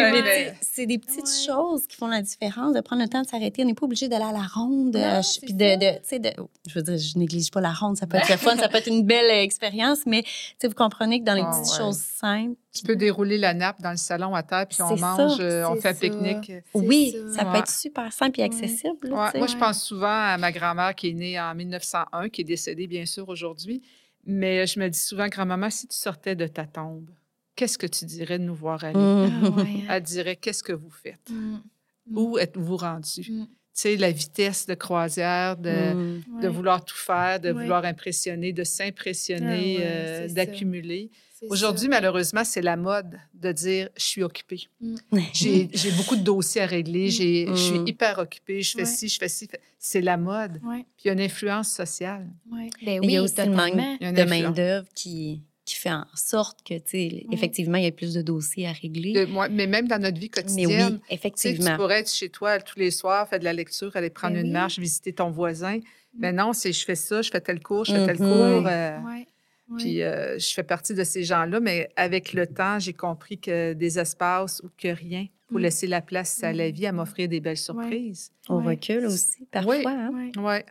c'est 0.60 0.86
des 0.86 0.98
petites 0.98 1.30
choses 1.46 1.86
qui 1.86 1.96
font 1.96 2.08
la 2.08 2.22
différence, 2.22 2.74
de 2.74 2.80
prendre 2.80 3.02
le 3.02 3.08
temps 3.08 3.22
de 3.22 3.26
s'arrêter. 3.28 3.62
On 3.62 3.66
n'est 3.66 3.74
pas 3.74 3.86
obligé 3.86 4.08
d'aller 4.08 4.24
à 4.24 4.32
la 4.32 4.42
ronde. 4.52 4.94
Non, 4.96 5.00
euh, 5.00 5.22
c'est 5.22 5.40
puis 5.44 5.54
de, 5.54 5.76
de- 5.76 6.18
de- 6.18 6.34
je 6.68 6.74
veux 6.74 6.82
dire, 6.82 6.98
je 6.98 7.18
néglige 7.18 7.50
pas 7.50 7.60
la 7.60 7.72
ronde, 7.72 7.96
ça 7.96 8.06
peut 8.06 8.16
être 8.28 8.28
le 8.28 8.36
fun, 8.36 8.56
ça 8.56 8.68
peut 8.68 8.78
être 8.78 8.88
une 8.88 9.04
belle 9.04 9.30
euh, 9.30 9.42
expérience, 9.92 10.06
mais 10.06 10.24
vous 10.68 10.74
comprenez 10.74 11.20
que 11.20 11.24
dans 11.24 11.34
les 11.34 11.42
Ah, 11.42 11.50
petites 11.50 11.72
ouais. 11.72 11.78
choses 11.78 11.98
simples, 11.98 12.56
Tu 12.74 12.82
peux 12.84 12.96
dérouler 12.96 13.38
la 13.38 13.52
nappe 13.54 13.80
dans 13.82 13.90
le 13.90 13.96
salon 13.96 14.34
à 14.34 14.42
terre, 14.42 14.66
puis 14.66 14.80
on 14.82 14.96
ça, 14.96 15.16
mange, 15.16 15.38
euh, 15.40 15.68
on 15.68 15.76
fait 15.76 15.88
un 15.90 15.94
pique-nique. 15.94 16.52
Oui, 16.74 17.14
ça. 17.28 17.44
ça 17.44 17.44
peut 17.50 17.58
être 17.58 17.70
super 17.70 18.12
simple 18.12 18.40
et 18.40 18.44
Ouais. 18.44 18.48
accessible. 18.48 19.08
là, 19.10 19.32
moi, 19.36 19.46
je 19.46 19.56
pense 19.56 19.84
souvent 19.84 20.06
à 20.08 20.38
ma 20.38 20.52
grand-mère 20.52 20.94
qui 20.94 21.10
est 21.10 21.14
née 21.14 21.38
en 21.40 21.54
1901, 21.54 22.28
qui 22.30 22.40
est 22.40 22.44
décédée, 22.44 22.86
bien 22.86 23.04
sûr, 23.06 23.28
aujourd'hui. 23.28 23.82
Mais 24.24 24.66
je 24.66 24.78
me 24.80 24.88
dis 24.88 24.98
souvent, 24.98 25.28
grand-maman, 25.28 25.68
si 25.70 25.86
tu 25.88 25.96
sortais 25.96 26.34
de 26.36 26.46
ta 26.46 26.64
tombe, 26.64 27.10
qu'est-ce 27.56 27.76
que 27.76 27.86
tu 27.86 28.04
dirais 28.06 28.38
de 28.38 28.44
nous 28.44 28.54
voir 28.54 28.82
aller? 28.84 28.98
Mhm. 28.98 29.42
Ah 29.44 29.50
ouais, 29.50 29.62
hein. 29.62 29.86
Elle 29.90 30.02
dirait, 30.02 30.36
qu'est-ce 30.36 30.62
que 30.62 30.72
vous 30.72 30.90
faites? 30.90 31.28
Mm. 31.28 31.58
Mm. 32.06 32.18
Où 32.18 32.38
êtes-vous 32.38 32.76
rendu? 32.76 33.26
Mm. 33.30 33.46
Tu 33.74 33.80
sais, 33.80 33.96
la 33.96 34.10
vitesse 34.10 34.66
de 34.66 34.74
croisière, 34.74 35.56
de, 35.56 35.70
de 35.70 36.20
Ouais. 36.42 36.48
vouloir 36.48 36.84
tout 36.84 36.96
faire, 36.96 37.40
de 37.40 37.50
vouloir 37.52 37.84
impressionner, 37.86 38.52
de 38.52 38.64
s'impressionner, 38.64 39.78
Ah 39.80 39.82
euh, 39.84 40.28
d'accumuler. 40.28 41.10
Aujourd'hui, 41.48 41.88
malheureusement, 41.88 42.44
c'est 42.44 42.60
la 42.62 42.76
mode 42.76 43.18
de 43.34 43.50
dire 43.50 43.88
je 43.96 44.04
suis 44.04 44.22
occupée. 44.22 44.68
Ouais. 45.10 45.24
J'ai 45.32 45.68
j'ai 45.72 45.90
beaucoup 45.92 46.14
de 46.16 46.22
dossiers 46.22 46.60
à 46.62 46.66
régler, 46.66 47.08
j'ai- 47.10 47.46
je 47.48 47.54
suis 47.54 47.78
Mm. 47.80 47.88
hyper 47.88 48.18
occupée, 48.20 48.62
je 48.62 48.76
fais 48.76 48.84
ci, 48.84 49.08
je 49.08 49.18
fais 49.18 49.28
ci. 49.28 49.48
C'est 49.78 50.02
la 50.02 50.16
mode. 50.16 50.60
Puis 50.60 51.04
il 51.04 51.06
y 51.08 51.10
a 51.10 51.14
une 51.14 51.20
influence 51.20 51.70
sociale. 51.72 52.28
Ben 52.46 52.68
Mais 52.86 53.00
oui, 53.00 53.06
il 53.06 53.10
y 53.12 53.16
a 53.16 53.22
aussi 53.22 53.34
le 53.44 53.50
manque 53.56 53.74
de 53.74 54.24
main-d'œuvre 54.24 54.86
qui, 54.94 55.42
qui 55.64 55.76
fait 55.76 55.92
en 55.92 56.04
sorte 56.14 56.58
que, 56.64 56.74
tu 56.74 56.82
sais, 56.86 57.26
effectivement, 57.30 57.76
il 57.78 57.84
y 57.84 57.86
a 57.86 57.92
plus 57.92 58.14
de 58.14 58.22
dossiers 58.22 58.66
à 58.66 58.72
régler. 58.72 59.12
De- 59.12 59.24
moi- 59.26 59.48
mais 59.48 59.66
même 59.66 59.86
dans 59.86 60.00
notre 60.00 60.18
vie 60.18 60.30
Mais 60.34 60.42
quotidienne, 60.42 60.68
oui, 60.68 60.98
tu 60.98 61.00
sais, 61.00 61.06
tu 61.08 61.14
effectivement. 61.14 61.76
pourrais 61.76 62.00
être 62.00 62.10
chez 62.10 62.28
toi 62.30 62.58
tous 62.60 62.78
les 62.78 62.90
soirs, 62.90 63.28
faire 63.28 63.38
de 63.38 63.44
la 63.44 63.52
lecture, 63.52 63.94
aller 63.96 64.10
prendre 64.10 64.34
Ben 64.34 64.40
une 64.40 64.46
oui. 64.48 64.52
marche, 64.52 64.78
visiter 64.78 65.12
ton 65.12 65.30
voisin. 65.30 65.78
Mais 66.18 66.32
non, 66.32 66.52
c'est 66.52 66.72
je 66.72 66.84
fais 66.84 66.94
ça, 66.96 67.22
je 67.22 67.30
fais 67.30 67.40
tel 67.40 67.60
cours, 67.62 67.84
je 67.84 67.92
fais 67.92 68.04
tel 68.06 68.20
Mhm. 68.20 68.28
cours. 68.28 68.66
euh. 68.66 68.98
Puis 69.78 70.02
euh, 70.02 70.38
je 70.38 70.52
fais 70.52 70.64
partie 70.64 70.92
de 70.94 71.02
ces 71.04 71.22
gens-là, 71.24 71.58
mais 71.60 71.88
avec 71.96 72.34
le 72.34 72.46
temps, 72.46 72.78
j'ai 72.78 72.92
compris 72.92 73.38
que 73.38 73.72
des 73.72 73.98
espaces 73.98 74.60
ou 74.64 74.68
que 74.76 74.88
rien 74.88 75.26
pour 75.48 75.58
Mm. 75.58 75.62
laisser 75.62 75.86
la 75.86 76.02
place 76.02 76.42
à 76.42 76.52
la 76.52 76.68
Mm. 76.68 76.72
vie, 76.72 76.86
à 76.86 76.92
m'offrir 76.92 77.28
des 77.28 77.40
belles 77.40 77.56
surprises. 77.56 78.30
On 78.50 78.62
recule 78.62 79.06
aussi, 79.06 79.46
parfois. 79.50 79.76
Oui. 79.76 79.84
hein. 79.86 80.10
Ouais. 80.36 80.42
Ouais, 80.42 80.64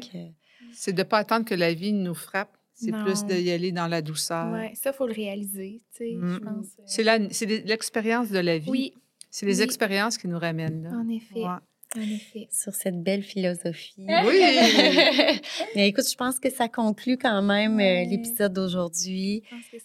Donc, 0.00 0.10
euh, 0.14 0.26
C'est 0.74 0.92
de 0.92 0.98
ne 0.98 1.04
pas 1.04 1.18
attendre 1.18 1.44
que 1.46 1.54
la 1.54 1.72
vie 1.72 1.92
nous 1.92 2.14
frappe, 2.14 2.54
c'est 2.84 2.92
plus 3.04 3.24
d'y 3.24 3.50
aller 3.50 3.72
dans 3.72 3.86
la 3.86 4.02
douceur. 4.02 4.52
Ouais, 4.52 4.72
ça, 4.74 4.90
il 4.90 4.96
faut 4.96 5.06
le 5.06 5.12
réaliser, 5.14 5.80
tu 5.96 6.04
sais, 6.04 6.12
Mm. 6.14 6.34
je 6.34 6.38
pense. 6.38 6.66
euh, 6.78 6.82
C'est 6.86 7.02
la- 7.02 7.30
c'est 7.30 7.46
l'expérience 7.64 8.30
de 8.30 8.38
la 8.38 8.58
vie. 8.58 8.70
Oui, 8.70 8.94
C'est 9.34 9.46
les 9.46 9.58
Oui. 9.58 9.64
expériences 9.64 10.18
qui 10.18 10.28
nous 10.28 10.38
ramènent 10.38 10.82
là. 10.82 10.90
en 10.90 11.08
effet. 11.08 11.40
Ouais. 11.40 11.46
En 11.94 12.00
effet. 12.00 12.48
sur 12.50 12.74
cette 12.74 13.02
belle 13.02 13.22
philosophie. 13.22 14.06
Oui! 14.26 14.40
Mais 15.76 15.88
écoute, 15.88 16.08
je 16.10 16.16
pense 16.16 16.38
que 16.38 16.48
ça 16.50 16.66
conclut 16.68 17.18
quand 17.18 17.42
même 17.42 17.78
euh, 17.80 18.04
l'épisode 18.08 18.52
d'aujourd'hui. 18.54 19.42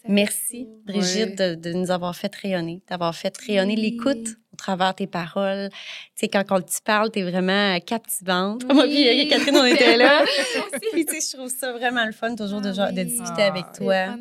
Merci. 0.08 0.68
Brigitte, 0.86 1.36
de, 1.38 1.54
de 1.54 1.72
nous 1.74 1.90
avoir 1.90 2.16
fait 2.16 2.34
rayonner, 2.34 2.82
d'avoir 2.88 3.14
fait 3.14 3.36
rayonner 3.36 3.74
Oui. 3.74 3.82
l'écoute 3.90 4.36
au 4.52 4.56
travers 4.56 4.94
tes 4.94 5.06
paroles. 5.06 5.68
Tu 5.70 5.76
sais, 6.16 6.28
quand 6.28 6.44
on 6.50 6.60
te 6.60 6.70
parle, 6.84 7.10
t'es 7.10 7.22
vraiment 7.22 7.76
euh, 7.76 7.78
captivante. 7.80 8.62
Oui. 8.68 8.74
Moi, 8.74 8.84
puis 8.84 9.28
Catherine, 9.28 9.56
on 9.56 9.64
était 9.64 9.96
là. 9.96 10.24
Puis, 10.92 11.04
tu 11.04 11.20
sais, 11.20 11.30
je 11.32 11.36
trouve 11.36 11.50
ça 11.50 11.72
vraiment 11.72 12.04
le 12.04 12.12
fun, 12.12 12.34
toujours 12.34 12.60
de, 12.60 12.68
Ah 12.70 12.72
genre- 12.72 12.92
de 12.92 13.00
oui. 13.00 13.04
discuter 13.06 13.42
Ah. 13.42 13.46
avec 13.52 13.64
C'est 13.72 13.84
toi. 13.84 14.16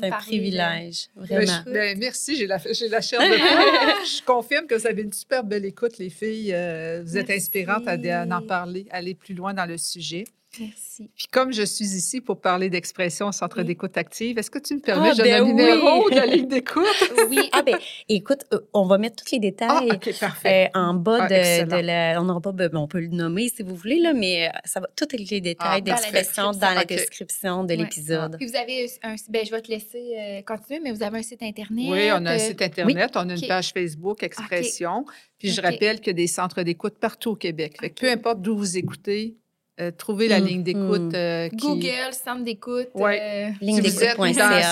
C'est 0.00 0.06
un 0.06 0.10
privilège, 0.18 1.08
Ben, 1.16 1.24
vraiment. 1.24 1.62
je- 1.66 1.70
ben, 1.72 1.98
merci, 1.98 2.36
j'ai 2.36 2.46
la, 2.46 2.58
j'ai 2.58 2.88
la 2.88 3.00
chair 3.00 3.20
de 3.20 3.24
je 4.04 4.22
confirme 4.24 4.66
que 4.66 4.74
vous 4.74 4.86
avez 4.86 5.02
une 5.02 5.12
super 5.12 5.44
belle 5.44 5.64
écoute, 5.64 5.98
les 5.98 6.10
filles. 6.10 6.52
Euh, 6.54 7.02
vous 7.04 7.16
êtes 7.16 7.28
Merci. 7.28 7.44
inspirantes 7.44 7.88
à, 7.88 7.92
à 7.92 8.26
en 8.26 8.42
parler, 8.42 8.86
aller 8.90 9.14
plus 9.14 9.34
loin 9.34 9.54
dans 9.54 9.66
le 9.66 9.78
sujet. 9.78 10.24
Merci. 10.58 11.10
Puis 11.16 11.26
comme 11.30 11.52
je 11.52 11.62
suis 11.62 11.84
ici 11.84 12.20
pour 12.20 12.40
parler 12.40 12.70
d'expression 12.70 13.30
Centre 13.30 13.58
Oui. 13.58 13.64
d'écoute 13.64 13.96
active, 13.96 14.36
est-ce 14.36 14.50
que 14.50 14.58
tu 14.58 14.74
me 14.74 14.80
permets, 14.80 15.10
Ah, 15.12 15.14
je 15.16 15.22
ben 15.22 15.42
oui. 15.42 15.48
numéro 15.50 16.10
de 16.10 16.16
la 16.16 16.26
ligne 16.26 16.48
d'écoute? 16.48 16.84
Oui. 17.30 17.38
Ah 17.52 17.62
ben, 17.62 17.76
écoute, 18.08 18.44
euh, 18.52 18.58
on 18.72 18.84
va 18.86 18.98
mettre 18.98 19.22
tous 19.24 19.30
les 19.30 19.38
Ah, 19.38 19.40
détails. 19.40 20.14
Parfait. 20.18 20.70
euh, 20.74 20.78
en 20.80 20.94
bas 20.94 21.18
Ah, 21.22 21.28
de, 21.28 21.80
la. 21.86 22.20
On 22.20 22.24
n'aura 22.24 22.40
pas. 22.40 22.50
be- 22.52 22.70
On 22.74 22.88
peut 22.88 22.98
le 23.00 23.08
nommer 23.08 23.48
si 23.48 23.62
vous 23.62 23.76
voulez, 23.76 24.00
là, 24.00 24.12
mais 24.12 24.48
euh, 24.48 24.50
ça 24.64 24.80
va. 24.80 24.88
Tous 24.96 25.06
les 25.16 25.40
détails 25.40 25.54
Ah, 25.60 25.80
dans 25.80 25.92
la 25.94 26.00
d'expression 26.00 26.50
dans 26.50 26.74
la 26.74 26.84
description 26.84 27.62
de 27.62 27.70
Ouais. 27.74 27.76
l'épisode. 27.76 28.36
Puis 28.36 28.46
vous 28.48 28.56
avez 28.56 28.90
un, 29.04 29.14
ben, 29.28 29.46
je 29.46 29.50
vais 29.52 29.62
te 29.62 29.70
laisser 29.70 30.14
euh, 30.18 30.42
continuer, 30.42 30.80
mais 30.80 30.90
vous 30.90 31.02
avez 31.04 31.18
un 31.18 31.22
site 31.22 31.42
internet. 31.42 31.86
Oui, 31.88 32.08
on 32.12 32.26
a 32.26 32.32
un 32.32 32.38
site 32.38 32.60
Internet, 32.62 33.12
on 33.14 33.28
a 33.28 33.34
une 33.34 33.46
page 33.46 33.70
Facebook, 33.72 34.22
Expression. 34.24 35.04
Puis 35.38 35.50
je 35.50 35.60
rappelle 35.60 35.98
qu'il 36.00 36.08
y 36.08 36.10
a 36.10 36.14
des 36.14 36.26
centres 36.26 36.62
d'écoute 36.62 36.98
partout 36.98 37.30
au 37.30 37.36
Québec. 37.36 37.76
Fait 37.80 37.90
que 37.90 38.00
peu 38.00 38.10
importe 38.10 38.42
d'où 38.42 38.56
vous 38.56 38.76
écoutez, 38.76 39.36
euh, 39.80 39.90
trouvez 39.96 40.28
la 40.28 40.40
Mhm. 40.40 40.46
ligne 40.46 40.62
d'écoute 40.62 41.14
euh, 41.14 41.48
qui... 41.48 41.56
Google, 41.56 42.12
centre 42.12 42.44
d'écoute. 42.44 42.88
Ouais. 42.94 43.20
euh, 43.20 43.50
Ligne 43.60 43.76
Si 43.76 43.82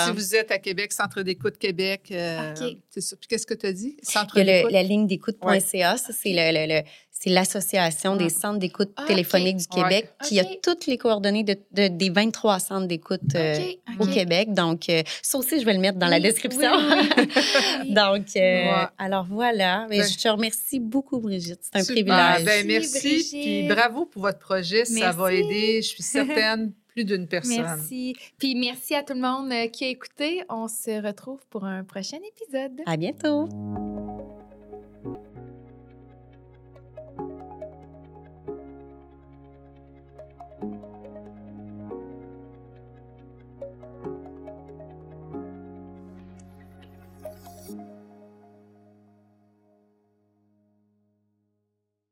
si 0.07 0.13
vous 0.13 0.35
êtes 0.37 0.51
à 0.51 0.59
Québec, 0.59 0.93
Centre 0.93 1.23
d'écoute 1.23 1.59
Québec, 1.59 2.03
euh, 2.13 2.53
OK. 2.55 2.77
c'est 2.91 3.01
ça. 3.01 3.17
Puis 3.17 3.29
qu'est-ce 3.29 3.47
que 3.47 3.55
tu 3.55 3.67
as 3.67 3.73
dit? 3.73 3.97
Centre 4.03 4.37
Il 4.37 4.47
y 4.47 4.51
a 4.51 4.53
le- 4.53 4.59
d'écoute? 4.59 4.73
la 4.73 4.83
ligne 4.83 5.07
d'écoute.ca, 5.07 5.97
ça, 5.97 6.13
c'est 6.13 6.33
le, 6.33 6.53
le- 6.67 6.75
le- 6.75 6.83
c'est 7.21 7.31
l'association 7.31 8.15
des 8.17 8.29
centres 8.29 8.59
d'écoute 8.61 8.91
Ah, 8.97 9.05
téléphonique 9.07 9.57
du 9.57 9.67
Ouais. 9.77 9.83
Québec 9.83 10.11
qui 10.25 10.39
a 10.39 10.45
toutes 10.63 10.87
les 10.87 10.97
coordonnées 10.99 11.43
de, 11.43 11.57
de- 11.73 11.89
des 11.89 12.11
23 12.11 12.59
centres 12.61 12.87
d'écoute 12.87 13.21
euh, 13.35 13.57
au. 13.99 14.07
Québec. 14.07 14.53
Donc, 14.55 14.89
euh, 14.89 15.03
ça 15.23 15.39
aussi, 15.39 15.59
je 15.61 15.65
vais 15.67 15.75
le 15.75 15.81
mettre 15.81 15.99
dans 15.99 16.07
la 16.09 16.21
description. 16.21 16.71
oui, 16.77 16.95
oui, 17.17 17.25
oui. 17.85 17.93
Donc, 17.95 18.27
euh, 18.37 18.41
Ouais. 18.41 18.87
alors 18.99 19.27
voilà. 19.29 19.87
Mais 19.91 19.99
Ben- 19.99 20.09
je 20.09 20.17
te 20.19 20.29
remercie 20.29 20.79
beaucoup, 20.81 21.19
Brigitte. 21.19 21.59
C'est 21.63 21.77
un 21.81 21.83
Super. 21.85 22.05
privilège. 22.05 22.45
Ben, 22.45 22.67
Merci. 22.67 23.01
Brigitte. 23.01 23.31
Puis 23.43 23.63
bravo 23.69 24.07
pour 24.07 24.23
votre 24.23 24.39
projet. 24.39 24.85
Ça 24.85 25.11
va 25.13 25.33
aider, 25.33 25.83
je 25.83 25.89
suis 25.89 26.03
certaine, 26.49 26.73
plus 26.89 27.05
d'une 27.05 27.27
personne. 27.27 27.63
Merci. 27.63 28.15
Puis 28.39 28.55
merci 28.55 28.95
à 28.95 29.03
tout 29.03 29.15
le 29.15 29.21
monde 29.21 29.51
euh, 29.53 29.67
qui 29.69 29.85
a 29.85 29.89
écouté. 29.89 30.43
On 30.49 30.69
se 30.69 31.05
retrouve 31.05 31.41
pour 31.51 31.65
un 31.65 31.83
prochain 31.85 32.19
épisode. 32.19 32.81
À 32.87 32.97
bientôt. 32.97 33.49